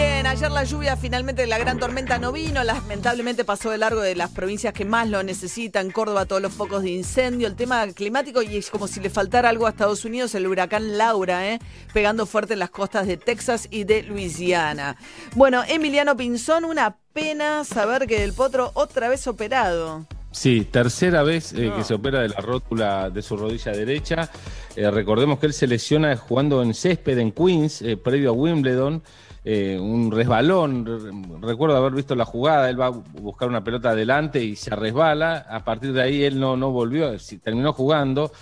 Bien, 0.00 0.26
ayer 0.26 0.50
la 0.50 0.64
lluvia 0.64 0.96
finalmente 0.96 1.46
la 1.46 1.58
gran 1.58 1.78
tormenta 1.78 2.16
no 2.16 2.32
vino, 2.32 2.64
lamentablemente 2.64 3.44
pasó 3.44 3.68
de 3.68 3.76
largo 3.76 4.00
de 4.00 4.14
las 4.14 4.30
provincias 4.30 4.72
que 4.72 4.86
más 4.86 5.06
lo 5.06 5.22
necesitan, 5.22 5.90
Córdoba 5.90 6.24
todos 6.24 6.40
los 6.40 6.54
focos 6.54 6.82
de 6.82 6.90
incendio, 6.90 7.46
el 7.46 7.54
tema 7.54 7.86
climático 7.88 8.40
y 8.40 8.56
es 8.56 8.70
como 8.70 8.88
si 8.88 9.00
le 9.00 9.10
faltara 9.10 9.50
algo 9.50 9.66
a 9.66 9.68
Estados 9.68 10.06
Unidos, 10.06 10.34
el 10.34 10.46
huracán 10.46 10.96
Laura, 10.96 11.46
¿eh? 11.46 11.58
pegando 11.92 12.24
fuerte 12.24 12.54
en 12.54 12.60
las 12.60 12.70
costas 12.70 13.06
de 13.06 13.18
Texas 13.18 13.68
y 13.70 13.84
de 13.84 14.02
Luisiana. 14.02 14.96
Bueno, 15.34 15.64
Emiliano 15.68 16.16
Pinzón, 16.16 16.64
una 16.64 16.96
pena 17.12 17.64
saber 17.64 18.06
que 18.06 18.24
el 18.24 18.32
potro 18.32 18.70
otra 18.72 19.10
vez 19.10 19.26
operado. 19.26 20.06
Sí, 20.30 20.66
tercera 20.70 21.22
vez 21.24 21.52
eh, 21.52 21.70
que 21.76 21.84
se 21.84 21.92
opera 21.92 22.20
de 22.20 22.30
la 22.30 22.40
rótula 22.40 23.10
de 23.10 23.20
su 23.20 23.36
rodilla 23.36 23.72
derecha. 23.72 24.30
Eh, 24.76 24.90
recordemos 24.90 25.38
que 25.38 25.46
él 25.46 25.52
se 25.52 25.66
lesiona 25.66 26.16
jugando 26.16 26.62
en 26.62 26.72
césped 26.72 27.18
en 27.18 27.32
Queens, 27.32 27.82
eh, 27.82 27.98
previo 27.98 28.30
a 28.30 28.32
Wimbledon. 28.32 29.02
Eh, 29.44 29.78
un 29.80 30.10
resbalón. 30.10 30.84
Re- 30.86 31.46
Recuerdo 31.48 31.76
haber 31.76 31.92
visto 31.92 32.14
la 32.14 32.24
jugada, 32.24 32.68
él 32.68 32.80
va 32.80 32.86
a 32.86 32.90
buscar 32.90 33.48
una 33.48 33.62
pelota 33.64 33.90
adelante 33.90 34.42
y 34.44 34.56
se 34.56 34.74
resbala. 34.76 35.46
A 35.48 35.64
partir 35.64 35.92
de 35.92 36.02
ahí 36.02 36.22
él 36.24 36.38
no, 36.38 36.56
no 36.56 36.70
volvió, 36.70 37.12
terminó 37.42 37.72
jugando. 37.72 38.32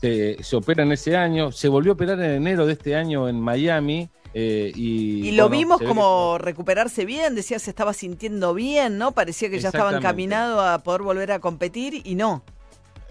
Se, 0.00 0.42
se 0.42 0.56
opera 0.56 0.82
en 0.82 0.90
ese 0.92 1.16
año, 1.16 1.52
se 1.52 1.68
volvió 1.68 1.92
a 1.92 1.94
operar 1.94 2.18
en 2.20 2.32
enero 2.32 2.66
de 2.66 2.72
este 2.72 2.96
año 2.96 3.28
en 3.28 3.40
Miami. 3.40 4.08
eh, 4.34 4.72
y, 4.74 5.28
Y 5.28 5.32
lo 5.32 5.44
bueno, 5.48 5.58
vimos 5.58 5.80
como 5.82 6.38
recuperarse 6.38 7.04
bien, 7.04 7.34
decía 7.36 7.58
se 7.60 7.70
estaba 7.70 7.92
sintiendo 7.92 8.52
bien, 8.52 8.98
¿no? 8.98 9.12
Parecía 9.12 9.48
que 9.48 9.60
ya 9.60 9.68
estaba 9.68 9.96
encaminado 9.96 10.60
a 10.60 10.78
poder 10.82 11.02
volver 11.02 11.30
a 11.30 11.38
competir 11.38 12.00
y 12.04 12.14
no. 12.16 12.42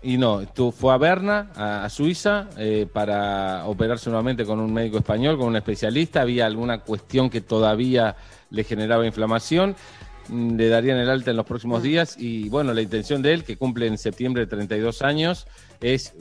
Y 0.04 0.18
no, 0.18 0.48
tú 0.48 0.72
fue 0.72 0.94
a 0.94 0.98
Berna, 0.98 1.52
a, 1.56 1.86
a 1.86 1.90
Suiza, 1.90 2.50
eh, 2.58 2.88
para 2.92 3.66
operarse 3.68 4.10
nuevamente 4.10 4.46
con 4.46 4.60
un 4.60 4.74
médico 4.74 4.98
español, 4.98 5.38
con 5.38 5.48
un 5.48 5.56
especialista. 5.56 6.22
Había 6.22 6.48
alguna 6.48 6.80
cuestión 6.80 7.30
que 7.30 7.42
todavía 7.42 8.16
le 8.50 8.64
generaba 8.64 9.06
inflamación. 9.06 9.76
Mm, 10.30 10.56
Le 10.56 10.70
darían 10.70 10.98
el 10.98 11.10
alta 11.10 11.30
en 11.30 11.38
los 11.38 11.46
próximos 11.46 11.84
días. 11.84 12.16
Y 12.18 12.50
bueno, 12.50 12.74
la 12.74 12.82
intención 12.82 13.22
de 13.22 13.34
él, 13.34 13.44
que 13.44 13.58
cumple 13.58 13.86
en 13.86 14.00
septiembre 14.00 14.48
32 14.48 15.04
años, 15.04 15.46
es 15.82 16.14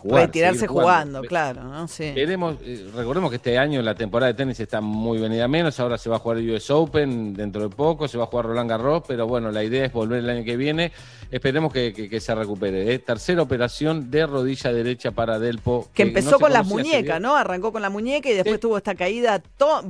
jugar. 0.00 0.26
Retirarse 0.26 0.60
seguir 0.60 0.70
jugando, 0.70 1.22
claro, 1.22 1.62
¿no? 1.64 1.86
Sí. 1.86 2.12
Veremos, 2.14 2.56
eh, 2.64 2.90
recordemos 2.96 3.30
que 3.30 3.36
este 3.36 3.58
año 3.58 3.82
la 3.82 3.94
temporada 3.94 4.32
de 4.32 4.36
tenis 4.38 4.58
está 4.58 4.80
muy 4.80 5.18
venida 5.18 5.46
menos, 5.48 5.78
ahora 5.80 5.98
se 5.98 6.08
va 6.08 6.16
a 6.16 6.18
jugar 6.18 6.38
el 6.38 6.50
US 6.50 6.70
Open 6.70 7.34
dentro 7.34 7.62
de 7.62 7.68
poco, 7.68 8.08
se 8.08 8.16
va 8.16 8.24
a 8.24 8.26
jugar 8.26 8.46
Roland 8.46 8.70
Garros, 8.70 9.02
pero 9.06 9.26
bueno, 9.26 9.50
la 9.50 9.62
idea 9.62 9.84
es 9.84 9.92
volver 9.92 10.20
el 10.20 10.30
año 10.30 10.44
que 10.44 10.56
viene, 10.56 10.92
esperemos 11.30 11.72
que, 11.72 11.92
que- 11.92 12.08
que 12.08 12.20
se 12.20 12.34
recupere. 12.34 12.92
¿eh? 12.94 12.98
Tercera 12.98 13.42
operación 13.42 14.10
de 14.10 14.26
rodilla 14.26 14.72
derecha 14.72 15.10
para 15.12 15.38
Delpo. 15.38 15.88
Que 15.92 16.04
no 16.04 16.08
empezó 16.08 16.38
con 16.38 16.52
las 16.52 16.66
muñecas, 16.66 17.18
dio- 17.18 17.20
¿no? 17.20 17.36
Arrancó 17.36 17.70
con 17.72 17.82
la 17.82 17.90
muñeca 17.90 18.30
y 18.30 18.34
después 18.34 18.58
tuvo 18.60 18.78
esta 18.78 18.94
caída, 18.94 19.40
to- 19.58 19.82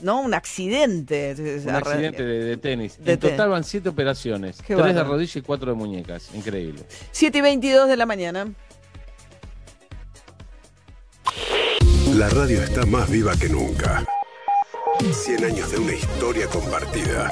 ¿no? 0.00 0.20
Un 0.20 0.34
accidente. 0.34 1.34
Un 1.64 1.74
accidente 1.74 2.24
de, 2.24 2.44
de 2.44 2.56
tenis. 2.56 2.98
De 2.98 3.14
en 3.14 3.20
total 3.20 3.50
van 3.50 3.64
siete 3.64 3.88
operaciones, 3.88 4.62
Qué 4.62 4.74
tres 4.76 4.94
de 4.94 5.04
rodilla 5.04 5.38
y 5.38 5.42
cuatro 5.42 5.70
de 5.70 5.76
muñecas, 5.76 6.34
increíble. 6.34 6.82
7 7.12 7.38
y 7.38 7.40
22 7.40 7.88
de 7.88 7.96
la 7.96 8.06
mañana. 8.06 8.46
La 12.14 12.28
radio 12.30 12.62
está 12.62 12.86
más 12.86 13.10
viva 13.10 13.32
que 13.36 13.48
nunca. 13.48 14.04
100 15.12 15.44
años 15.44 15.70
de 15.70 15.78
una 15.78 15.92
historia 15.92 16.46
compartida. 16.48 17.30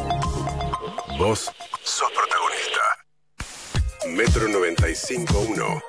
Vos 1.18 1.50
sos 1.82 2.10
protagonista. 2.12 2.80
Metro 4.08 4.48
95.1. 4.48 5.82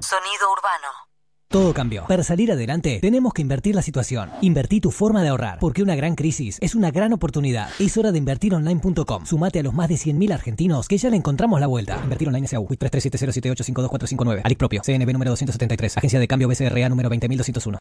Sonido 0.00 0.52
urbano. 0.52 1.05
Todo 1.48 1.72
cambió. 1.72 2.06
Para 2.08 2.24
salir 2.24 2.50
adelante, 2.50 2.98
tenemos 3.00 3.32
que 3.32 3.42
invertir 3.42 3.74
la 3.74 3.82
situación. 3.82 4.30
Invertí 4.40 4.80
tu 4.80 4.90
forma 4.90 5.22
de 5.22 5.28
ahorrar, 5.28 5.58
porque 5.60 5.82
una 5.82 5.94
gran 5.94 6.16
crisis 6.16 6.58
es 6.60 6.74
una 6.74 6.90
gran 6.90 7.12
oportunidad. 7.12 7.68
Es 7.78 7.96
hora 7.96 8.10
de 8.10 8.18
invertironline.com. 8.18 9.26
Sumate 9.26 9.60
a 9.60 9.62
los 9.62 9.72
más 9.72 9.88
de 9.88 9.94
100.000 9.94 10.32
argentinos 10.32 10.88
que 10.88 10.98
ya 10.98 11.08
le 11.08 11.16
encontramos 11.16 11.60
la 11.60 11.68
vuelta. 11.68 12.00
Invertir 12.02 12.28
online 12.28 12.48
SAU, 12.48 12.66
WIT 12.68 12.80
337078525459. 12.80 14.40
Alic 14.44 14.58
propio, 14.58 14.82
CNB 14.84 15.12
número 15.12 15.30
273, 15.30 15.98
Agencia 15.98 16.18
de 16.18 16.26
Cambio 16.26 16.48
BCRA 16.48 16.88
número 16.88 17.08
20201. 17.08 17.78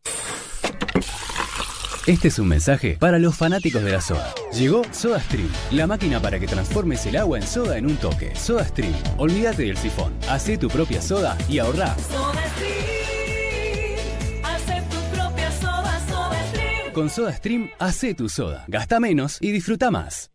Este 2.08 2.28
es 2.28 2.38
un 2.38 2.48
mensaje 2.48 2.98
para 3.00 3.18
los 3.18 3.36
fanáticos 3.36 3.82
de 3.82 3.92
la 3.92 4.00
soda. 4.00 4.32
Llegó 4.54 4.84
SodaStream, 4.92 5.50
la 5.72 5.88
máquina 5.88 6.22
para 6.22 6.40
que 6.40 6.46
transformes 6.46 7.04
el 7.08 7.16
agua 7.18 7.40
en 7.40 7.48
soda 7.48 7.80
en 7.80 7.88
un 7.88 7.96
toque. 7.98 8.36
SodaStream, 8.36 8.94
olvídate 9.18 9.64
del 9.64 9.76
sifón, 9.76 10.14
hacé 10.30 10.56
tu 10.56 10.68
propia 10.68 11.02
soda 11.02 11.36
y 11.50 11.58
ahorrá. 11.58 11.94
Hace 11.94 12.75
Con 16.96 17.10
SodaStream, 17.10 17.72
hacé 17.78 18.16
tu 18.16 18.30
soda, 18.30 18.64
gasta 18.70 19.02
menos 19.02 19.38
y 19.42 19.52
disfruta 19.52 19.92
más. 19.92 20.32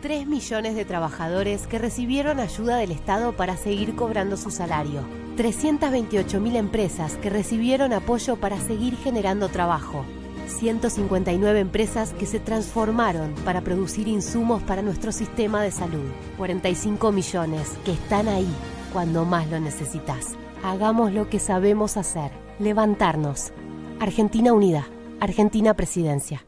3 0.00 0.26
millones 0.26 0.74
de 0.74 0.84
trabajadores 0.84 1.68
que 1.68 1.78
recibieron 1.78 2.40
ayuda 2.40 2.76
del 2.76 2.90
Estado 2.90 3.36
para 3.36 3.56
seguir 3.56 3.94
cobrando 3.94 4.36
su 4.36 4.50
salario. 4.50 5.04
328 5.36 6.40
mil 6.40 6.56
empresas 6.56 7.16
que 7.18 7.30
recibieron 7.30 7.92
apoyo 7.92 8.34
para 8.34 8.58
seguir 8.58 8.96
generando 8.96 9.48
trabajo. 9.48 10.04
159 10.48 11.60
empresas 11.60 12.12
que 12.14 12.26
se 12.26 12.40
transformaron 12.40 13.36
para 13.44 13.60
producir 13.60 14.08
insumos 14.08 14.60
para 14.64 14.82
nuestro 14.82 15.12
sistema 15.12 15.62
de 15.62 15.70
salud. 15.70 16.10
45 16.36 17.12
millones 17.12 17.74
que 17.84 17.92
están 17.92 18.26
ahí 18.26 18.52
cuando 18.92 19.24
más 19.24 19.48
lo 19.48 19.60
necesitas. 19.60 20.30
Hagamos 20.64 21.12
lo 21.12 21.30
que 21.30 21.38
sabemos 21.38 21.96
hacer. 21.96 22.32
Levantarnos. 22.58 23.52
Argentina 24.00 24.52
Unida. 24.52 24.84
Argentina 25.22 25.74
Presidencia. 25.74 26.44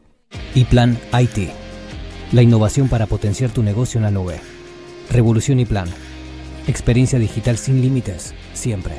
Y 0.53 0.65
Plan 0.65 0.99
IT. 1.17 1.49
La 2.33 2.41
innovación 2.41 2.89
para 2.89 3.05
potenciar 3.05 3.49
tu 3.49 3.63
negocio 3.63 3.99
en 3.99 4.03
la 4.03 4.11
nube. 4.11 4.41
Revolución 5.09 5.61
y 5.61 5.65
Plan. 5.65 5.87
Experiencia 6.67 7.17
digital 7.17 7.57
sin 7.57 7.81
límites, 7.81 8.33
siempre. 8.53 8.95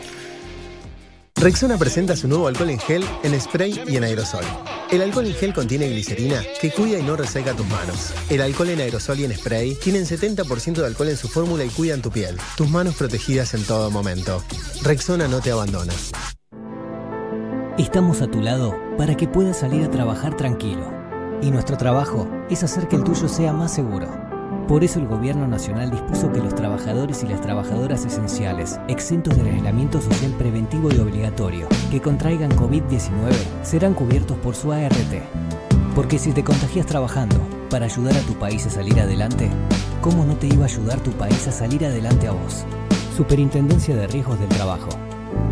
Rexona 1.35 1.77
presenta 1.77 2.17
su 2.17 2.27
nuevo 2.27 2.47
alcohol 2.47 2.71
en 2.71 2.79
gel, 2.79 3.05
en 3.23 3.39
spray 3.39 3.83
y 3.87 3.99
en 3.99 4.05
aerosol. 4.05 4.45
El 4.91 5.03
alcohol 5.03 5.27
en 5.27 5.35
gel 5.35 5.53
contiene 5.53 5.91
glicerina 5.91 6.43
que 6.59 6.71
cuida 6.71 6.99
y 6.99 7.03
no 7.03 7.15
reseca 7.15 7.53
tus 7.53 7.67
manos. 7.67 8.15
El 8.31 8.41
alcohol 8.41 8.71
en 8.71 8.81
aerosol 8.81 9.21
y 9.21 9.25
en 9.27 9.37
spray 9.37 9.75
tienen 9.75 10.07
70% 10.07 10.77
de 10.77 10.87
alcohol 10.87 11.11
en 11.11 11.19
su 11.19 11.29
fórmula 11.29 11.65
y 11.65 11.69
cuidan 11.69 12.01
tu 12.01 12.11
piel. 12.11 12.39
Tus 12.57 12.71
manos 12.71 12.95
protegidas 12.95 13.53
en 13.53 13.63
todo 13.65 13.91
momento. 13.91 14.43
Rexona 14.83 15.29
no 15.29 15.43
te 15.43 15.51
abandona. 15.51 15.93
Estamos 17.79 18.23
a 18.23 18.27
tu 18.27 18.41
lado 18.41 18.75
para 18.97 19.19
que 19.19 19.29
puedas 19.29 19.59
salir 19.59 19.85
a 19.85 19.91
trabajar 19.91 20.35
tranquilo. 20.35 20.91
Y 21.43 21.51
nuestro 21.51 21.77
trabajo 21.77 22.27
es 22.49 22.63
hacer 22.63 22.89
que 22.89 22.97
el 22.97 23.05
tuyo 23.05 23.29
sea 23.29 23.53
más 23.53 23.75
seguro. 23.75 24.09
Por 24.67 24.83
eso 24.83 24.99
el 24.99 25.07
Gobierno 25.07 25.47
Nacional 25.47 25.91
dispuso 25.91 26.33
que 26.33 26.41
los 26.41 26.55
trabajadores 26.55 27.23
y 27.23 27.27
las 27.27 27.43
trabajadoras 27.43 28.07
esenciales, 28.07 28.81
exentos 28.89 29.37
del 29.37 29.49
aislamiento 29.49 30.01
social 30.01 30.33
preventivo 30.39 30.89
y 30.91 30.99
obligatorio, 31.01 31.69
que 31.91 32.01
contraigan 32.01 32.51
COVID-19, 32.53 33.35
serán 33.63 33.93
cubiertos 33.93 34.39
por 34.39 34.55
su 34.55 34.73
ART. 34.73 34.97
Porque 35.95 36.19
si 36.19 36.33
te 36.33 36.43
contagias 36.43 36.87
trabajando 36.87 37.37
para 37.69 37.85
ayudar 37.85 38.17
a 38.17 38.21
tu 38.21 38.33
país 38.39 38.67
a 38.67 38.71
salir 38.71 38.99
adelante, 38.99 39.51
¿cómo 40.01 40.25
no 40.25 40.35
te 40.37 40.47
iba 40.47 40.63
a 40.63 40.69
ayudar 40.69 40.99
tu 41.01 41.11
país 41.11 41.47
a 41.47 41.53
salir 41.53 41.85
adelante 41.85 42.27
a 42.27 42.33
vos? 42.33 42.65
Superintendencia 43.15 43.95
de 43.95 44.07
Riesgos 44.07 44.41
del 44.41 44.49
Trabajo. 44.49 44.89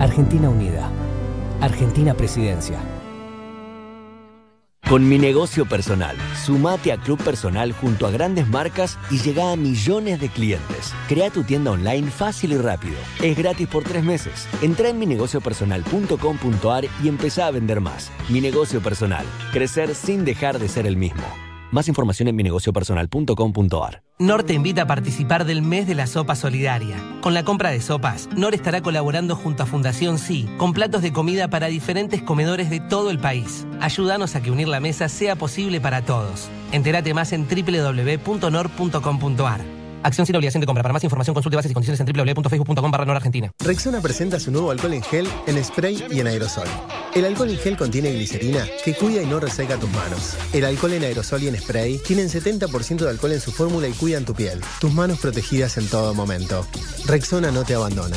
Argentina 0.00 0.48
Unida. 0.48 0.90
Argentina 1.60 2.14
Presidencia. 2.14 2.80
Con 4.88 5.08
mi 5.08 5.18
negocio 5.18 5.64
personal, 5.66 6.14
sumate 6.44 6.92
a 6.92 6.98
Club 6.98 7.18
Personal 7.22 7.72
junto 7.72 8.06
a 8.06 8.10
grandes 8.10 8.46
marcas 8.46 8.98
y 9.10 9.18
llega 9.18 9.50
a 9.50 9.56
millones 9.56 10.20
de 10.20 10.28
clientes. 10.28 10.92
Crea 11.08 11.30
tu 11.30 11.42
tienda 11.42 11.70
online 11.70 12.10
fácil 12.10 12.52
y 12.52 12.58
rápido. 12.58 12.96
Es 13.22 13.36
gratis 13.36 13.66
por 13.66 13.82
tres 13.84 14.04
meses. 14.04 14.46
Entra 14.60 14.90
en 14.90 14.98
minegociopersonal.com.ar 14.98 16.84
y 17.02 17.08
empezá 17.08 17.46
a 17.46 17.50
vender 17.50 17.80
más. 17.80 18.12
Mi 18.28 18.42
negocio 18.42 18.82
personal. 18.82 19.24
Crecer 19.52 19.94
sin 19.94 20.26
dejar 20.26 20.58
de 20.58 20.68
ser 20.68 20.86
el 20.86 20.98
mismo. 20.98 21.24
Más 21.72 21.88
información 21.88 22.28
en 22.28 22.36
minegociopersonal.com.ar. 22.36 24.03
NOR 24.20 24.44
te 24.44 24.54
invita 24.54 24.82
a 24.82 24.86
participar 24.86 25.44
del 25.44 25.60
mes 25.60 25.88
de 25.88 25.96
la 25.96 26.06
sopa 26.06 26.36
solidaria. 26.36 26.96
Con 27.20 27.34
la 27.34 27.42
compra 27.42 27.70
de 27.70 27.80
sopas, 27.80 28.28
NOR 28.36 28.54
estará 28.54 28.80
colaborando 28.80 29.34
junto 29.34 29.64
a 29.64 29.66
Fundación 29.66 30.18
Sí 30.18 30.48
con 30.56 30.72
platos 30.72 31.02
de 31.02 31.12
comida 31.12 31.48
para 31.48 31.66
diferentes 31.66 32.22
comedores 32.22 32.70
de 32.70 32.78
todo 32.78 33.10
el 33.10 33.18
país. 33.18 33.66
Ayúdanos 33.80 34.36
a 34.36 34.40
que 34.40 34.52
unir 34.52 34.68
la 34.68 34.78
mesa 34.78 35.08
sea 35.08 35.34
posible 35.34 35.80
para 35.80 36.04
todos. 36.04 36.48
Entérate 36.70 37.12
más 37.12 37.32
en 37.32 37.48
www.nor.com.ar. 37.48 38.14
Acción 40.04 40.26
sin 40.26 40.36
obligación 40.36 40.60
de 40.60 40.66
compra. 40.66 40.82
Para 40.82 40.92
más 40.92 41.02
información 41.02 41.32
consulte 41.32 41.56
bases 41.56 41.70
y 41.70 41.74
condiciones 41.74 41.98
en 41.98 42.06
www.facebook.com 42.06 42.90
barra 42.90 43.16
Argentina. 43.16 43.50
Rexona 43.58 44.02
presenta 44.02 44.38
su 44.38 44.50
nuevo 44.50 44.70
alcohol 44.70 44.92
en 44.92 45.02
gel, 45.02 45.26
en 45.46 45.64
spray 45.64 46.04
y 46.10 46.20
en 46.20 46.26
aerosol. 46.26 46.68
El 47.14 47.24
alcohol 47.24 47.48
en 47.48 47.58
gel 47.58 47.76
contiene 47.76 48.12
glicerina 48.12 48.66
que 48.84 48.94
cuida 48.94 49.22
y 49.22 49.26
no 49.26 49.40
reseca 49.40 49.78
tus 49.78 49.90
manos. 49.90 50.36
El 50.52 50.66
alcohol 50.66 50.92
en 50.92 51.04
aerosol 51.04 51.42
y 51.42 51.48
en 51.48 51.56
spray 51.56 51.98
tienen 51.98 52.28
70% 52.28 52.98
de 52.98 53.08
alcohol 53.08 53.32
en 53.32 53.40
su 53.40 53.50
fórmula 53.50 53.88
y 53.88 53.92
cuidan 53.92 54.26
tu 54.26 54.34
piel. 54.34 54.60
Tus 54.78 54.92
manos 54.92 55.18
protegidas 55.18 55.78
en 55.78 55.88
todo 55.88 56.12
momento. 56.12 56.66
Rexona 57.06 57.50
no 57.50 57.64
te 57.64 57.74
abandona. 57.74 58.16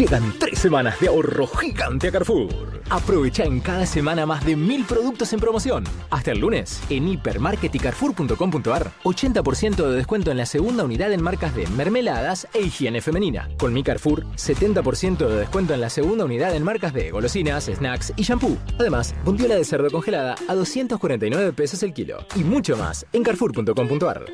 Llegan 0.00 0.32
tres 0.38 0.58
semanas 0.58 0.98
de 0.98 1.08
ahorro 1.08 1.46
gigante 1.46 2.08
a 2.08 2.10
Carrefour. 2.10 2.80
Aprovecha 2.88 3.44
en 3.44 3.60
cada 3.60 3.84
semana 3.84 4.24
más 4.24 4.46
de 4.46 4.56
mil 4.56 4.86
productos 4.86 5.30
en 5.34 5.40
promoción. 5.40 5.84
Hasta 6.08 6.32
el 6.32 6.38
lunes, 6.38 6.82
en 6.88 7.06
hipermarket 7.06 7.74
y 7.74 7.78
carrefour.com.ar, 7.78 8.92
80% 9.04 9.76
de 9.76 9.96
descuento 9.96 10.30
en 10.30 10.38
la 10.38 10.46
segunda 10.46 10.84
unidad 10.84 11.12
en 11.12 11.22
marcas 11.22 11.54
de 11.54 11.66
mermeladas 11.66 12.48
e 12.54 12.62
higiene 12.62 13.02
femenina. 13.02 13.50
Con 13.58 13.74
mi 13.74 13.82
Carrefour, 13.82 14.24
70% 14.36 15.18
de 15.18 15.36
descuento 15.36 15.74
en 15.74 15.82
la 15.82 15.90
segunda 15.90 16.24
unidad 16.24 16.56
en 16.56 16.62
marcas 16.62 16.94
de 16.94 17.10
golosinas, 17.10 17.66
snacks 17.66 18.14
y 18.16 18.22
shampoo. 18.22 18.56
Además, 18.78 19.14
bondiola 19.22 19.56
de 19.56 19.66
cerdo 19.66 19.90
congelada 19.90 20.34
a 20.48 20.54
249 20.54 21.52
pesos 21.52 21.82
el 21.82 21.92
kilo. 21.92 22.24
Y 22.34 22.42
mucho 22.42 22.74
más 22.74 23.04
en 23.12 23.22
carrefour.com.ar. 23.22 24.24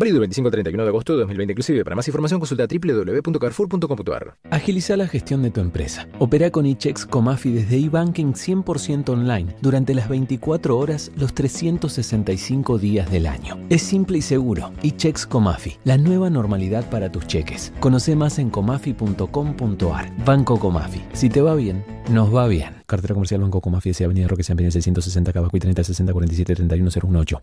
Válido 0.00 0.14
del 0.14 0.20
25 0.20 0.46
al 0.46 0.52
31 0.52 0.82
de 0.82 0.88
agosto 0.88 1.12
de 1.12 1.18
2020 1.18 1.52
inclusive. 1.52 1.84
Para 1.84 1.94
más 1.94 2.08
información 2.08 2.40
consulta 2.40 2.66
www.carrefour.com.ar. 2.66 4.34
Agiliza 4.50 4.96
la 4.96 5.06
gestión 5.06 5.42
de 5.42 5.50
tu 5.50 5.60
empresa. 5.60 6.08
Opera 6.18 6.50
con 6.50 6.64
eChecks 6.64 7.04
Comafi 7.04 7.52
desde 7.52 7.76
eBanking 7.76 8.32
100% 8.32 9.10
online 9.10 9.54
durante 9.60 9.92
las 9.92 10.08
24 10.08 10.78
horas 10.78 11.12
los 11.18 11.34
365 11.34 12.78
días 12.78 13.10
del 13.10 13.26
año. 13.26 13.58
Es 13.68 13.82
simple 13.82 14.16
y 14.16 14.22
seguro. 14.22 14.72
eChecks 14.82 15.26
Comafi, 15.26 15.76
la 15.84 15.98
nueva 15.98 16.30
normalidad 16.30 16.88
para 16.88 17.12
tus 17.12 17.26
cheques. 17.26 17.70
Conoce 17.78 18.16
más 18.16 18.38
en 18.38 18.48
comafi.com.ar. 18.48 20.24
Banco 20.24 20.58
Comafi. 20.58 21.02
Si 21.12 21.28
te 21.28 21.42
va 21.42 21.54
bien, 21.54 21.84
nos 22.08 22.34
va 22.34 22.48
bien. 22.48 22.72
Cartera 22.86 23.12
comercial 23.12 23.42
Banco 23.42 23.60
Comafi, 23.60 23.90
S. 23.90 24.02
Avenida 24.02 24.28
Roque 24.28 24.44
San 24.44 24.56
Peña 24.56 24.70
660 24.70 25.30
Cabacuy 25.30 25.60
30 25.60 25.84
60 25.84 26.10
47 26.14 26.54
31 26.54 26.90
018. 26.90 27.40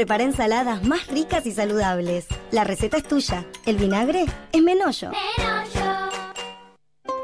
Prepara 0.00 0.24
ensaladas 0.24 0.82
más 0.82 1.08
ricas 1.08 1.44
y 1.44 1.52
saludables. 1.52 2.26
La 2.52 2.64
receta 2.64 2.96
es 2.96 3.02
tuya. 3.02 3.44
El 3.66 3.76
vinagre 3.76 4.24
es 4.50 4.62
Menollo. 4.62 5.10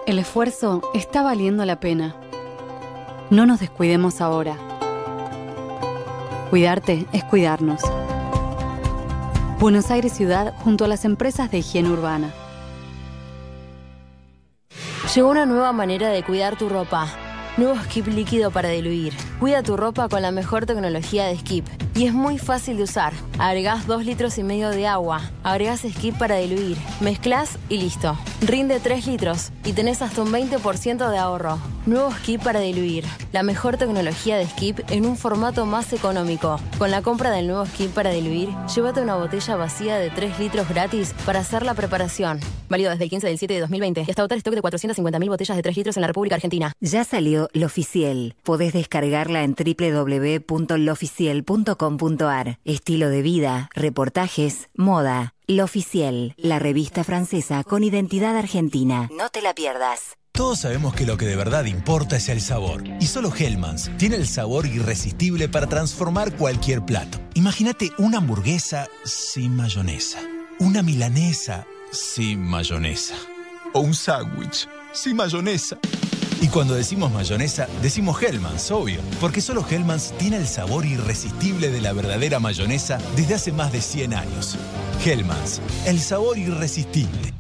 El 0.07 0.19
esfuerzo 0.19 0.83
está 0.93 1.23
valiendo 1.23 1.65
la 1.65 1.81
pena. 1.81 2.17
No 3.31 3.47
nos 3.47 3.61
descuidemos 3.61 4.21
ahora. 4.21 4.59
Cuidarte 6.51 7.07
es 7.15 7.25
cuidarnos. 7.25 7.81
Buenos 9.59 9.91
Aires 9.91 10.13
Ciudad 10.13 10.53
junto 10.59 10.85
a 10.85 10.89
las 10.89 11.07
empresas 11.07 11.51
de 11.51 11.61
higiene 11.61 11.89
urbana. 11.89 12.31
Llegó 15.15 15.31
una 15.31 15.47
nueva 15.47 15.73
manera 15.73 16.11
de 16.11 16.23
cuidar 16.23 16.59
tu 16.59 16.69
ropa. 16.69 17.09
Nuevo 17.57 17.75
Skip 17.85 18.09
líquido 18.09 18.51
para 18.51 18.69
diluir. 18.69 19.15
Cuida 19.41 19.63
tu 19.63 19.79
ropa 19.79 20.11
con 20.11 20.21
la 20.21 20.31
mejor 20.31 20.67
tecnología 20.67 21.25
de 21.25 21.39
Skip. 21.39 21.86
Y 21.97 22.05
es 22.05 22.13
muy 22.13 22.37
fácil 22.37 22.77
de 22.77 22.83
usar. 22.83 23.15
Agregás 23.39 23.87
2 23.87 24.05
litros 24.05 24.37
y 24.37 24.43
medio 24.43 24.69
de 24.69 24.87
agua. 24.87 25.23
Agregás 25.43 25.81
Skip 25.81 26.19
para 26.19 26.37
diluir. 26.37 26.77
Mezclas 27.01 27.59
y 27.71 27.79
listo. 27.79 28.19
Rinde 28.43 28.81
3 28.81 29.07
litros 29.07 29.51
y 29.65 29.73
tenés 29.73 30.03
hasta 30.03 30.21
un 30.21 30.31
20% 30.31 31.11
de 31.11 31.17
ahorro. 31.17 31.59
Nuevo 31.87 32.13
Skip 32.13 32.43
para 32.43 32.61
diluir. 32.61 33.05
La 33.33 33.43
mejor 33.43 33.79
tecnología 33.79 34.37
de 34.37 34.47
Skip 34.47 34.81
en 34.91 35.07
un 35.07 35.17
formato 35.17 35.65
más 35.65 35.91
económico. 35.95 36.61
Con 36.77 36.91
la 36.91 37.01
compra 37.01 37.31
del 37.31 37.47
nuevo 37.47 37.65
Skip 37.65 37.93
para 37.93 38.11
diluir, 38.11 38.51
llévate 38.75 39.01
una 39.01 39.17
botella 39.17 39.57
vacía 39.57 39.97
de 39.97 40.11
3 40.11 40.39
litros 40.39 40.69
gratis 40.69 41.15
para 41.25 41.39
hacer 41.39 41.63
la 41.63 41.73
preparación. 41.73 42.41
Válido 42.69 42.91
desde 42.91 43.05
el 43.05 43.11
15 43.11 43.27
del 43.29 43.39
7 43.39 43.55
de 43.55 43.61
2020 43.61 44.05
y 44.07 44.11
hasta 44.11 44.23
agotar 44.23 44.39
stock 44.39 44.55
de 44.55 44.61
450.000 44.61 45.29
botellas 45.29 45.57
de 45.57 45.63
3 45.63 45.77
litros 45.77 45.97
en 45.97 46.01
la 46.03 46.09
República 46.09 46.35
Argentina. 46.35 46.73
Ya 46.81 47.05
salió 47.05 47.49
Lo 47.53 47.67
Oficial. 47.67 48.35
Podés 48.43 48.73
descargarla 48.73 49.45
en 49.45 49.55
www.looficial.com.ar. 51.87 52.59
Estilo 52.65 53.09
de 53.09 53.23
vida, 53.23 53.69
reportajes, 53.75 54.69
moda. 54.75 55.35
Lo 55.49 55.65
Oficial, 55.65 56.35
la 56.37 56.59
revista 56.59 57.05
francesa 57.05 57.63
con 57.63 57.85
identidad 57.85 58.37
argentina. 58.37 59.09
No 59.17 59.29
te 59.29 59.43
la 59.43 59.55
pierdas. 59.55 60.17
Todos 60.33 60.61
sabemos 60.61 60.95
que 60.95 61.07
lo 61.07 61.17
que 61.17 61.25
de 61.25 61.37
verdad 61.37 61.65
importa 61.65 62.17
es 62.17 62.29
el 62.29 62.41
sabor. 62.41 62.83
Y 63.01 63.07
solo 63.07 63.33
Hellmann's 63.35 63.91
tiene 63.97 64.17
el 64.17 64.27
sabor 64.27 64.67
irresistible 64.67 65.49
para 65.49 65.67
transformar 65.67 66.37
cualquier 66.37 66.85
plato. 66.85 67.19
Imagínate 67.35 67.91
una 67.99 68.19
hamburguesa 68.19 68.89
sin 69.05 69.57
mayonesa. 69.57 70.19
Una 70.59 70.83
milanesa 70.83 71.67
sin 71.91 72.43
mayonesa. 72.43 73.15
O 73.73 73.81
un 73.81 73.95
sándwich 73.95 74.69
sin 74.93 75.17
mayonesa. 75.17 75.79
Y 76.41 76.49
cuando 76.49 76.75
decimos 76.75 77.11
mayonesa, 77.13 77.67
decimos 77.83 78.23
Hellmann's, 78.23 78.71
obvio. 78.71 79.01
Porque 79.21 79.41
solo 79.41 79.65
Hellmann's 79.69 80.13
tiene 80.19 80.37
el 80.37 80.47
sabor 80.47 80.85
irresistible 80.85 81.71
de 81.71 81.81
la 81.81 81.93
verdadera 81.93 82.39
mayonesa 82.39 82.99
desde 83.17 83.35
hace 83.35 83.53
más 83.53 83.73
de 83.73 83.81
100 83.81 84.15
años. 84.15 84.59
Hellmann's, 85.05 85.61
el 85.87 85.99
sabor 85.99 86.37
irresistible. 86.37 87.33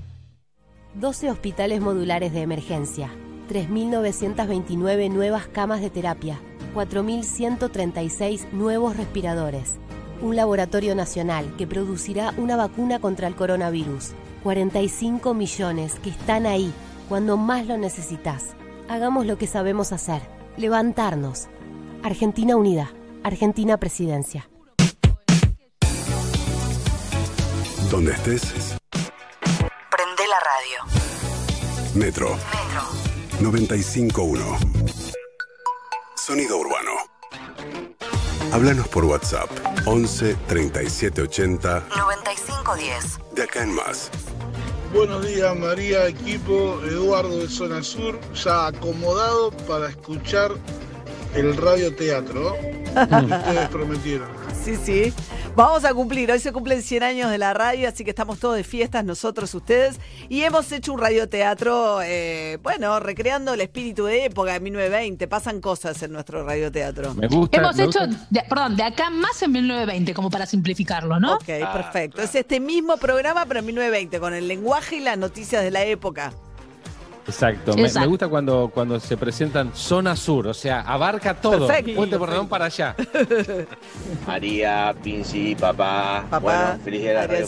12 0.94 1.30
hospitales 1.30 1.82
modulares 1.82 2.32
de 2.32 2.40
emergencia, 2.40 3.10
3.929 3.50 5.10
nuevas 5.10 5.46
camas 5.46 5.82
de 5.82 5.90
terapia, 5.90 6.40
4.136 6.74 8.50
nuevos 8.52 8.96
respiradores, 8.96 9.74
un 10.22 10.36
laboratorio 10.36 10.94
nacional 10.94 11.54
que 11.58 11.66
producirá 11.66 12.32
una 12.38 12.56
vacuna 12.56 12.98
contra 12.98 13.28
el 13.28 13.36
coronavirus, 13.36 14.12
45 14.42 15.34
millones 15.34 15.96
que 15.96 16.08
están 16.08 16.46
ahí 16.46 16.72
cuando 17.10 17.36
más 17.36 17.66
lo 17.66 17.76
necesitas. 17.76 18.56
Hagamos 18.88 19.26
lo 19.26 19.36
que 19.36 19.46
sabemos 19.46 19.92
hacer, 19.92 20.22
levantarnos. 20.56 21.48
Argentina 22.02 22.56
Unida, 22.56 22.92
Argentina 23.24 23.76
Presidencia. 23.78 24.48
Donde 27.90 28.12
estés, 28.12 28.76
Prende 29.90 30.24
la 30.28 30.40
radio. 30.40 31.02
Metro. 31.94 32.30
Metro. 32.30 33.40
951. 33.40 34.44
Sonido 36.14 36.58
urbano. 36.58 36.92
Háblanos 38.52 38.88
por 38.88 39.04
WhatsApp 39.04 39.50
11 39.86 40.34
37 40.46 41.22
80 41.22 41.84
9510. 41.96 43.18
de 43.34 43.42
acá 43.42 43.62
en 43.62 43.74
más. 43.74 44.10
Buenos 44.92 45.26
días 45.26 45.58
María, 45.58 46.06
equipo, 46.06 46.80
Eduardo 46.84 47.38
de 47.38 47.48
Zona 47.48 47.82
Sur, 47.82 48.18
ya 48.34 48.68
acomodado 48.68 49.50
para 49.68 49.88
escuchar 49.88 50.52
el 51.34 51.56
radioteatro 51.56 52.54
que 52.54 53.00
ustedes 53.34 53.68
prometieron. 53.68 54.28
Sí, 54.64 54.76
sí. 54.76 55.12
Vamos 55.56 55.86
a 55.86 55.94
cumplir, 55.94 56.30
hoy 56.30 56.38
se 56.38 56.52
cumplen 56.52 56.82
100 56.82 57.02
años 57.02 57.30
de 57.30 57.38
la 57.38 57.54
radio, 57.54 57.88
así 57.88 58.04
que 58.04 58.10
estamos 58.10 58.38
todos 58.38 58.56
de 58.56 58.62
fiestas, 58.64 59.06
nosotros, 59.06 59.54
ustedes, 59.54 59.98
y 60.28 60.42
hemos 60.42 60.70
hecho 60.70 60.92
un 60.92 61.00
radioteatro, 61.00 62.02
eh, 62.02 62.58
bueno, 62.62 63.00
recreando 63.00 63.54
el 63.54 63.62
espíritu 63.62 64.04
de 64.04 64.26
época 64.26 64.52
de 64.52 64.60
1920, 64.60 65.26
pasan 65.28 65.62
cosas 65.62 66.02
en 66.02 66.12
nuestro 66.12 66.44
radioteatro. 66.44 67.14
Me 67.14 67.26
gusta. 67.26 67.56
Hemos 67.56 67.74
me 67.76 67.84
hecho, 67.84 68.00
gusta- 68.06 68.26
de- 68.28 68.42
perdón, 68.42 68.76
de 68.76 68.82
acá 68.82 69.08
más 69.08 69.40
en 69.42 69.52
1920, 69.52 70.12
como 70.12 70.28
para 70.30 70.44
simplificarlo, 70.44 71.18
¿no? 71.18 71.36
Ok, 71.36 71.46
perfecto. 71.46 72.20
Es 72.20 72.34
este 72.34 72.60
mismo 72.60 72.98
programa, 72.98 73.46
pero 73.46 73.60
en 73.60 73.66
1920, 73.66 74.20
con 74.20 74.34
el 74.34 74.48
lenguaje 74.48 74.96
y 74.96 75.00
las 75.00 75.16
noticias 75.16 75.62
de 75.64 75.70
la 75.70 75.84
época. 75.84 76.34
Exacto. 77.28 77.74
Me, 77.74 77.82
Exacto. 77.82 78.00
me 78.00 78.06
gusta 78.06 78.28
cuando, 78.28 78.70
cuando 78.72 79.00
se 79.00 79.16
presentan 79.16 79.72
zona 79.74 80.14
sur, 80.16 80.46
o 80.46 80.54
sea, 80.54 80.80
abarca 80.82 81.34
todo. 81.34 81.66
Perfecto. 81.66 81.94
Puente 81.94 82.18
Porredón 82.18 82.48
para 82.48 82.66
allá. 82.66 82.94
María, 84.26 84.94
Pinci, 85.02 85.54
papá. 85.54 86.24
Papá, 86.30 86.38
bueno, 86.38 86.84
feliz 86.84 87.00
día 87.00 87.10
de 87.10 87.14
la 87.16 87.26
radio. 87.26 87.44